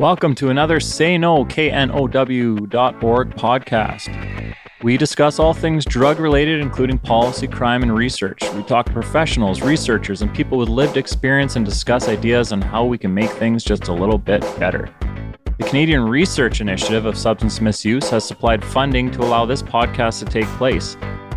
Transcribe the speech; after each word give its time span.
Welcome 0.00 0.34
to 0.36 0.48
another 0.48 0.80
Say 0.80 1.18
No, 1.18 1.44
KNOW.org 1.44 3.34
podcast. 3.34 4.54
We 4.82 4.96
discuss 4.96 5.38
all 5.38 5.52
things 5.52 5.84
drug 5.84 6.18
related, 6.18 6.62
including 6.62 6.96
policy, 6.96 7.46
crime, 7.46 7.82
and 7.82 7.94
research. 7.94 8.40
We 8.54 8.62
talk 8.62 8.86
to 8.86 8.92
professionals, 8.94 9.60
researchers, 9.60 10.22
and 10.22 10.34
people 10.34 10.56
with 10.56 10.70
lived 10.70 10.96
experience 10.96 11.56
and 11.56 11.66
discuss 11.66 12.08
ideas 12.08 12.50
on 12.50 12.62
how 12.62 12.86
we 12.86 12.96
can 12.96 13.12
make 13.12 13.28
things 13.28 13.62
just 13.62 13.88
a 13.88 13.92
little 13.92 14.16
bit 14.16 14.40
better. 14.58 14.88
The 15.58 15.64
Canadian 15.64 16.04
Research 16.04 16.62
Initiative 16.62 17.04
of 17.04 17.18
Substance 17.18 17.60
Misuse 17.60 18.08
has 18.08 18.26
supplied 18.26 18.64
funding 18.64 19.10
to 19.10 19.20
allow 19.20 19.44
this 19.44 19.62
podcast 19.62 20.20
to 20.20 20.24
take 20.24 20.46
place. 20.56 20.96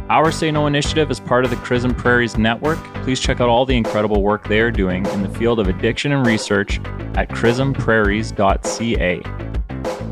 Our 0.10 0.32
Say 0.32 0.52
Know 0.52 0.68
initiative 0.68 1.10
is 1.10 1.20
part 1.22 1.46
of 1.46 1.50
the 1.50 1.56
CRISM 1.58 1.98
Prairies 1.98 2.38
Network. 2.38 2.78
Please 3.04 3.22
check 3.22 3.40
out 3.40 3.48
all 3.48 3.66
the 3.66 3.78
incredible 3.78 4.22
work 4.22 4.48
they 4.48 4.60
are 4.60 4.70
doing 4.70 5.06
in 5.08 5.24
the 5.24 5.30
field 5.30 5.60
of 5.60 5.70
addiction 5.70 6.12
and 6.12 6.28
research 6.28 6.80
at 7.16 7.30
crismprairies.ca. 7.30 9.22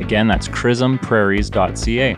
Again, 0.01 0.27
that's 0.27 0.47
crismprairies.ca. 0.47 2.17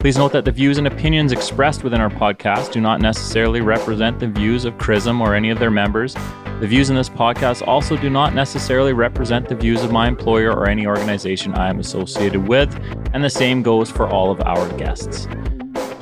Please 0.00 0.18
note 0.18 0.32
that 0.32 0.44
the 0.44 0.50
views 0.50 0.76
and 0.78 0.88
opinions 0.88 1.30
expressed 1.32 1.84
within 1.84 2.00
our 2.00 2.10
podcast 2.10 2.72
do 2.72 2.80
not 2.80 3.00
necessarily 3.00 3.60
represent 3.60 4.18
the 4.18 4.28
views 4.28 4.64
of 4.64 4.76
CRISM 4.76 5.20
or 5.20 5.34
any 5.34 5.50
of 5.50 5.60
their 5.60 5.70
members. 5.70 6.14
The 6.60 6.66
views 6.66 6.90
in 6.90 6.96
this 6.96 7.08
podcast 7.08 7.66
also 7.66 7.96
do 7.96 8.10
not 8.10 8.34
necessarily 8.34 8.92
represent 8.92 9.48
the 9.48 9.54
views 9.54 9.82
of 9.84 9.92
my 9.92 10.08
employer 10.08 10.50
or 10.50 10.68
any 10.68 10.86
organization 10.86 11.54
I 11.54 11.70
am 11.70 11.78
associated 11.78 12.48
with, 12.48 12.74
and 13.14 13.22
the 13.22 13.30
same 13.30 13.62
goes 13.62 13.90
for 13.90 14.08
all 14.08 14.30
of 14.30 14.40
our 14.42 14.68
guests. 14.76 15.28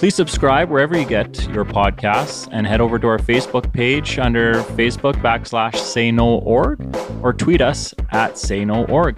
Please 0.02 0.16
subscribe 0.16 0.68
wherever 0.68 0.98
you 0.98 1.06
get 1.06 1.48
your 1.50 1.64
podcasts 1.64 2.48
and 2.50 2.66
head 2.66 2.80
over 2.80 2.98
to 2.98 3.06
our 3.06 3.20
Facebook 3.20 3.72
page 3.72 4.18
under 4.18 4.54
Facebook 4.74 5.12
backslash 5.22 5.76
say 5.76 6.10
no 6.10 6.40
org 6.40 6.84
or 7.22 7.32
tweet 7.32 7.60
us 7.60 7.94
at 8.10 8.36
say 8.36 8.64
no 8.64 8.84
org. 8.86 9.16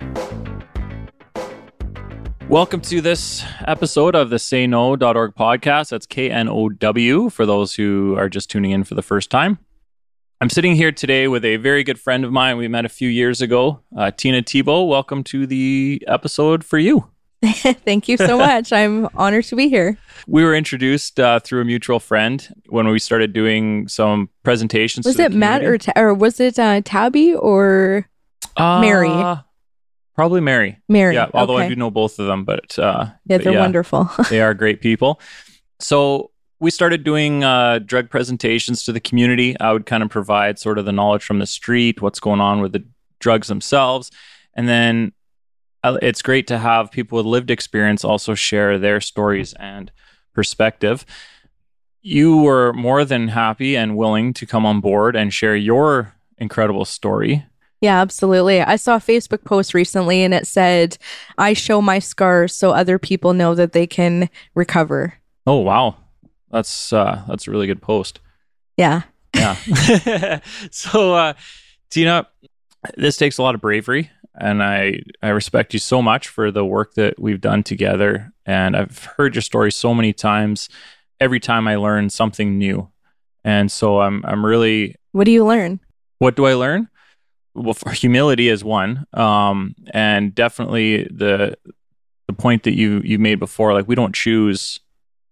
Welcome 2.51 2.83
to 2.83 3.01
this 3.01 3.43
episode 3.67 4.15
of 4.15 4.29
the 4.29 4.39
Say 4.39 4.67
Know.org 4.67 5.35
podcast. 5.35 5.89
That's 5.89 6.05
K 6.05 6.31
N 6.31 6.51
O 6.51 6.69
W 6.69 7.31
for 7.31 7.47
those 7.47 7.75
who 7.75 8.15
are 8.19 8.29
just 8.29 8.51
tuning 8.51 8.73
in 8.73 8.85
for 8.85 8.95
the 8.95 9.01
first 9.01 9.31
time. 9.31 9.57
I'm 10.43 10.51
sitting 10.51 10.77
here 10.77 10.93
today 10.93 11.29
with 11.29 11.47
a 11.47 11.57
very 11.57 11.83
good 11.83 11.99
friend 11.99 12.27
of 12.27 12.31
mine 12.31 12.59
we 12.59 12.69
met 12.69 12.85
a 12.85 12.91
few 12.91 13.09
years 13.09 13.41
ago, 13.41 13.81
uh, 13.97 14.11
Tina 14.11 14.43
Thebeau. 14.43 14.87
Welcome 14.87 15.25
to 15.25 15.47
the 15.47 16.05
episode 16.07 16.63
for 16.63 16.77
you. 16.77 17.09
Thank 17.85 18.09
you 18.09 18.17
so 18.17 18.39
much. 18.51 18.73
I'm 18.73 19.09
honored 19.15 19.45
to 19.47 19.57
be 19.57 19.69
here. 19.69 19.99
We 20.27 20.45
were 20.45 20.55
introduced 20.55 21.21
uh, 21.21 21.41
through 21.41 21.61
a 21.61 21.65
mutual 21.65 22.01
friend 22.01 22.47
when 22.69 22.89
we 22.89 22.99
started 22.99 23.33
doing 23.33 23.89
some 23.89 24.31
presentations. 24.43 25.07
Was 25.07 25.19
it 25.19 25.33
Matt 25.33 25.65
or, 25.65 25.79
ta- 25.79 25.93
or 25.97 26.15
was 26.15 26.41
it 26.41 26.59
uh, 26.59 26.81
Tabby 26.85 27.35
or 27.35 28.09
uh, 28.57 28.81
Mary? 28.81 29.11
Probably 30.15 30.41
Mary. 30.41 30.79
Mary. 30.89 31.15
Yeah, 31.15 31.29
although 31.35 31.57
okay. 31.57 31.67
I 31.67 31.69
do 31.69 31.77
know 31.77 31.91
both 31.91 32.19
of 32.19 32.27
them, 32.27 32.45
but 32.45 32.79
uh, 32.79 33.07
yeah, 33.27 33.39
they're 33.39 33.53
yeah, 33.53 33.61
wonderful. 33.61 34.09
they 34.31 34.41
are 34.41 34.55
great 34.55 34.81
people. 34.81 35.21
So 35.81 36.31
we 36.61 36.71
started 36.71 37.03
doing 37.03 37.43
uh, 37.43 37.81
drug 37.81 38.11
presentations 38.11 38.85
to 38.85 38.93
the 38.93 39.01
community. 39.01 39.59
I 39.59 39.73
would 39.73 39.87
kind 39.87 40.03
of 40.03 40.11
provide 40.11 40.59
sort 40.59 40.79
of 40.79 40.85
the 40.85 40.93
knowledge 40.93 41.25
from 41.25 41.41
the 41.41 41.47
street, 41.47 42.01
what's 42.01 42.21
going 42.21 42.41
on 42.41 42.61
with 42.61 42.73
the 42.73 42.85
drugs 43.19 43.49
themselves, 43.49 44.13
and 44.55 44.69
then 44.69 45.13
it's 45.85 46.23
great 46.23 46.47
to 46.49 46.59
have 46.59 46.91
people 46.91 47.17
with 47.17 47.27
lived 47.27 47.51
experience 47.51 48.05
also 48.05 48.35
share 48.35 48.79
their 48.79 49.01
stories 49.01 49.53
and 49.55 49.93
perspective. 50.33 51.05
You 52.03 52.39
were 52.39 52.73
more 52.73 53.05
than 53.05 53.29
happy 53.29 53.77
and 53.77 53.97
willing 53.97 54.35
to 54.35 54.47
come 54.47 54.67
on 54.67 54.81
board 54.81 55.17
and 55.17 55.33
share 55.33 55.57
your 55.57 56.15
incredible 56.39 56.85
story. 56.85 57.47
Yeah, 57.81 58.01
absolutely. 58.01 58.63
I 58.63 58.77
saw 58.77 58.97
a 58.97 59.01
Facebook 59.01 59.45
post 59.45 59.75
recently 59.75 60.23
and 60.23 60.33
it 60.33 60.47
said, 60.47 60.97
I 61.37 61.53
show 61.53 61.83
my 61.83 61.99
scars 61.99 62.55
so 62.55 62.71
other 62.71 62.99
people 62.99 63.35
know 63.35 63.55
that 63.55 63.73
they 63.73 63.87
can 63.87 64.31
recover. 64.55 65.15
Oh, 65.47 65.59
wow. 65.59 65.97
That's 66.51 66.93
uh 66.93 67.25
that's 67.27 67.49
a 67.49 67.51
really 67.51 67.67
good 67.67 67.83
post. 67.83 68.21
Yeah. 68.77 69.03
Yeah. 69.35 69.57
so 70.71 71.15
uh 71.15 71.33
Tina, 71.91 72.29
this 72.97 73.17
takes 73.17 73.39
a 73.39 73.43
lot 73.43 73.55
of 73.55 73.61
bravery 73.61 74.11
and 74.39 74.63
I 74.63 75.01
I 75.23 75.29
respect 75.29 75.73
you 75.73 75.79
so 75.79 76.03
much 76.03 76.29
for 76.29 76.51
the 76.51 76.65
work 76.65 76.95
that 76.95 77.19
we've 77.19 77.41
done 77.41 77.63
together. 77.63 78.33
And 78.47 78.77
I've 78.77 79.05
heard 79.17 79.35
your 79.35 79.43
story 79.43 79.73
so 79.73 79.95
many 79.95 80.13
times. 80.13 80.69
Every 81.21 81.41
time 81.41 81.69
I 81.69 81.77
learn 81.77 82.11
something 82.11 82.59
new, 82.59 82.91
and 83.45 83.71
so 83.71 84.01
I'm 84.01 84.25
I'm 84.25 84.45
really. 84.45 84.97
What 85.13 85.25
do 85.25 85.31
you 85.31 85.45
learn? 85.45 85.81
What 86.19 86.37
do 86.37 86.47
I 86.47 86.55
learn? 86.55 86.89
Well, 87.55 87.77
humility 87.93 88.49
is 88.49 88.65
one, 88.65 89.07
um, 89.13 89.77
and 89.93 90.35
definitely 90.35 91.05
the 91.05 91.57
the 92.27 92.33
point 92.33 92.65
that 92.65 92.77
you 92.77 93.01
you 93.05 93.19
made 93.19 93.39
before. 93.39 93.73
Like 93.73 93.87
we 93.87 93.95
don't 93.95 94.15
choose 94.15 94.81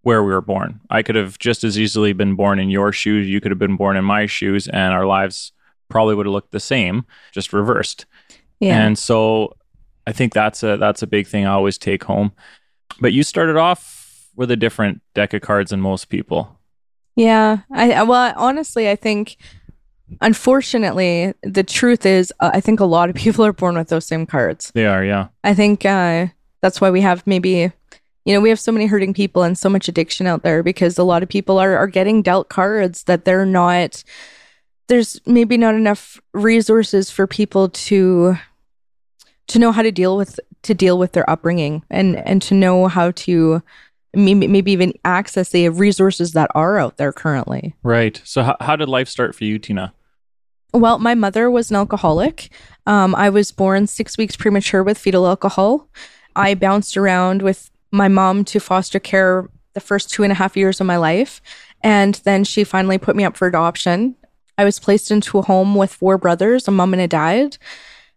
where 0.03 0.23
we 0.23 0.33
were 0.33 0.41
born. 0.41 0.81
I 0.91 1.03
could 1.03 1.17
have 1.17 1.39
just 1.39 1.65
as 1.65 1.79
easily 1.79 2.13
been 2.13 2.35
born 2.37 2.59
in 2.59 2.71
your 2.71 2.93
shoes. 2.93 3.29
You 3.29 3.41
could 3.41 3.51
have 3.51 3.59
been 3.59 3.77
born 3.77 3.97
in 3.97 4.05
my 4.05 4.27
shoes, 4.27 4.69
and 4.69 4.95
our 4.95 5.07
lives 5.07 5.53
probably 5.89 6.15
would 6.15 6.27
have 6.27 6.33
looked 6.33 6.53
the 6.53 6.61
same, 6.61 7.05
just 7.33 7.53
reversed. 7.53 8.07
Yeah. 8.63 8.81
And 8.81 8.97
so 8.97 9.57
I 10.07 10.13
think 10.13 10.33
that's 10.33 10.63
a 10.63 10.77
that's 10.77 11.03
a 11.03 11.07
big 11.09 11.27
thing 11.27 11.45
I 11.45 11.51
always 11.51 11.77
take 11.77 12.05
home. 12.05 12.31
But 13.01 13.13
you 13.13 13.25
started 13.25 13.57
off 13.57 14.29
with 14.37 14.53
a 14.53 14.57
different 14.57 15.03
deck 15.15 15.35
of 15.35 15.43
cards 15.43 15.73
than 15.73 15.81
most 15.81 16.09
people. 16.09 16.61
Yeah. 17.17 17.59
I 17.73 18.05
well 18.05 18.33
honestly 18.37 18.89
I 18.89 18.95
think 18.95 19.37
unfortunately 20.21 21.35
the 21.43 21.65
truth 21.65 22.07
is 22.07 22.33
uh, 22.39 22.53
I 22.55 22.61
think 22.61 22.79
a 22.79 22.85
lot 22.85 23.11
of 23.11 23.17
people 23.25 23.45
are 23.45 23.53
born 23.53 23.77
with 23.77 23.89
those 23.89 24.07
same 24.07 24.27
cards. 24.27 24.71
They 24.73 24.87
are, 24.87 25.05
yeah. 25.05 25.29
I 25.43 25.55
think 25.55 25.85
uh, 25.85 26.29
that's 26.61 26.81
why 26.81 26.91
we 26.91 27.01
have 27.01 27.27
maybe 27.27 27.73
you 28.25 28.33
know, 28.33 28.41
we 28.41 28.51
have 28.51 28.61
so 28.61 28.71
many 28.71 28.87
hurting 28.87 29.15
people 29.15 29.43
and 29.43 29.59
so 29.59 29.69
much 29.69 29.89
addiction 29.89 30.29
out 30.29 30.45
there 30.45 30.63
because 30.63 30.97
a 30.97 31.03
lot 31.03 31.25
of 31.25 31.29
people 31.29 31.59
are 31.59 31.77
are 31.77 31.89
getting 31.89 32.23
dealt 32.23 32.49
cards 32.49 33.03
that 33.05 33.25
they're 33.25 33.45
not 33.45 34.05
there's 34.87 35.21
maybe 35.27 35.57
not 35.57 35.75
enough 35.75 36.21
resources 36.33 37.11
for 37.11 37.27
people 37.27 37.69
to 37.71 38.37
to 39.53 39.59
know 39.59 39.71
how 39.71 39.83
to 39.83 39.93
deal 39.93 40.17
with 40.17 40.41
to 40.63 40.75
deal 40.75 40.99
with 40.99 41.13
their 41.13 41.29
upbringing 41.29 41.83
and 41.91 42.17
and 42.27 42.41
to 42.43 42.55
know 42.55 42.89
how 42.89 43.11
to 43.11 43.63
maybe, 44.15 44.49
maybe 44.49 44.73
even 44.73 44.95
access 45.05 45.51
the 45.51 45.69
resources 45.69 46.33
that 46.33 46.51
are 46.55 46.79
out 46.79 46.97
there 46.97 47.13
currently. 47.13 47.75
Right. 47.83 48.21
So 48.25 48.43
how, 48.43 48.57
how 48.61 48.77
did 48.77 48.89
life 48.89 49.09
start 49.09 49.35
for 49.35 49.45
you, 49.45 49.59
Tina? 49.59 49.93
Well, 50.73 50.99
my 50.99 51.15
mother 51.15 51.51
was 51.51 51.71
an 51.71 51.77
alcoholic. 51.77 52.51
Um, 52.87 53.15
I 53.15 53.29
was 53.29 53.53
born 53.53 53.87
six 53.87 54.17
weeks 54.17 54.37
premature 54.37 54.83
with 54.83 54.97
fetal 54.97 55.27
alcohol. 55.27 55.89
I 56.35 56.55
bounced 56.55 56.97
around 56.97 57.43
with 57.43 57.71
my 57.91 58.09
mom 58.09 58.45
to 58.47 58.59
foster 58.59 58.99
care 58.99 59.51
the 59.75 59.81
first 59.81 60.11
two 60.11 60.23
and 60.23 60.33
a 60.33 60.35
half 60.35 60.57
years 60.57 60.81
of 60.81 60.87
my 60.87 60.97
life. 60.97 61.43
And 61.83 62.15
then 62.25 62.45
she 62.45 62.65
finally 62.65 62.97
put 62.97 63.17
me 63.17 63.25
up 63.25 63.37
for 63.37 63.47
adoption. 63.47 64.17
I 64.57 64.65
was 64.65 64.79
placed 64.79 65.11
into 65.11 65.39
a 65.39 65.43
home 65.43 65.75
with 65.75 65.93
four 65.93 66.17
brothers, 66.17 66.69
a 66.69 66.71
mom 66.71 66.95
and 66.95 67.03
a 67.03 67.09
dad. 67.09 67.59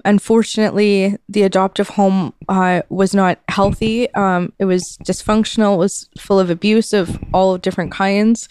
Unfortunately, 0.04 1.18
the 1.30 1.44
adoptive 1.44 1.90
home 1.90 2.34
uh, 2.48 2.82
was 2.90 3.16
not 3.16 3.40
healthy. 3.50 4.14
Um, 4.14 4.54
it 4.60 4.66
was 4.66 4.98
dysfunctional. 5.04 5.76
It 5.76 5.80
was 5.80 6.10
full 6.20 6.40
of 6.40 6.50
abuse 6.50 6.94
of 6.94 7.18
all 7.34 7.58
different 7.58 7.92
kinds. 7.92 8.48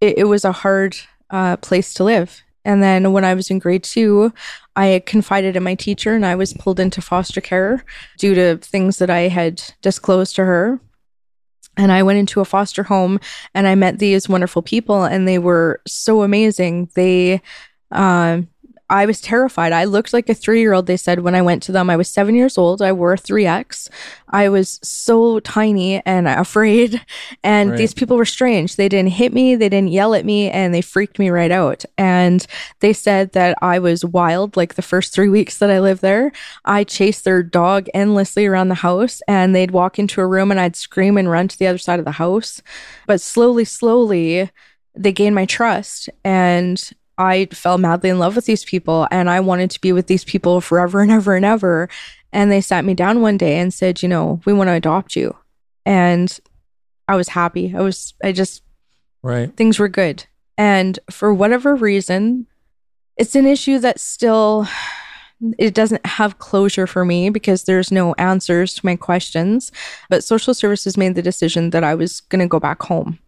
It, 0.00 0.18
it 0.18 0.24
was 0.24 0.44
a 0.44 0.52
hard 0.52 0.96
uh, 1.30 1.56
place 1.58 1.94
to 1.94 2.04
live. 2.04 2.42
And 2.64 2.82
then 2.82 3.12
when 3.12 3.24
I 3.24 3.34
was 3.34 3.48
in 3.48 3.60
grade 3.60 3.84
two, 3.84 4.32
I 4.74 5.00
confided 5.06 5.54
in 5.54 5.62
my 5.62 5.76
teacher 5.76 6.14
and 6.14 6.26
I 6.26 6.34
was 6.34 6.52
pulled 6.52 6.80
into 6.80 7.00
foster 7.00 7.40
care 7.40 7.84
due 8.18 8.34
to 8.34 8.56
things 8.56 8.98
that 8.98 9.08
I 9.08 9.28
had 9.28 9.62
disclosed 9.82 10.34
to 10.36 10.44
her. 10.44 10.80
And 11.76 11.92
I 11.92 12.02
went 12.02 12.18
into 12.18 12.40
a 12.40 12.44
foster 12.44 12.82
home 12.82 13.20
and 13.54 13.68
I 13.68 13.76
met 13.76 14.00
these 14.00 14.28
wonderful 14.28 14.62
people 14.62 15.04
and 15.04 15.28
they 15.28 15.38
were 15.38 15.80
so 15.86 16.22
amazing. 16.22 16.90
They, 16.94 17.40
uh, 17.92 18.42
I 18.88 19.06
was 19.06 19.20
terrified. 19.20 19.72
I 19.72 19.84
looked 19.84 20.12
like 20.12 20.28
a 20.28 20.34
three 20.34 20.60
year 20.60 20.72
old, 20.72 20.86
they 20.86 20.96
said, 20.96 21.20
when 21.20 21.34
I 21.34 21.42
went 21.42 21.62
to 21.64 21.72
them. 21.72 21.90
I 21.90 21.96
was 21.96 22.08
seven 22.08 22.34
years 22.34 22.56
old. 22.56 22.80
I 22.80 22.92
wore 22.92 23.12
a 23.12 23.18
3X. 23.18 23.88
I 24.28 24.48
was 24.48 24.78
so 24.82 25.40
tiny 25.40 26.04
and 26.06 26.28
afraid. 26.28 27.04
And 27.42 27.70
right. 27.70 27.76
these 27.76 27.94
people 27.94 28.16
were 28.16 28.24
strange. 28.24 28.76
They 28.76 28.88
didn't 28.88 29.12
hit 29.12 29.32
me, 29.32 29.56
they 29.56 29.68
didn't 29.68 29.90
yell 29.90 30.14
at 30.14 30.24
me, 30.24 30.50
and 30.50 30.72
they 30.72 30.82
freaked 30.82 31.18
me 31.18 31.30
right 31.30 31.50
out. 31.50 31.84
And 31.98 32.46
they 32.80 32.92
said 32.92 33.32
that 33.32 33.58
I 33.60 33.78
was 33.78 34.04
wild 34.04 34.56
like 34.56 34.74
the 34.74 34.82
first 34.82 35.12
three 35.12 35.28
weeks 35.28 35.58
that 35.58 35.70
I 35.70 35.80
lived 35.80 36.02
there. 36.02 36.30
I 36.64 36.84
chased 36.84 37.24
their 37.24 37.42
dog 37.42 37.88
endlessly 37.92 38.46
around 38.46 38.68
the 38.68 38.76
house, 38.76 39.20
and 39.26 39.54
they'd 39.54 39.72
walk 39.72 39.98
into 39.98 40.20
a 40.20 40.26
room 40.26 40.50
and 40.50 40.60
I'd 40.60 40.76
scream 40.76 41.16
and 41.16 41.30
run 41.30 41.48
to 41.48 41.58
the 41.58 41.66
other 41.66 41.78
side 41.78 41.98
of 41.98 42.04
the 42.04 42.12
house. 42.12 42.62
But 43.06 43.20
slowly, 43.20 43.64
slowly, 43.64 44.50
they 44.94 45.12
gained 45.12 45.34
my 45.34 45.44
trust 45.44 46.08
and 46.24 46.92
I 47.18 47.46
fell 47.46 47.78
madly 47.78 48.10
in 48.10 48.18
love 48.18 48.36
with 48.36 48.44
these 48.44 48.64
people 48.64 49.06
and 49.10 49.30
I 49.30 49.40
wanted 49.40 49.70
to 49.72 49.80
be 49.80 49.92
with 49.92 50.06
these 50.06 50.24
people 50.24 50.60
forever 50.60 51.00
and 51.00 51.10
ever 51.10 51.34
and 51.34 51.44
ever. 51.44 51.88
And 52.32 52.50
they 52.50 52.60
sat 52.60 52.84
me 52.84 52.94
down 52.94 53.22
one 53.22 53.38
day 53.38 53.58
and 53.58 53.72
said, 53.72 54.02
you 54.02 54.08
know, 54.08 54.40
we 54.44 54.52
want 54.52 54.68
to 54.68 54.74
adopt 54.74 55.16
you. 55.16 55.34
And 55.86 56.38
I 57.08 57.16
was 57.16 57.28
happy. 57.28 57.74
I 57.74 57.80
was, 57.80 58.14
I 58.22 58.32
just, 58.32 58.62
right. 59.22 59.54
Things 59.56 59.78
were 59.78 59.88
good. 59.88 60.26
And 60.58 60.98
for 61.10 61.32
whatever 61.32 61.74
reason, 61.74 62.46
it's 63.16 63.34
an 63.34 63.46
issue 63.46 63.78
that 63.78 64.00
still 64.00 64.66
it 65.58 65.74
doesn't 65.74 66.04
have 66.06 66.38
closure 66.38 66.86
for 66.86 67.04
me 67.04 67.28
because 67.28 67.64
there's 67.64 67.92
no 67.92 68.14
answers 68.14 68.74
to 68.74 68.86
my 68.86 68.96
questions. 68.96 69.70
But 70.08 70.24
social 70.24 70.54
services 70.54 70.96
made 70.96 71.14
the 71.14 71.22
decision 71.22 71.70
that 71.70 71.84
I 71.84 71.94
was 71.94 72.20
going 72.20 72.40
to 72.40 72.48
go 72.48 72.58
back 72.58 72.82
home 72.82 73.18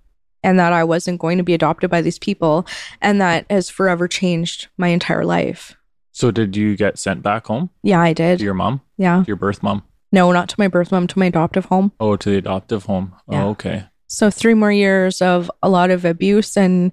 and 0.43 0.59
that 0.59 0.73
I 0.73 0.85
wasn't 0.85 1.21
going 1.21 1.39
to 1.39 1.45
be 1.45 1.55
adopted 1.55 1.91
by 1.91 2.01
these 2.03 2.19
people. 2.19 2.67
And 3.01 3.21
that 3.21 3.47
has 3.51 3.69
forever 3.71 4.07
changed 4.09 4.69
my 4.77 4.89
entire 4.89 5.25
life. 5.25 5.77
So, 6.13 6.31
did 6.31 6.57
you 6.57 6.77
get 6.77 6.99
sent 6.99 7.23
back 7.23 7.47
home 7.47 7.71
Yeah, 7.83 8.01
I 8.01 8.13
did. 8.13 8.39
to 8.39 8.45
your 8.45 8.55
mom, 8.55 8.81
yeah. 8.97 9.25
your 9.27 9.37
birth 9.37 9.63
mom? 9.63 9.85
No, 10.11 10.33
not 10.33 10.49
to 10.49 10.57
my 10.59 10.67
birth 10.69 10.91
mom, 10.91 11.07
to 11.09 11.19
my 11.19 11.27
adoptive 11.27 11.67
home. 11.67 11.93
Oh, 12.01 12.17
to 12.17 12.31
the 12.31 12.37
adoptive 12.39 12.85
home. 12.87 13.15
Yeah. 13.31 13.45
Oh, 13.45 13.49
okay. 13.51 13.85
So, 14.09 14.31
three 14.31 14.55
more 14.55 14.73
years 14.73 15.21
of 15.23 15.51
a 15.63 15.69
lot 15.69 15.91
of 15.91 16.05
abuse 16.05 16.57
and 16.57 16.93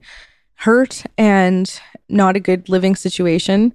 hurt 0.56 1.04
and 1.18 1.82
not 2.10 2.36
a 2.36 2.40
good 2.40 2.70
living 2.70 2.96
situation. 2.96 3.74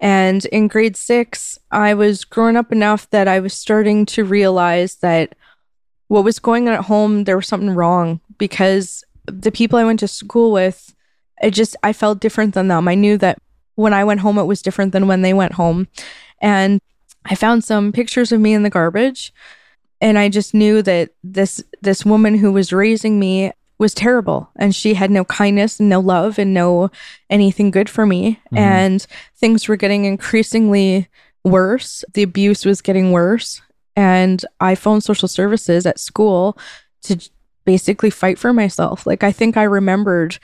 And 0.00 0.44
in 0.46 0.68
grade 0.68 0.96
six, 0.96 1.58
I 1.70 1.94
was 1.94 2.24
growing 2.24 2.56
up 2.56 2.70
enough 2.72 3.08
that 3.10 3.28
I 3.28 3.40
was 3.40 3.54
starting 3.54 4.06
to 4.06 4.24
realize 4.24 4.96
that 4.96 5.34
what 6.08 6.24
was 6.24 6.38
going 6.38 6.68
on 6.68 6.74
at 6.74 6.84
home, 6.84 7.24
there 7.24 7.36
was 7.36 7.48
something 7.48 7.70
wrong 7.70 8.20
because 8.38 9.02
the 9.26 9.52
people 9.52 9.78
I 9.78 9.84
went 9.84 10.00
to 10.00 10.08
school 10.08 10.52
with, 10.52 10.94
it 11.42 11.50
just, 11.50 11.76
I 11.82 11.92
felt 11.92 12.20
different 12.20 12.54
than 12.54 12.68
them. 12.68 12.88
I 12.88 12.94
knew 12.94 13.18
that 13.18 13.38
when 13.74 13.92
I 13.92 14.04
went 14.04 14.20
home, 14.20 14.38
it 14.38 14.44
was 14.44 14.62
different 14.62 14.92
than 14.92 15.06
when 15.06 15.22
they 15.22 15.34
went 15.34 15.52
home. 15.52 15.88
And 16.40 16.80
I 17.24 17.34
found 17.34 17.64
some 17.64 17.92
pictures 17.92 18.32
of 18.32 18.40
me 18.40 18.54
in 18.54 18.62
the 18.62 18.70
garbage 18.70 19.32
and 20.00 20.18
I 20.18 20.28
just 20.28 20.54
knew 20.54 20.82
that 20.82 21.10
this 21.24 21.62
this 21.82 22.04
woman 22.04 22.36
who 22.36 22.52
was 22.52 22.72
raising 22.72 23.18
me 23.18 23.50
was 23.78 23.94
terrible 23.94 24.50
and 24.56 24.74
she 24.74 24.94
had 24.94 25.10
no 25.10 25.24
kindness 25.24 25.80
and 25.80 25.88
no 25.88 26.00
love 26.00 26.38
and 26.38 26.54
no 26.54 26.90
anything 27.30 27.70
good 27.70 27.88
for 27.90 28.06
me 28.06 28.38
Mhm. 28.52 28.58
and 28.58 29.06
things 29.36 29.68
were 29.68 29.76
getting 29.76 30.04
increasingly 30.04 31.08
worse 31.44 32.04
the 32.14 32.22
abuse 32.22 32.64
was 32.64 32.80
getting 32.82 33.10
worse 33.12 33.60
and 33.96 34.44
I 34.60 34.74
phoned 34.74 35.02
social 35.04 35.28
services 35.28 35.86
at 35.86 35.98
school 35.98 36.58
to 37.04 37.18
basically 37.66 38.08
fight 38.10 38.38
for 38.38 38.52
myself 38.52 39.06
like 39.06 39.22
I 39.22 39.32
think 39.32 39.56
I 39.56 39.64
remembered 39.64 40.38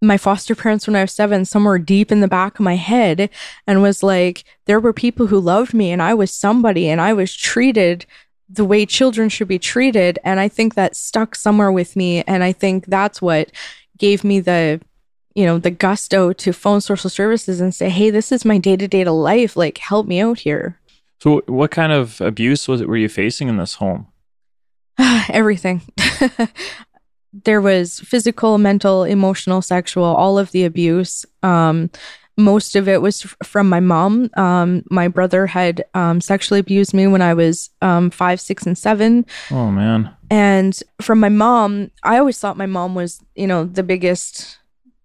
my 0.00 0.16
foster 0.16 0.54
parents 0.54 0.86
when 0.86 0.96
I 0.96 1.02
was 1.02 1.12
7 1.12 1.44
somewhere 1.44 1.78
deep 1.78 2.10
in 2.10 2.20
the 2.20 2.28
back 2.28 2.58
of 2.58 2.64
my 2.64 2.76
head 2.76 3.30
and 3.66 3.82
was 3.82 4.02
like 4.02 4.44
there 4.66 4.80
were 4.80 4.92
people 4.92 5.26
who 5.28 5.38
loved 5.38 5.74
me 5.74 5.92
and 5.92 6.02
I 6.02 6.14
was 6.14 6.32
somebody 6.32 6.88
and 6.88 7.00
I 7.00 7.12
was 7.12 7.34
treated 7.34 8.06
the 8.48 8.64
way 8.64 8.86
children 8.86 9.28
should 9.28 9.48
be 9.48 9.58
treated 9.58 10.18
and 10.24 10.40
i 10.40 10.48
think 10.48 10.74
that 10.74 10.96
stuck 10.96 11.34
somewhere 11.34 11.70
with 11.70 11.94
me 11.96 12.22
and 12.22 12.42
i 12.42 12.52
think 12.52 12.86
that's 12.86 13.20
what 13.20 13.50
gave 13.98 14.24
me 14.24 14.40
the 14.40 14.80
you 15.34 15.44
know 15.44 15.58
the 15.58 15.70
gusto 15.70 16.32
to 16.32 16.52
phone 16.52 16.80
social 16.80 17.10
services 17.10 17.60
and 17.60 17.74
say 17.74 17.90
hey 17.90 18.08
this 18.10 18.32
is 18.32 18.44
my 18.44 18.56
day-to-day 18.58 19.04
life 19.04 19.56
like 19.56 19.78
help 19.78 20.06
me 20.06 20.20
out 20.20 20.38
here 20.38 20.78
So, 21.20 21.42
what 21.46 21.70
kind 21.70 21.92
of 21.92 22.20
abuse 22.20 22.68
was 22.68 22.80
it 22.80 22.88
were 22.88 22.96
you 22.96 23.08
facing 23.08 23.48
in 23.48 23.56
this 23.56 23.74
home? 23.74 24.06
everything. 25.28 25.82
There 27.44 27.60
was 27.60 28.00
physical 28.00 28.56
mental 28.56 29.04
emotional 29.04 29.60
sexual 29.60 30.04
all 30.04 30.38
of 30.38 30.50
the 30.52 30.64
abuse. 30.64 31.26
Um 31.42 31.90
most 32.38 32.74
of 32.76 32.88
it 32.88 33.02
was 33.02 33.24
f- 33.26 33.36
from 33.44 33.68
my 33.68 33.80
mom. 33.80 34.30
Um 34.36 34.82
my 34.90 35.08
brother 35.08 35.46
had 35.46 35.84
um 35.92 36.22
sexually 36.22 36.58
abused 36.58 36.94
me 36.94 37.06
when 37.06 37.20
i 37.20 37.34
was 37.34 37.68
um 37.82 38.08
five 38.10 38.40
six 38.40 38.64
and 38.66 38.78
seven. 38.78 39.26
Oh 39.50 39.70
man. 39.70 40.10
and 40.30 40.82
from 41.02 41.20
my 41.20 41.28
mom 41.28 41.90
i 42.02 42.16
always 42.18 42.38
thought 42.38 42.56
my 42.56 42.66
mom 42.66 42.94
was 42.94 43.20
you 43.34 43.46
know 43.46 43.64
the 43.64 43.82
biggest 43.82 44.58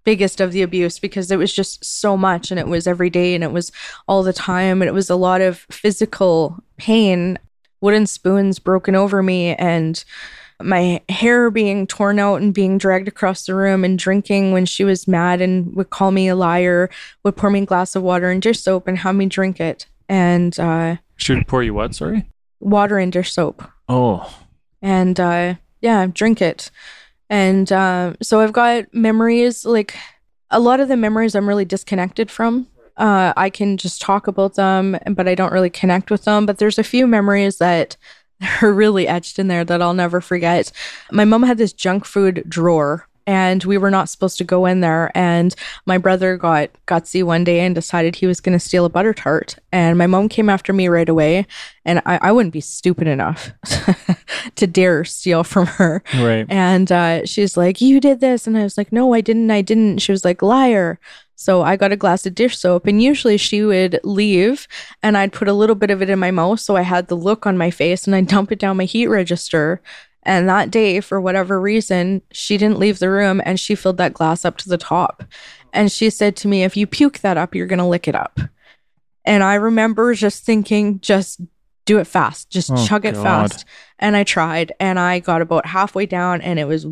biggest 0.06 0.40
of 0.42 0.51
the 0.54 0.62
abuse 0.62 1.00
because 1.00 1.30
it 1.30 1.38
was 1.38 1.54
just 1.54 1.84
so 1.84 2.16
much 2.18 2.51
and 2.51 2.60
it 2.60 2.68
was 2.68 2.88
every 2.88 3.10
day 3.10 3.36
and 3.36 3.44
it 3.44 3.51
was 3.51 3.72
all 4.07 4.24
the 4.24 4.34
time 4.34 4.81
and 4.81 4.88
it 4.90 4.94
was 4.94 5.10
a 5.10 5.16
lot 5.16 5.42
of 5.42 5.66
physical 5.72 6.57
pain 6.78 7.38
wooden 7.83 8.07
spoons 8.07 8.57
broken 8.59 8.95
over 8.95 9.21
me 9.21 9.53
and 9.56 10.03
my 10.62 11.01
hair 11.09 11.51
being 11.51 11.85
torn 11.85 12.18
out 12.19 12.41
and 12.41 12.53
being 12.53 12.77
dragged 12.77 13.07
across 13.09 13.45
the 13.45 13.53
room 13.53 13.83
and 13.83 14.00
drinking 14.00 14.53
when 14.53 14.65
she 14.65 14.83
was 14.85 15.07
mad 15.07 15.41
and 15.41 15.75
would 15.75 15.89
call 15.89 16.09
me 16.12 16.27
a 16.30 16.35
liar 16.35 16.89
would 17.24 17.35
pour 17.35 17.50
me 17.50 17.62
a 17.62 17.65
glass 17.65 17.95
of 17.95 18.01
water 18.03 18.30
and 18.31 18.41
dish 18.41 18.62
soap 18.62 18.88
and 18.88 18.97
have 19.00 19.15
me 19.15 19.25
drink 19.25 19.59
it 19.59 19.85
and 20.07 20.57
uh, 20.59 20.95
Should 21.18 21.45
pour 21.47 21.62
you 21.63 21.74
what? 21.74 21.94
Sorry. 21.94 22.25
water 22.62 22.97
and 22.97 23.12
dish 23.12 23.33
soap 23.33 23.63
Oh, 23.89 24.33
and 24.81 25.19
uh 25.19 25.56
yeah 25.81 26.07
drink 26.07 26.41
it 26.41 26.71
and 27.30 27.69
uh, 27.71 28.13
so 28.21 28.39
i've 28.39 28.53
got 28.53 28.94
memories 28.94 29.65
like 29.65 29.95
a 30.50 30.59
lot 30.59 30.80
of 30.80 30.88
the 30.88 30.95
memories 30.95 31.35
i'm 31.35 31.47
really 31.50 31.65
disconnected 31.65 32.31
from 32.31 32.68
uh 32.98 33.34
i 33.36 33.50
can 33.50 33.78
just 33.78 34.01
talk 34.01 34.28
about 34.28 34.56
them 34.56 34.98
but 35.12 35.28
i 35.28 35.36
don't 35.36 35.54
really 35.54 35.69
connect 35.69 36.12
with 36.12 36.25
them. 36.25 36.45
But 36.45 36.57
there's 36.57 36.80
a 36.80 36.84
few 36.84 37.07
memories 37.07 37.57
that 37.57 37.98
are 38.62 38.74
really 38.74 39.07
etched 39.07 39.40
in 39.40 39.48
there 39.48 39.66
that 39.66 39.81
i'll 39.81 39.94
never 39.94 40.22
forget. 40.22 40.72
My 41.12 41.25
mom 41.25 41.44
had 41.44 41.57
this 41.57 41.74
junk 41.74 42.06
food 42.06 42.44
drawer 42.48 43.07
and 43.25 43.63
we 43.63 43.78
were 43.78 43.90
not 43.90 44.10
supposed 44.10 44.38
to 44.38 44.44
go 44.44 44.66
in 44.66 44.81
there. 44.81 45.12
And 45.16 45.56
my 45.86 45.98
brother 45.98 46.38
got 46.38 46.69
gutsy 46.88 47.24
one 47.24 47.44
day 47.44 47.62
and 47.62 47.74
decided 47.74 48.16
he 48.16 48.28
was 48.28 48.42
going 48.42 48.57
to 48.57 48.60
steal 48.60 48.86
a 48.86 48.90
butter 48.90 49.13
tart. 49.13 49.56
And 49.72 49.98
my 49.98 50.07
mom 50.07 50.30
came 50.30 50.50
after 50.50 50.74
me 50.74 50.88
right 50.88 51.07
away 51.07 51.45
and 51.86 52.01
i, 52.06 52.18
I 52.22 52.31
wouldn't 52.31 52.54
be 52.54 52.62
stupid 52.62 53.07
enough 53.07 53.51
to 54.56 54.68
dare 54.68 55.04
steal 55.06 55.44
from 55.44 55.68
her. 55.68 56.04
Right. 56.16 56.45
and 56.50 56.92
uh, 56.92 57.25
she's 57.25 57.57
like 57.57 57.81
you 57.81 58.00
did 58.00 58.19
this. 58.19 58.48
And 58.48 58.57
i 58.57 58.63
was 58.63 58.78
like 58.78 58.92
no 58.92 59.13
i 59.13 59.22
didn't. 59.22 59.51
I 59.51 59.62
didn't. 59.62 60.00
She 60.00 60.12
was 60.12 60.25
like 60.25 60.42
liar 60.42 61.00
so 61.35 61.62
i 61.62 61.75
got 61.75 61.91
a 61.91 61.97
glass 61.97 62.25
of 62.25 62.35
dish 62.35 62.57
soap 62.57 62.85
and 62.88 63.01
usually 63.01 63.38
she 63.38 63.63
would 63.63 64.00
leave 64.03 64.68
and 65.01 65.18
i'd 65.18 65.33
put 65.33 65.47
a 65.47 65.53
little 65.53 65.75
bit 65.75 65.89
of 65.91 66.01
it 66.01 66.09
in 66.09 66.19
my 66.19 66.31
mouth 66.31 66.59
so 66.59 66.75
i 66.75 66.81
had 66.81 67.07
the 67.07 67.15
look 67.15 67.45
on 67.45 67.57
my 67.57 67.71
face 67.71 68.06
and 68.06 68.15
i'd 68.15 68.27
dump 68.27 68.51
it 68.51 68.59
down 68.59 68.77
my 68.77 68.85
heat 68.85 69.07
register. 69.07 69.81
And 70.25 70.47
that 70.47 70.71
day 70.71 71.01
for 71.01 71.19
whatever 71.19 71.59
reason 71.59 72.21
she 72.31 72.57
didn't 72.57 72.80
leave 72.80 73.00
the 73.00 73.09
room 73.09 73.41
and 73.44 73.59
she 73.59 73.75
filled 73.75 73.97
that 73.97 74.13
glass 74.13 74.45
up 74.45 74.56
to 74.59 74.69
the 74.69 74.77
top. 74.77 75.21
And 75.74 75.91
she 75.91 76.09
said 76.09 76.38
to 76.38 76.47
me 76.47 76.63
if 76.63 76.77
you 76.77 76.88
puke 76.88 77.19
that 77.19 77.35
up 77.35 77.53
you're 77.53 77.68
going 77.68 77.80
to 77.80 77.85
lick 77.85 78.07
it 78.07 78.15
up. 78.15 78.39
And 79.25 79.44
i 79.44 79.56
remember 79.56 80.13
just 80.13 80.45
thinking 80.45 81.01
just 81.01 81.41
do 81.85 82.00
it 82.00 82.07
fast. 82.07 82.50
Just 82.50 82.71
Oh, 82.71 82.85
chug 82.85 83.06
it 83.06 83.15
God. 83.15 83.24
fast. 83.24 83.65
And 84.00 84.15
I 84.15 84.24
tried, 84.24 84.71
and 84.80 84.97
I 84.97 85.19
got 85.19 85.41
about 85.41 85.65
halfway 85.65 86.06
down, 86.06 86.41
and 86.41 86.57
it 86.59 86.65
was 86.65 86.85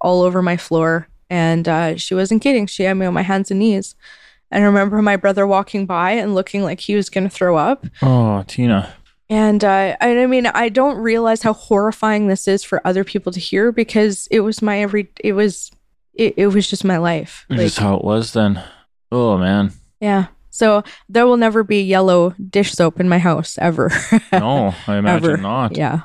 all 0.00 0.22
over 0.22 0.40
my 0.42 0.56
floor. 0.56 1.08
And 1.30 1.68
uh, 1.68 1.96
she 1.96 2.14
wasn't 2.14 2.42
kidding; 2.42 2.66
she 2.66 2.84
had 2.84 2.94
me 2.94 3.06
on 3.06 3.14
my 3.14 3.22
hands 3.22 3.50
and 3.50 3.60
knees. 3.60 3.94
And 4.50 4.64
I 4.64 4.66
remember 4.66 5.02
my 5.02 5.16
brother 5.16 5.46
walking 5.46 5.84
by 5.84 6.12
and 6.12 6.34
looking 6.34 6.62
like 6.62 6.80
he 6.80 6.94
was 6.94 7.10
going 7.10 7.24
to 7.24 7.30
throw 7.30 7.56
up. 7.56 7.84
Oh, 8.00 8.44
Tina. 8.46 8.94
And 9.28 9.62
uh, 9.62 9.94
I, 10.00 10.22
I 10.22 10.26
mean, 10.26 10.46
I 10.46 10.70
don't 10.70 10.96
realize 10.96 11.42
how 11.42 11.52
horrifying 11.52 12.28
this 12.28 12.48
is 12.48 12.64
for 12.64 12.80
other 12.86 13.04
people 13.04 13.30
to 13.32 13.40
hear 13.40 13.72
because 13.72 14.26
it 14.30 14.40
was 14.40 14.62
my 14.62 14.80
every. 14.80 15.10
It 15.22 15.34
was, 15.34 15.70
it, 16.14 16.32
it 16.38 16.46
was 16.46 16.66
just 16.70 16.82
my 16.82 16.96
life. 16.96 17.44
Like, 17.50 17.60
just 17.60 17.78
how 17.78 17.96
it 17.96 18.04
was 18.04 18.32
then. 18.32 18.62
Oh 19.12 19.36
man. 19.36 19.72
yeah. 20.00 20.26
So 20.50 20.82
there 21.08 21.24
will 21.26 21.36
never 21.36 21.62
be 21.62 21.82
yellow 21.82 22.30
dish 22.50 22.72
soap 22.72 22.98
in 23.00 23.08
my 23.08 23.18
house 23.18 23.58
ever. 23.58 23.92
No, 24.32 24.74
I 24.88 24.96
imagine 24.96 25.30
Ever. 25.32 25.36
not. 25.36 25.76
Yeah. 25.76 26.00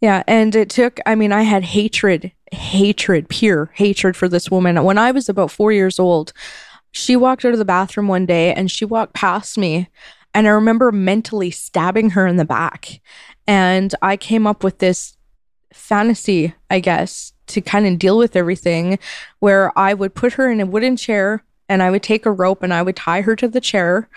Yeah. 0.00 0.22
And 0.26 0.54
it 0.56 0.70
took, 0.70 0.98
I 1.04 1.14
mean, 1.14 1.30
I 1.30 1.42
had 1.42 1.62
hatred, 1.64 2.32
hatred, 2.50 3.28
pure 3.28 3.70
hatred 3.74 4.16
for 4.16 4.28
this 4.28 4.50
woman. 4.50 4.82
When 4.84 4.98
I 4.98 5.10
was 5.12 5.28
about 5.28 5.50
four 5.50 5.72
years 5.72 5.98
old, 5.98 6.32
she 6.92 7.14
walked 7.16 7.44
out 7.44 7.52
of 7.52 7.58
the 7.58 7.64
bathroom 7.64 8.08
one 8.08 8.26
day 8.26 8.52
and 8.52 8.70
she 8.70 8.84
walked 8.84 9.14
past 9.14 9.56
me. 9.56 9.88
And 10.34 10.46
I 10.46 10.50
remember 10.50 10.92
mentally 10.92 11.50
stabbing 11.50 12.10
her 12.10 12.26
in 12.26 12.36
the 12.36 12.44
back. 12.44 13.00
And 13.46 13.94
I 14.02 14.16
came 14.16 14.46
up 14.46 14.62
with 14.64 14.78
this 14.78 15.16
fantasy, 15.72 16.54
I 16.70 16.80
guess, 16.80 17.32
to 17.48 17.60
kind 17.60 17.86
of 17.86 17.98
deal 17.98 18.18
with 18.18 18.36
everything 18.36 18.98
where 19.40 19.76
I 19.78 19.94
would 19.94 20.14
put 20.14 20.34
her 20.34 20.50
in 20.50 20.60
a 20.60 20.66
wooden 20.66 20.96
chair 20.96 21.44
and 21.68 21.82
I 21.82 21.90
would 21.90 22.02
take 22.02 22.26
a 22.26 22.32
rope 22.32 22.62
and 22.62 22.72
I 22.74 22.82
would 22.82 22.96
tie 22.96 23.22
her 23.22 23.34
to 23.36 23.48
the 23.48 23.60
chair. 23.60 24.08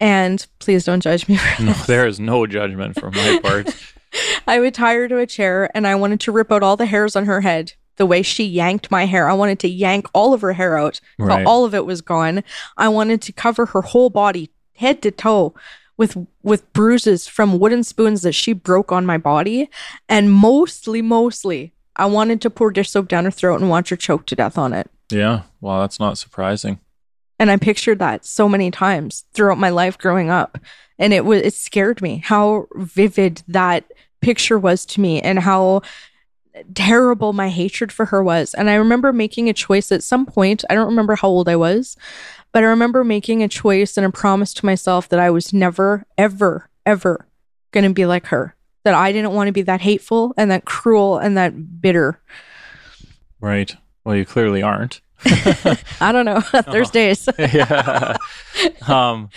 And 0.00 0.44
please 0.60 0.84
don't 0.84 1.00
judge 1.00 1.28
me 1.28 1.36
for 1.36 1.62
No, 1.62 1.72
this. 1.72 1.86
there 1.86 2.06
is 2.06 2.20
no 2.20 2.46
judgment 2.46 2.98
from 2.98 3.14
my 3.14 3.40
part. 3.42 3.74
I 4.46 4.60
would 4.60 4.74
tie 4.74 4.94
her 4.94 5.08
to 5.08 5.18
a 5.18 5.26
chair 5.26 5.70
and 5.74 5.86
I 5.86 5.94
wanted 5.94 6.20
to 6.20 6.32
rip 6.32 6.50
out 6.52 6.62
all 6.62 6.76
the 6.76 6.86
hairs 6.86 7.16
on 7.16 7.26
her 7.26 7.40
head 7.40 7.74
the 7.96 8.06
way 8.06 8.22
she 8.22 8.44
yanked 8.44 8.90
my 8.90 9.04
hair. 9.04 9.28
I 9.28 9.34
wanted 9.34 9.58
to 9.60 9.68
yank 9.68 10.06
all 10.14 10.32
of 10.32 10.40
her 10.40 10.54
hair 10.54 10.78
out. 10.78 11.00
Right. 11.18 11.44
All 11.44 11.64
of 11.64 11.74
it 11.74 11.84
was 11.84 12.00
gone. 12.00 12.42
I 12.76 12.88
wanted 12.88 13.20
to 13.22 13.32
cover 13.32 13.66
her 13.66 13.82
whole 13.82 14.08
body, 14.08 14.50
head 14.76 15.02
to 15.02 15.10
toe, 15.10 15.54
with 15.96 16.16
with 16.42 16.72
bruises 16.72 17.26
from 17.26 17.58
wooden 17.58 17.82
spoons 17.82 18.22
that 18.22 18.32
she 18.32 18.52
broke 18.52 18.90
on 18.92 19.04
my 19.04 19.18
body. 19.18 19.68
And 20.08 20.32
mostly, 20.32 21.02
mostly, 21.02 21.74
I 21.96 22.06
wanted 22.06 22.40
to 22.42 22.50
pour 22.50 22.70
dish 22.70 22.90
soap 22.90 23.08
down 23.08 23.24
her 23.24 23.30
throat 23.30 23.60
and 23.60 23.68
watch 23.68 23.90
her 23.90 23.96
choke 23.96 24.24
to 24.26 24.36
death 24.36 24.56
on 24.56 24.72
it. 24.72 24.90
Yeah. 25.10 25.42
Well, 25.60 25.80
that's 25.80 26.00
not 26.00 26.16
surprising. 26.16 26.78
And 27.40 27.50
I 27.50 27.56
pictured 27.56 27.98
that 27.98 28.24
so 28.24 28.48
many 28.48 28.70
times 28.70 29.24
throughout 29.32 29.58
my 29.58 29.70
life 29.70 29.98
growing 29.98 30.30
up. 30.30 30.58
And 30.98 31.12
it 31.12 31.24
was 31.24 31.42
it 31.42 31.54
scared 31.54 32.00
me 32.00 32.18
how 32.24 32.66
vivid 32.74 33.42
that 33.48 33.84
picture 34.20 34.58
was 34.58 34.84
to 34.86 35.00
me 35.00 35.20
and 35.20 35.38
how 35.38 35.82
terrible 36.74 37.32
my 37.32 37.48
hatred 37.48 37.92
for 37.92 38.06
her 38.06 38.22
was. 38.22 38.54
And 38.54 38.68
I 38.68 38.74
remember 38.74 39.12
making 39.12 39.48
a 39.48 39.52
choice 39.52 39.92
at 39.92 40.02
some 40.02 40.26
point, 40.26 40.64
I 40.68 40.74
don't 40.74 40.88
remember 40.88 41.14
how 41.14 41.28
old 41.28 41.48
I 41.48 41.56
was, 41.56 41.96
But 42.52 42.62
I 42.62 42.66
remember 42.66 43.04
making 43.04 43.42
a 43.42 43.48
choice 43.48 43.96
and 43.96 44.06
a 44.06 44.10
promise 44.10 44.54
to 44.54 44.66
myself 44.66 45.08
that 45.10 45.20
I 45.20 45.30
was 45.30 45.52
never, 45.52 46.06
ever, 46.16 46.68
ever 46.86 47.26
going 47.72 47.84
to 47.84 47.92
be 47.92 48.06
like 48.06 48.26
her. 48.26 48.54
That 48.84 48.94
I 48.94 49.12
didn't 49.12 49.32
want 49.32 49.48
to 49.48 49.52
be 49.52 49.62
that 49.62 49.82
hateful 49.82 50.32
and 50.36 50.50
that 50.50 50.64
cruel 50.64 51.18
and 51.18 51.36
that 51.36 51.80
bitter. 51.80 52.20
Right. 53.40 53.74
Well, 54.04 54.16
you 54.16 54.24
clearly 54.24 54.62
aren't. 54.62 55.00
I 56.00 56.12
don't 56.12 56.24
know. 56.24 56.40
Thursdays. 56.62 57.28
yeah. 57.38 58.16
Um, 58.86 59.30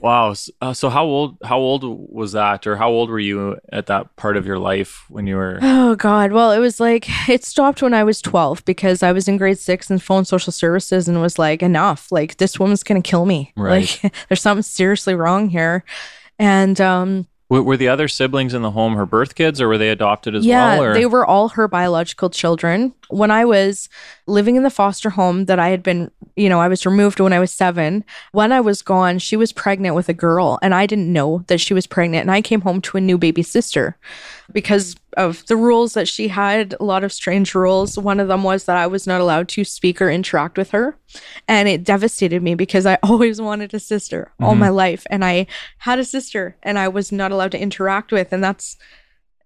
wow. 0.00 0.32
So, 0.32 0.52
uh, 0.60 0.72
so 0.72 0.88
how 0.88 1.04
old 1.04 1.36
how 1.44 1.58
old 1.58 1.84
was 1.84 2.32
that, 2.32 2.66
or 2.66 2.76
how 2.76 2.90
old 2.90 3.10
were 3.10 3.18
you 3.18 3.58
at 3.70 3.86
that 3.86 4.14
part 4.16 4.36
of 4.36 4.46
your 4.46 4.58
life 4.58 5.04
when 5.08 5.26
you 5.26 5.36
were? 5.36 5.58
Oh 5.60 5.96
God. 5.96 6.32
Well, 6.32 6.52
it 6.52 6.58
was 6.58 6.80
like 6.80 7.06
it 7.28 7.44
stopped 7.44 7.82
when 7.82 7.94
I 7.94 8.04
was 8.04 8.22
12 8.22 8.64
because 8.64 9.02
I 9.02 9.12
was 9.12 9.28
in 9.28 9.36
grade 9.36 9.58
six 9.58 9.90
and 9.90 10.02
phone 10.02 10.24
social 10.24 10.52
services 10.52 11.08
and 11.08 11.20
was 11.20 11.38
like, 11.38 11.62
enough. 11.62 12.10
Like 12.10 12.38
this 12.38 12.58
woman's 12.58 12.82
gonna 12.82 13.02
kill 13.02 13.26
me. 13.26 13.52
Right. 13.56 13.98
Like 14.02 14.14
there's 14.28 14.40
something 14.40 14.62
seriously 14.62 15.14
wrong 15.14 15.48
here. 15.50 15.84
And 16.38 16.80
um 16.80 17.26
were 17.60 17.76
the 17.76 17.88
other 17.88 18.08
siblings 18.08 18.54
in 18.54 18.62
the 18.62 18.70
home 18.70 18.94
her 18.94 19.06
birth 19.06 19.34
kids, 19.34 19.60
or 19.60 19.68
were 19.68 19.78
they 19.78 19.90
adopted 19.90 20.34
as 20.34 20.46
yeah, 20.46 20.78
well? 20.78 20.84
Or? 20.84 20.94
they 20.94 21.06
were 21.06 21.26
all 21.26 21.50
her 21.50 21.68
biological 21.68 22.30
children. 22.30 22.94
When 23.08 23.30
I 23.30 23.44
was 23.44 23.88
living 24.26 24.56
in 24.56 24.62
the 24.62 24.70
foster 24.70 25.10
home 25.10 25.44
that 25.44 25.58
I 25.58 25.68
had 25.68 25.82
been, 25.82 26.10
you 26.34 26.48
know, 26.48 26.60
I 26.60 26.68
was 26.68 26.86
removed 26.86 27.20
when 27.20 27.32
I 27.32 27.38
was 27.38 27.52
seven. 27.52 28.04
When 28.32 28.52
I 28.52 28.60
was 28.60 28.80
gone, 28.80 29.18
she 29.18 29.36
was 29.36 29.52
pregnant 29.52 29.94
with 29.94 30.08
a 30.08 30.14
girl, 30.14 30.58
and 30.62 30.74
I 30.74 30.86
didn't 30.86 31.12
know 31.12 31.44
that 31.48 31.60
she 31.60 31.74
was 31.74 31.86
pregnant. 31.86 32.22
And 32.22 32.30
I 32.30 32.40
came 32.40 32.62
home 32.62 32.80
to 32.82 32.96
a 32.96 33.02
new 33.02 33.18
baby 33.18 33.42
sister 33.42 33.98
because 34.52 34.96
of 35.16 35.44
the 35.46 35.56
rules 35.56 35.94
that 35.94 36.08
she 36.08 36.28
had, 36.28 36.74
a 36.80 36.84
lot 36.84 37.04
of 37.04 37.12
strange 37.12 37.54
rules. 37.54 37.98
One 37.98 38.20
of 38.20 38.28
them 38.28 38.42
was 38.42 38.64
that 38.64 38.76
I 38.76 38.86
was 38.86 39.06
not 39.06 39.20
allowed 39.20 39.48
to 39.50 39.64
speak 39.64 40.00
or 40.00 40.10
interact 40.10 40.56
with 40.56 40.70
her. 40.70 40.96
And 41.48 41.68
it 41.68 41.84
devastated 41.84 42.42
me 42.42 42.54
because 42.54 42.86
I 42.86 42.98
always 43.02 43.40
wanted 43.40 43.74
a 43.74 43.80
sister 43.80 44.32
all 44.40 44.54
Mhm. 44.54 44.58
my 44.58 44.68
life. 44.68 45.06
And 45.10 45.24
I 45.24 45.46
had 45.78 45.98
a 45.98 46.04
sister 46.04 46.56
and 46.62 46.78
I 46.78 46.88
was 46.88 47.12
not 47.12 47.32
allowed 47.32 47.52
to 47.52 47.60
interact 47.60 48.12
with. 48.12 48.32
And 48.32 48.42
that's 48.42 48.76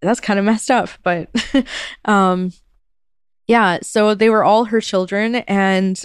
that's 0.02 0.20
kind 0.20 0.38
of 0.38 0.44
messed 0.44 0.70
up. 0.70 0.88
But 1.02 1.28
um 2.04 2.52
yeah, 3.48 3.78
so 3.82 4.14
they 4.14 4.28
were 4.28 4.44
all 4.44 4.66
her 4.66 4.80
children 4.80 5.36
and 5.36 6.02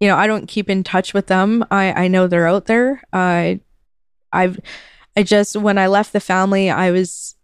you 0.00 0.08
know, 0.08 0.16
I 0.16 0.26
don't 0.26 0.48
keep 0.48 0.70
in 0.70 0.82
touch 0.82 1.12
with 1.14 1.26
them. 1.26 1.64
I 1.70 2.04
I 2.04 2.08
know 2.08 2.26
they're 2.26 2.48
out 2.48 2.66
there. 2.66 3.02
I 3.12 3.60
I've 4.32 4.58
I 5.16 5.22
just 5.22 5.56
when 5.56 5.76
I 5.78 5.86
left 5.88 6.12
the 6.12 6.20
family, 6.20 6.70
I 6.70 6.90
was 6.90 7.34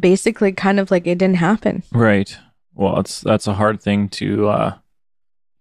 basically 0.00 0.52
kind 0.52 0.78
of 0.80 0.90
like 0.90 1.06
it 1.06 1.18
didn't 1.18 1.36
happen. 1.36 1.82
right. 1.92 2.36
Well, 2.74 3.00
it's 3.00 3.20
that's 3.22 3.46
a 3.48 3.54
hard 3.54 3.82
thing 3.82 4.08
to 4.10 4.48
uh, 4.48 4.74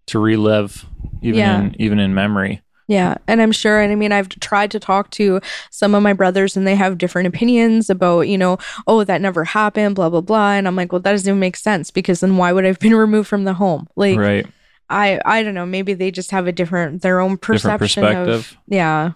to 0.07 0.19
relive, 0.19 0.85
even 1.21 1.39
Yeah. 1.39 1.59
in 1.61 1.75
even 1.79 1.99
in 1.99 2.13
memory. 2.13 2.61
Yeah, 2.89 3.15
and 3.27 3.41
I'm 3.41 3.51
sure 3.51 3.81
and 3.81 3.91
I 3.91 3.95
mean 3.95 4.13
I've 4.13 4.29
tried 4.29 4.71
to 4.71 4.79
talk 4.79 5.09
to 5.11 5.41
some 5.71 5.93
of 5.93 6.01
my 6.03 6.13
brothers 6.13 6.55
and 6.55 6.65
they 6.65 6.75
have 6.75 6.97
different 6.97 7.27
opinions 7.27 7.89
about, 7.89 8.21
you 8.29 8.37
know, 8.37 8.57
oh 8.87 9.03
that 9.03 9.19
never 9.21 9.43
happened, 9.43 9.95
blah 9.95 10.09
blah 10.09 10.21
blah, 10.21 10.51
and 10.53 10.67
I'm 10.67 10.75
like, 10.77 10.93
well 10.93 11.01
that 11.01 11.11
doesn't 11.11 11.27
even 11.29 11.39
make 11.39 11.57
sense 11.57 11.91
because 11.91 12.21
then 12.21 12.37
why 12.37 12.53
would 12.53 12.63
I 12.63 12.67
have 12.67 12.79
been 12.79 12.95
removed 13.05 13.27
from 13.27 13.43
the 13.43 13.53
home? 13.53 13.87
Like 13.97 14.17
right. 14.17 14.47
I 14.89 15.19
I 15.25 15.43
don't 15.43 15.53
know, 15.53 15.65
maybe 15.65 15.93
they 15.95 16.11
just 16.11 16.31
have 16.31 16.47
a 16.47 16.53
different 16.53 17.01
their 17.01 17.19
own 17.19 17.37
perception 17.37 18.05
of 18.05 18.09
perspective. 18.13 18.57
yeah. 18.67 19.11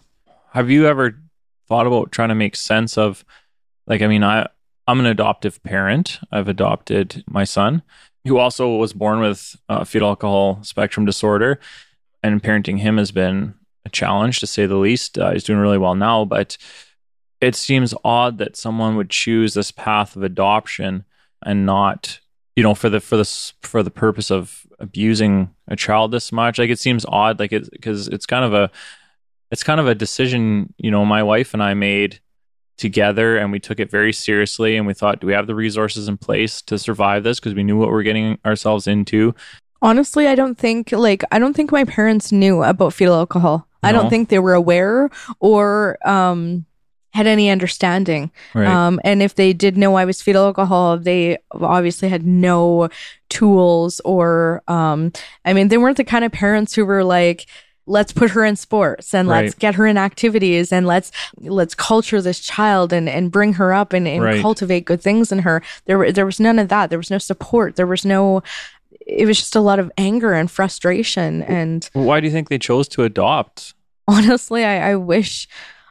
Have 0.51 0.69
you 0.69 0.85
ever 0.87 1.17
thought 1.69 1.87
about 1.87 2.11
trying 2.11 2.27
to 2.29 2.35
make 2.35 2.57
sense 2.57 2.97
of 2.97 3.23
like 3.87 4.01
I 4.01 4.07
mean 4.07 4.23
I 4.23 4.47
I'm 4.85 4.99
an 4.99 5.05
adoptive 5.05 5.63
parent. 5.63 6.19
I've 6.29 6.49
adopted 6.49 7.23
my 7.25 7.45
son 7.45 7.83
who 8.25 8.37
also 8.37 8.75
was 8.75 8.91
born 8.91 9.21
with 9.21 9.55
uh, 9.69 9.85
fetal 9.85 10.09
alcohol 10.09 10.59
spectrum 10.63 11.05
disorder 11.05 11.57
and 12.23 12.41
parenting 12.41 12.79
him 12.79 12.97
has 12.97 13.11
been 13.11 13.55
a 13.85 13.89
challenge 13.89 14.39
to 14.39 14.47
say 14.47 14.65
the 14.65 14.75
least. 14.75 15.17
Uh, 15.17 15.31
he's 15.31 15.43
doing 15.43 15.59
really 15.59 15.77
well 15.77 15.95
now, 15.95 16.25
but 16.25 16.57
it 17.39 17.55
seems 17.55 17.93
odd 18.03 18.37
that 18.37 18.55
someone 18.55 18.95
would 18.95 19.09
choose 19.09 19.53
this 19.53 19.71
path 19.71 20.15
of 20.15 20.23
adoption 20.23 21.05
and 21.43 21.65
not 21.65 22.19
you 22.55 22.63
know 22.63 22.75
for 22.75 22.89
the 22.89 22.99
for 22.99 23.17
the 23.17 23.53
for 23.61 23.81
the 23.81 23.89
purpose 23.89 24.29
of 24.29 24.67
abusing 24.79 25.49
a 25.67 25.75
child 25.75 26.11
this 26.11 26.31
much. 26.31 26.59
Like 26.59 26.69
it 26.69 26.79
seems 26.79 27.05
odd 27.07 27.39
like 27.39 27.51
it 27.51 27.69
because 27.71 28.07
it's 28.07 28.25
kind 28.25 28.45
of 28.45 28.53
a 28.53 28.69
it's 29.49 29.63
kind 29.63 29.79
of 29.79 29.87
a 29.87 29.95
decision 29.95 30.73
you 30.77 30.91
know 30.91 31.05
my 31.05 31.21
wife 31.23 31.53
and 31.53 31.61
i 31.61 31.73
made 31.73 32.21
together 32.81 33.37
and 33.37 33.51
we 33.51 33.59
took 33.59 33.79
it 33.79 33.91
very 33.91 34.11
seriously 34.11 34.75
and 34.75 34.87
we 34.87 34.93
thought 34.93 35.19
do 35.19 35.27
we 35.27 35.33
have 35.33 35.45
the 35.45 35.53
resources 35.53 36.07
in 36.07 36.17
place 36.17 36.63
to 36.63 36.79
survive 36.79 37.23
this? 37.23 37.39
Because 37.39 37.53
we 37.53 37.63
knew 37.63 37.77
what 37.77 37.89
we 37.89 37.93
we're 37.93 38.03
getting 38.03 38.39
ourselves 38.43 38.87
into 38.87 39.35
Honestly, 39.81 40.27
I 40.27 40.35
don't 40.35 40.57
think 40.57 40.91
like 40.91 41.23
I 41.31 41.39
don't 41.39 41.55
think 41.55 41.71
my 41.71 41.83
parents 41.85 42.31
knew 42.31 42.63
about 42.63 42.93
fetal 42.93 43.15
alcohol. 43.15 43.67
I 43.83 43.91
don't 43.91 44.09
think 44.11 44.29
they 44.29 44.37
were 44.37 44.53
aware 44.53 45.09
or 45.39 45.97
um 46.07 46.65
had 47.13 47.27
any 47.27 47.49
understanding. 47.49 48.31
right 48.53 48.67
Um, 48.67 49.01
and 49.03 49.21
if 49.21 49.35
they 49.35 49.51
did 49.53 49.75
know 49.77 49.95
I 49.95 50.05
was 50.05 50.21
fetal 50.21 50.45
alcohol, 50.45 50.97
they 50.97 51.37
obviously 51.51 52.07
had 52.07 52.25
no 52.25 52.87
tools 53.29 53.99
or, 54.05 54.61
um, 54.69 55.11
I 55.43 55.51
mean, 55.51 55.67
they 55.67 55.77
weren't 55.77 55.97
the 55.97 56.05
kind 56.05 56.23
of 56.23 56.31
parents 56.31 56.73
who 56.73 56.85
were 56.85 57.03
like, 57.03 57.47
let's 57.85 58.13
put 58.13 58.29
her 58.31 58.45
in 58.45 58.55
sports 58.55 59.13
and 59.13 59.27
let's 59.27 59.55
get 59.55 59.75
her 59.75 59.85
in 59.87 59.97
activities 59.97 60.71
and 60.71 60.85
let's 60.87 61.11
let's 61.39 61.75
culture 61.75 62.21
this 62.21 62.39
child 62.39 62.93
and 62.93 63.09
and 63.09 63.31
bring 63.31 63.53
her 63.53 63.73
up 63.73 63.91
and, 63.91 64.07
and 64.07 64.23
Right. 64.23 64.41
cultivate 64.41 64.85
good 64.85 65.01
things 65.01 65.31
in 65.31 65.39
her 65.39 65.61
there 65.85 65.97
were 65.97 66.11
there 66.11 66.25
was 66.25 66.39
none 66.39 66.59
of 66.59 66.69
that 66.69 66.89
there 66.91 66.99
was 66.99 67.09
no 67.11 67.17
support 67.17 67.75
there 67.75 67.87
was 67.87 68.05
no 68.05 68.43
it 69.11 69.25
was 69.25 69.37
just 69.37 69.55
a 69.55 69.61
lot 69.61 69.77
of 69.79 69.91
anger 69.97 70.33
and 70.33 70.49
frustration 70.49 71.43
and 71.43 71.89
why 71.93 72.19
do 72.19 72.27
you 72.27 72.31
think 72.33 72.47
they 72.49 72.57
chose 72.59 72.87
to 72.87 73.03
adopt 73.03 73.73
honestly, 74.07 74.65
I, 74.65 74.91
I 74.91 74.95
wish 74.95 75.47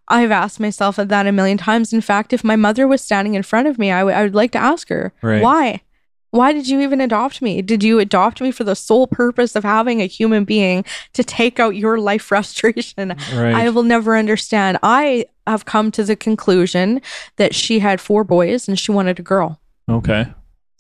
I've 0.09 0.31
asked 0.33 0.59
myself 0.61 0.97
that 0.97 1.27
a 1.27 1.33
million 1.33 1.57
times. 1.57 1.93
In 1.93 2.01
fact, 2.01 2.33
if 2.33 2.43
my 2.43 2.57
mother 2.57 2.87
was 2.89 3.01
standing 3.01 3.35
in 3.35 3.43
front 3.45 3.69
of 3.69 3.79
me, 3.79 3.93
I, 3.93 4.01
w- 4.01 4.17
I 4.17 4.23
would 4.25 4.35
like 4.35 4.51
to 4.53 4.59
ask 4.59 4.89
her, 4.89 5.13
Right. 5.23 5.41
why? 5.43 5.81
Why 6.33 6.53
did 6.53 6.69
you 6.69 6.81
even 6.81 7.01
adopt 7.01 7.41
me? 7.41 7.63
Did 7.63 7.83
you 7.83 7.99
adopt 7.99 8.41
me 8.41 8.51
for 8.51 8.65
the 8.65 8.75
sole 8.77 9.07
purpose 9.07 9.57
of 9.57 9.65
having 9.65 10.01
a 10.03 10.07
human 10.07 10.45
being 10.45 10.85
to 11.15 11.25
take 11.25 11.59
out 11.61 11.77
your 11.77 11.99
life 11.99 12.23
frustration? 12.23 13.15
right 13.35 13.55
I 13.55 13.71
will 13.71 13.85
never 13.85 14.17
understand. 14.17 14.79
I 14.83 15.27
have 15.47 15.65
come 15.65 15.91
to 15.93 16.05
the 16.05 16.17
conclusion 16.17 17.01
that 17.37 17.55
she 17.55 17.79
had 17.79 18.01
four 18.01 18.23
boys 18.25 18.69
and 18.69 18.79
she 18.79 18.93
wanted 18.93 19.19
a 19.19 19.23
girl. 19.23 19.61
okay 19.89 20.27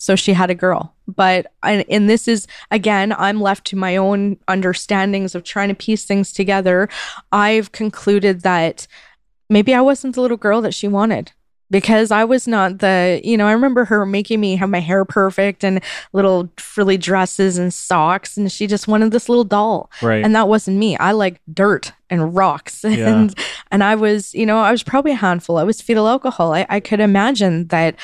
So 0.00 0.16
she 0.16 0.32
had 0.32 0.48
a 0.48 0.54
girl. 0.54 0.94
But, 1.06 1.52
and, 1.62 1.84
and 1.90 2.08
this 2.08 2.26
is, 2.26 2.46
again, 2.70 3.12
I'm 3.12 3.38
left 3.38 3.66
to 3.66 3.76
my 3.76 3.98
own 3.98 4.38
understandings 4.48 5.34
of 5.34 5.44
trying 5.44 5.68
to 5.68 5.74
piece 5.74 6.06
things 6.06 6.32
together. 6.32 6.88
I've 7.32 7.72
concluded 7.72 8.40
that 8.40 8.86
maybe 9.50 9.74
I 9.74 9.82
wasn't 9.82 10.14
the 10.14 10.22
little 10.22 10.38
girl 10.38 10.62
that 10.62 10.72
she 10.72 10.88
wanted 10.88 11.32
because 11.70 12.10
I 12.10 12.24
was 12.24 12.48
not 12.48 12.78
the, 12.78 13.20
you 13.22 13.36
know, 13.36 13.46
I 13.46 13.52
remember 13.52 13.84
her 13.84 14.06
making 14.06 14.40
me 14.40 14.56
have 14.56 14.70
my 14.70 14.80
hair 14.80 15.04
perfect 15.04 15.62
and 15.64 15.82
little 16.14 16.48
frilly 16.56 16.96
dresses 16.96 17.58
and 17.58 17.72
socks. 17.72 18.38
And 18.38 18.50
she 18.50 18.66
just 18.66 18.88
wanted 18.88 19.12
this 19.12 19.28
little 19.28 19.44
doll. 19.44 19.90
right 20.00 20.24
And 20.24 20.34
that 20.34 20.48
wasn't 20.48 20.78
me. 20.78 20.96
I 20.96 21.12
like 21.12 21.42
dirt 21.52 21.92
and 22.08 22.34
rocks. 22.34 22.84
Yeah. 22.88 23.08
And, 23.08 23.38
and 23.70 23.84
I 23.84 23.96
was, 23.96 24.34
you 24.34 24.46
know, 24.46 24.60
I 24.60 24.70
was 24.70 24.82
probably 24.82 25.12
a 25.12 25.16
handful. 25.16 25.58
I 25.58 25.62
was 25.62 25.82
fetal 25.82 26.08
alcohol. 26.08 26.54
I, 26.54 26.64
I 26.70 26.80
could 26.80 27.00
imagine 27.00 27.66
that 27.68 27.96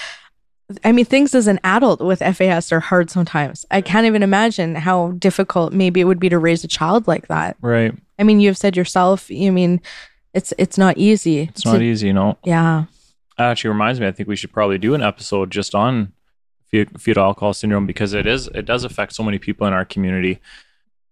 I 0.84 0.92
mean, 0.92 1.04
things 1.04 1.34
as 1.34 1.46
an 1.46 1.60
adult 1.62 2.00
with 2.00 2.18
FAS 2.18 2.72
are 2.72 2.80
hard 2.80 3.10
sometimes. 3.10 3.64
I 3.70 3.80
can't 3.80 4.06
even 4.06 4.22
imagine 4.22 4.74
how 4.74 5.12
difficult 5.12 5.72
maybe 5.72 6.00
it 6.00 6.04
would 6.04 6.18
be 6.18 6.28
to 6.28 6.38
raise 6.38 6.64
a 6.64 6.68
child 6.68 7.06
like 7.06 7.28
that. 7.28 7.56
right 7.60 7.94
I 8.18 8.22
mean, 8.24 8.40
you've 8.40 8.56
said 8.58 8.76
yourself. 8.76 9.30
You 9.30 9.52
mean 9.52 9.80
it's 10.34 10.52
it's 10.58 10.76
not 10.76 10.98
easy. 10.98 11.40
it's 11.42 11.64
not 11.64 11.80
easy 11.80 12.08
you 12.08 12.12
know 12.12 12.36
Yeah, 12.44 12.84
That 13.38 13.50
actually 13.50 13.70
reminds 13.70 13.98
me 14.00 14.06
i 14.06 14.12
think 14.12 14.28
we 14.28 14.36
should 14.36 14.52
probably 14.52 14.76
do 14.76 14.94
an 14.94 15.02
episode 15.02 15.50
just 15.50 15.74
on 15.74 16.12
fetal 16.70 17.22
alcohol 17.24 17.54
syndrome 17.54 17.86
because 17.86 18.12
it 18.12 18.26
is 18.26 18.48
it 18.48 18.66
does 18.66 18.84
affect 18.84 19.14
so 19.14 19.22
many 19.22 19.38
people 19.38 19.66
in 19.66 19.72
our 19.72 19.86
community 19.86 20.40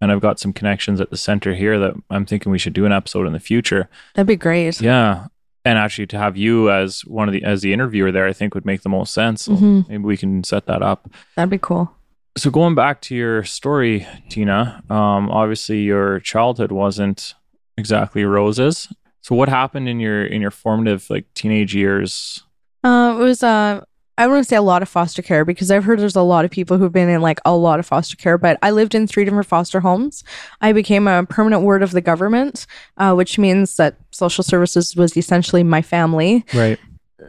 and 0.01 0.13
i've 0.13 0.21
got 0.21 0.39
some 0.39 0.53
connections 0.53 1.01
at 1.01 1.09
the 1.09 1.17
center 1.17 1.55
here 1.55 1.79
that 1.79 1.95
i'm 2.11 2.27
thinking 2.27 2.53
we 2.53 2.59
should 2.59 2.75
do 2.75 2.85
an 2.85 2.93
episode 2.93 3.27
in 3.27 3.33
the 3.33 3.41
future 3.41 3.89
that'd 4.15 4.27
be 4.27 4.37
great. 4.37 4.79
yeah 4.83 5.29
and 5.64 5.78
actually 5.78 6.06
to 6.09 6.18
have 6.18 6.37
you 6.37 6.71
as 6.71 7.00
one 7.06 7.28
of 7.28 7.33
the 7.33 7.42
as 7.44 7.62
the 7.62 7.73
interviewer 7.73 8.12
there 8.12 8.26
i 8.26 8.33
think 8.33 8.54
would 8.54 8.66
make 8.66 8.83
the 8.83 8.88
most 8.88 9.12
sense 9.14 9.42
so 9.44 9.52
Mhm. 9.52 9.88
maybe 9.88 10.04
we 10.04 10.16
can 10.16 10.44
set 10.44 10.66
that 10.66 10.83
up 10.83 11.09
That'd 11.37 11.50
be 11.50 11.59
cool. 11.59 11.90
so 12.37 12.50
going 12.50 12.75
back 12.75 13.00
to 13.02 13.14
your 13.14 13.44
story 13.44 14.06
tina 14.28 14.83
um, 14.90 15.30
obviously 15.30 15.83
your 15.83 16.21
childhood 16.21 16.73
wasn't 16.73 17.35
exactly 17.78 18.25
roses 18.25 18.88
so 19.23 19.35
what 19.35 19.49
happened 19.49 19.88
in 19.88 20.00
your 20.00 20.25
in 20.25 20.40
your 20.42 20.50
formative 20.50 21.09
like 21.11 21.25
teenage 21.35 21.75
years 21.75 22.42
Uh, 22.85 23.16
it 23.18 23.23
was 23.23 23.42
uh, 23.42 23.80
I 24.16 24.26
want 24.28 24.44
to 24.44 24.49
say 24.49 24.56
a 24.56 24.62
lot 24.62 24.83
of 24.83 24.88
foster 24.88 25.23
care 25.23 25.44
because 25.44 25.71
I've 25.71 25.85
heard 25.85 25.99
there's 25.99 26.14
a 26.14 26.23
lot 26.23 26.44
of 26.44 26.50
people 26.50 26.78
who've 26.78 26.92
been 26.92 27.09
in 27.09 27.21
like 27.21 27.40
a 27.44 27.56
lot 27.56 27.80
of 27.80 27.87
foster 27.87 28.16
care, 28.16 28.38
but 28.38 28.59
I 28.62 28.71
lived 28.71 28.94
in 28.94 29.06
three 29.06 29.25
different 29.25 29.47
foster 29.47 29.80
homes. 29.80 30.23
I 30.61 30.73
became 30.73 31.09
a 31.09 31.26
permanent 31.26 31.62
ward 31.62 31.83
of 31.83 31.90
the 31.90 32.00
government, 32.00 32.66
uh, 32.97 33.14
which 33.14 33.38
means 33.38 33.76
that 33.76 33.97
social 34.12 34.44
services 34.44 34.94
was 34.94 35.16
essentially 35.16 35.64
my 35.64 35.83
family. 35.83 36.44
right 36.54 36.78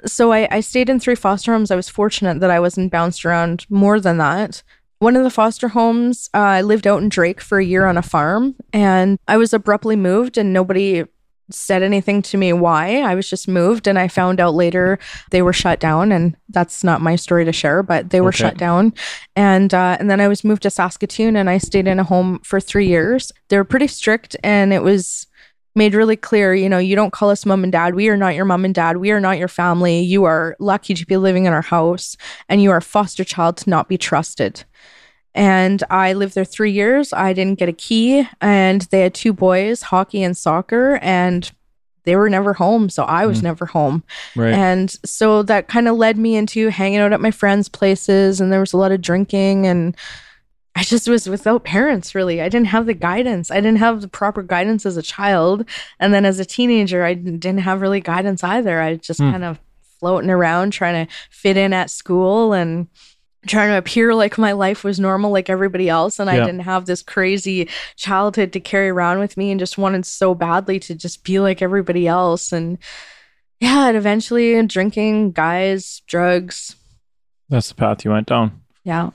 so 0.06 0.32
I, 0.32 0.48
I 0.52 0.60
stayed 0.60 0.90
in 0.90 1.00
three 1.00 1.16
foster 1.16 1.54
homes. 1.54 1.72
I 1.72 1.76
was 1.76 1.90
fortunate 1.90 2.40
that 2.40 2.52
I 2.52 2.60
wasn't 2.60 2.92
bounced 2.92 3.26
around 3.26 3.66
more 3.70 4.00
than 4.00 4.18
that. 4.18 4.64
One 5.00 5.16
of 5.16 5.24
the 5.24 5.30
foster 5.30 5.70
homes, 5.70 6.30
uh, 6.34 6.40
I 6.40 6.62
lived 6.62 6.88
out 6.88 7.02
in 7.02 7.10
Drake 7.10 7.42
for 7.42 7.60
a 7.60 7.66
year 7.66 7.86
on 7.86 7.98
a 7.98 8.02
farm, 8.02 8.56
and 8.72 9.20
I 9.28 9.38
was 9.38 9.54
abruptly 9.54 9.96
moved, 9.96 10.38
and 10.38 10.54
nobody 10.54 11.04
said 11.52 11.84
anything 11.84 12.22
to 12.24 12.38
me 12.38 12.54
why. 12.54 13.02
I 13.02 13.16
was 13.16 13.30
just 13.30 13.48
moved, 13.48 13.88
and 13.88 14.00
I 14.00 14.08
found 14.08 14.40
out 14.40 14.54
later 14.56 15.00
they 15.32 15.42
were 15.42 15.54
shut 15.54 15.80
down, 15.80 16.12
and 16.12 16.36
that's 16.50 16.84
not 16.84 17.02
my 17.02 17.16
story 17.16 17.46
to 17.46 17.52
share, 17.54 17.84
but 17.84 18.10
they 18.10 18.22
were 18.22 18.30
Okay. 18.30 18.38
shut 18.38 18.58
down. 18.58 18.94
And 19.36 19.74
uh, 19.74 19.98
and 20.00 20.10
then 20.10 20.20
I 20.22 20.28
was 20.28 20.44
moved 20.44 20.64
to 20.64 20.70
Saskatoon, 20.70 21.36
and 21.36 21.50
I 21.50 21.58
stayed 21.58 21.88
in 21.88 22.00
a 22.00 22.04
home 22.04 22.40
for 22.44 22.60
three 22.60 22.88
years. 22.88 23.32
They 23.50 23.58
were 23.58 23.64
pretty 23.64 23.88
strict, 23.88 24.36
and 24.44 24.74
it 24.74 24.84
was 24.84 25.28
made 25.78 25.94
really 25.94 26.16
clear, 26.16 26.56
you 26.56 26.70
know, 26.70 26.78
you 26.78 26.96
don't 26.96 27.12
call 27.12 27.30
us 27.30 27.46
mom 27.46 27.64
and 27.64 27.72
dad. 27.72 27.96
We 27.96 28.08
are 28.08 28.16
not 28.16 28.34
your 28.34 28.46
mom 28.46 28.64
and 28.64 28.74
dad. 28.74 28.96
We 28.96 29.12
are 29.12 29.20
not 29.20 29.38
your 29.38 29.50
family. 29.50 30.00
You 30.00 30.24
are 30.24 30.56
lucky 30.58 30.94
to 30.94 31.06
be 31.06 31.18
living 31.18 31.44
in 31.44 31.52
our 31.52 31.62
house 31.62 32.16
and 32.48 32.64
you 32.64 32.72
are 32.72 32.78
a 32.78 32.82
foster 32.82 33.26
child 33.26 33.58
to 33.58 33.70
not 33.70 33.90
be 33.90 33.98
trusted. 33.98 34.64
And 35.36 35.84
I 35.90 36.14
lived 36.14 36.34
there 36.34 36.46
three 36.46 36.72
years. 36.72 37.12
I 37.14 37.34
didn't 37.34 37.60
get 37.60 37.70
a 37.70 37.74
key, 37.74 38.28
and 38.42 38.82
they 38.90 39.02
had 39.02 39.14
two 39.14 39.34
boys, 39.34 39.84
hockey 39.84 40.24
and 40.24 40.36
soccer, 40.36 40.98
and 41.02 41.52
they 42.06 42.16
were 42.16 42.30
never 42.30 42.54
home. 42.54 42.88
So 42.90 43.04
I 43.04 43.26
was 43.26 43.40
Mm. 43.40 43.44
never 43.44 43.66
home. 43.66 44.04
Right. 44.36 44.54
And 44.54 44.90
so 45.06 45.44
that 45.44 45.68
kind 45.68 45.88
of 45.88 45.98
led 45.98 46.18
me 46.18 46.36
into 46.36 46.70
hanging 46.70 47.00
out 47.00 47.12
at 47.14 47.20
my 47.22 47.32
friends' 47.32 47.68
places, 47.68 48.40
and 48.40 48.52
there 48.52 48.60
was 48.62 48.74
a 48.74 48.78
lot 48.78 48.92
of 48.94 49.02
drinking, 49.02 49.68
and 49.68 49.96
I 50.78 50.84
just 50.84 51.08
was 51.10 51.28
without 51.28 51.64
parents, 51.64 52.14
really. 52.16 52.42
I 52.42 52.50
didn't 52.50 52.68
have 52.68 52.86
the 52.86 52.94
guidance. 52.94 53.50
I 53.52 53.56
didn't 53.56 53.78
have 53.78 54.02
the 54.02 54.08
proper 54.08 54.42
guidance 54.44 54.86
as 54.86 54.98
a 54.98 55.02
child. 55.02 55.66
And 56.02 56.14
then 56.14 56.26
as 56.26 56.38
a 56.40 56.44
teenager, 56.46 57.04
I 57.04 57.14
didn't 57.14 57.60
have 57.60 57.80
really 57.82 58.02
guidance 58.02 58.44
either. 58.44 58.82
I 58.82 58.96
just 58.96 59.20
Hmm. 59.22 59.32
kind 59.32 59.44
of 59.46 59.60
floating 60.00 60.30
around 60.30 60.72
trying 60.72 61.06
to 61.08 61.14
fit 61.30 61.56
in 61.56 61.72
at 61.72 61.90
school 61.90 62.52
and 62.54 62.88
trying 63.48 63.70
to 63.70 63.78
appear 63.78 64.14
like 64.16 64.38
my 64.38 64.52
life 64.52 64.84
was 64.84 65.00
normal 65.00 65.32
like 65.32 65.50
everybody 65.50 65.90
else 65.90 66.20
and 66.20 66.30
I 66.30 66.38
didn't 66.38 66.62
have 66.62 66.86
this 66.86 67.04
crazy 67.04 67.70
childhood 67.96 68.54
to 68.54 68.60
carry 68.60 68.90
around 68.90 69.20
with 69.20 69.38
me 69.38 69.52
and 69.52 69.60
just 69.60 69.78
wanted 69.78 70.06
so 70.06 70.34
badly 70.34 70.80
to 70.82 70.96
just 70.96 71.24
be 71.24 71.40
like 71.40 71.62
everybody 71.62 72.08
else 72.08 72.52
and 72.52 72.78
yeah, 73.60 73.88
and 73.88 73.98
eventually 73.98 74.62
drinking, 74.68 75.32
guys, 75.32 76.02
drugs. 76.08 76.76
That's 77.50 77.70
the 77.70 77.76
path 77.76 78.04
you 78.04 78.12
went 78.12 78.28
down. 78.28 78.62
Yeah. 78.84 79.12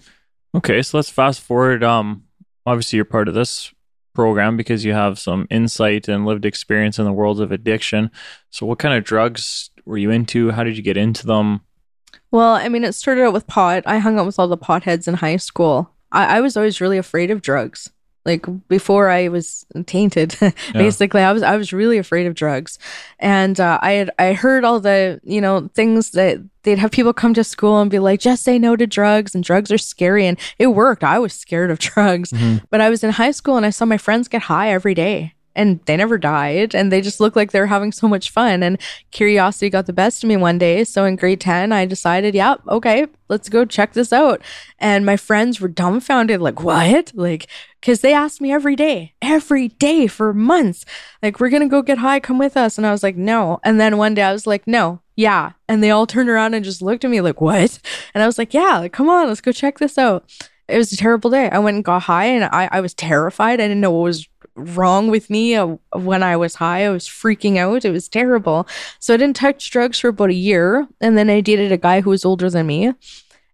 Okay, 0.54 0.82
so 0.82 0.98
let's 0.98 1.10
fast 1.10 1.40
forward. 1.40 1.84
Um, 1.84 2.24
obviously 2.66 2.96
you're 2.96 3.04
part 3.04 3.28
of 3.28 3.34
this 3.34 3.72
program 4.14 4.56
because 4.56 4.84
you 4.84 4.92
have 4.92 5.18
some 5.18 5.46
insight 5.50 6.08
and 6.08 6.24
lived 6.24 6.44
experience 6.44 6.98
in 6.98 7.04
the 7.04 7.12
world 7.12 7.40
of 7.40 7.52
addiction. 7.52 8.10
So, 8.50 8.66
what 8.66 8.78
kind 8.78 8.96
of 8.96 9.04
drugs 9.04 9.70
were 9.84 9.98
you 9.98 10.10
into? 10.10 10.50
How 10.50 10.64
did 10.64 10.76
you 10.76 10.82
get 10.82 10.96
into 10.96 11.26
them? 11.26 11.60
Well, 12.30 12.54
I 12.54 12.68
mean, 12.68 12.84
it 12.84 12.94
started 12.94 13.24
out 13.24 13.32
with 13.32 13.46
pot. 13.46 13.82
I 13.86 13.98
hung 13.98 14.18
out 14.18 14.26
with 14.26 14.38
all 14.38 14.48
the 14.48 14.56
potheads 14.58 15.08
in 15.08 15.14
high 15.14 15.36
school. 15.36 15.90
I, 16.12 16.38
I 16.38 16.40
was 16.40 16.56
always 16.56 16.80
really 16.80 16.98
afraid 16.98 17.30
of 17.30 17.42
drugs. 17.42 17.90
Like 18.26 18.44
before 18.68 19.08
I 19.08 19.28
was 19.28 19.64
tainted, 19.86 20.36
basically, 20.74 21.22
I 21.22 21.32
was 21.32 21.42
I 21.42 21.56
was 21.56 21.72
really 21.72 21.96
afraid 21.96 22.26
of 22.26 22.34
drugs, 22.34 22.78
and 23.18 23.58
uh, 23.58 23.78
I 23.80 23.92
had 23.92 24.10
I 24.18 24.34
heard 24.34 24.62
all 24.62 24.78
the 24.78 25.20
you 25.24 25.40
know 25.40 25.70
things 25.74 26.10
that 26.10 26.36
they'd 26.62 26.78
have 26.78 26.90
people 26.90 27.14
come 27.14 27.32
to 27.32 27.42
school 27.42 27.80
and 27.80 27.90
be 27.90 27.98
like, 27.98 28.20
just 28.20 28.42
say 28.42 28.58
no 28.58 28.76
to 28.76 28.86
drugs, 28.86 29.34
and 29.34 29.42
drugs 29.42 29.72
are 29.72 29.78
scary, 29.78 30.26
and 30.26 30.38
it 30.58 30.66
worked. 30.68 31.02
I 31.02 31.18
was 31.18 31.32
scared 31.32 31.70
of 31.70 31.78
drugs, 31.90 32.30
Mhm. 32.30 32.62
but 32.68 32.82
I 32.82 32.90
was 32.90 33.02
in 33.02 33.10
high 33.12 33.30
school 33.30 33.56
and 33.56 33.64
I 33.64 33.70
saw 33.70 33.86
my 33.86 33.96
friends 33.98 34.28
get 34.28 34.42
high 34.42 34.70
every 34.70 34.92
day, 34.94 35.32
and 35.54 35.80
they 35.86 35.96
never 35.96 36.18
died, 36.18 36.74
and 36.74 36.90
they 36.90 37.00
just 37.00 37.20
looked 37.20 37.36
like 37.36 37.52
they 37.52 37.60
were 37.60 37.66
having 37.66 37.92
so 37.92 38.08
much 38.08 38.30
fun, 38.30 38.62
and 38.62 38.78
curiosity 39.10 39.70
got 39.70 39.86
the 39.86 39.92
best 39.92 40.22
of 40.22 40.28
me 40.28 40.36
one 40.36 40.58
day. 40.58 40.84
So 40.84 41.04
in 41.04 41.16
grade 41.16 41.40
10, 41.40 41.72
I 41.72 41.86
decided, 41.86 42.34
yeah, 42.34 42.56
okay, 42.68 43.06
let's 43.28 43.48
go 43.48 43.64
check 43.64 43.92
this 43.92 44.12
out. 44.12 44.42
And 44.78 45.04
my 45.04 45.16
friends 45.16 45.60
were 45.60 45.68
dumbfounded, 45.68 46.40
like, 46.40 46.62
what? 46.62 47.12
Like, 47.14 47.48
because 47.80 48.00
they 48.00 48.12
asked 48.12 48.40
me 48.40 48.52
every 48.52 48.76
day, 48.76 49.14
every 49.22 49.68
day 49.68 50.06
for 50.06 50.32
months, 50.32 50.84
like, 51.22 51.40
we're 51.40 51.50
to 51.50 51.66
go 51.66 51.82
get 51.82 51.98
high, 51.98 52.20
come 52.20 52.38
with 52.38 52.56
us. 52.56 52.78
And 52.78 52.86
I 52.86 52.92
was 52.92 53.02
like, 53.02 53.16
no. 53.16 53.60
And 53.64 53.80
then 53.80 53.96
one 53.96 54.14
day 54.14 54.22
I 54.22 54.32
was 54.32 54.46
like, 54.46 54.66
no, 54.66 55.00
yeah. 55.16 55.52
And 55.68 55.82
they 55.82 55.90
all 55.90 56.06
turned 56.06 56.28
around 56.28 56.54
and 56.54 56.64
just 56.64 56.82
looked 56.82 57.04
at 57.04 57.10
me 57.10 57.20
like, 57.20 57.40
what? 57.40 57.78
And 58.14 58.22
I 58.22 58.26
was 58.26 58.38
like, 58.38 58.54
yeah, 58.54 58.78
like, 58.78 58.92
come 58.92 59.08
on, 59.08 59.28
let's 59.28 59.40
go 59.40 59.52
check 59.52 59.78
this 59.78 59.98
out. 59.98 60.30
It 60.68 60.78
was 60.78 60.92
a 60.92 60.96
terrible 60.96 61.30
day. 61.30 61.50
I 61.50 61.58
went 61.58 61.74
and 61.74 61.84
got 61.84 62.02
high 62.02 62.26
and 62.26 62.44
I, 62.44 62.68
I 62.70 62.80
was 62.80 62.94
terrified. 62.94 63.54
I 63.60 63.64
didn't 63.64 63.80
know 63.80 63.90
what 63.90 64.04
was 64.04 64.28
wrong 64.56 65.08
with 65.10 65.30
me 65.30 65.54
uh, 65.54 65.76
when 65.92 66.22
I 66.22 66.36
was 66.36 66.56
high. 66.56 66.84
I 66.84 66.90
was 66.90 67.06
freaking 67.08 67.56
out. 67.56 67.84
It 67.84 67.90
was 67.90 68.08
terrible. 68.08 68.66
So 68.98 69.14
I 69.14 69.16
didn't 69.16 69.36
touch 69.36 69.70
drugs 69.70 69.98
for 70.00 70.08
about 70.08 70.30
a 70.30 70.34
year. 70.34 70.86
And 71.00 71.16
then 71.16 71.30
I 71.30 71.40
dated 71.40 71.72
a 71.72 71.76
guy 71.78 72.00
who 72.00 72.10
was 72.10 72.24
older 72.24 72.50
than 72.50 72.66
me 72.66 72.92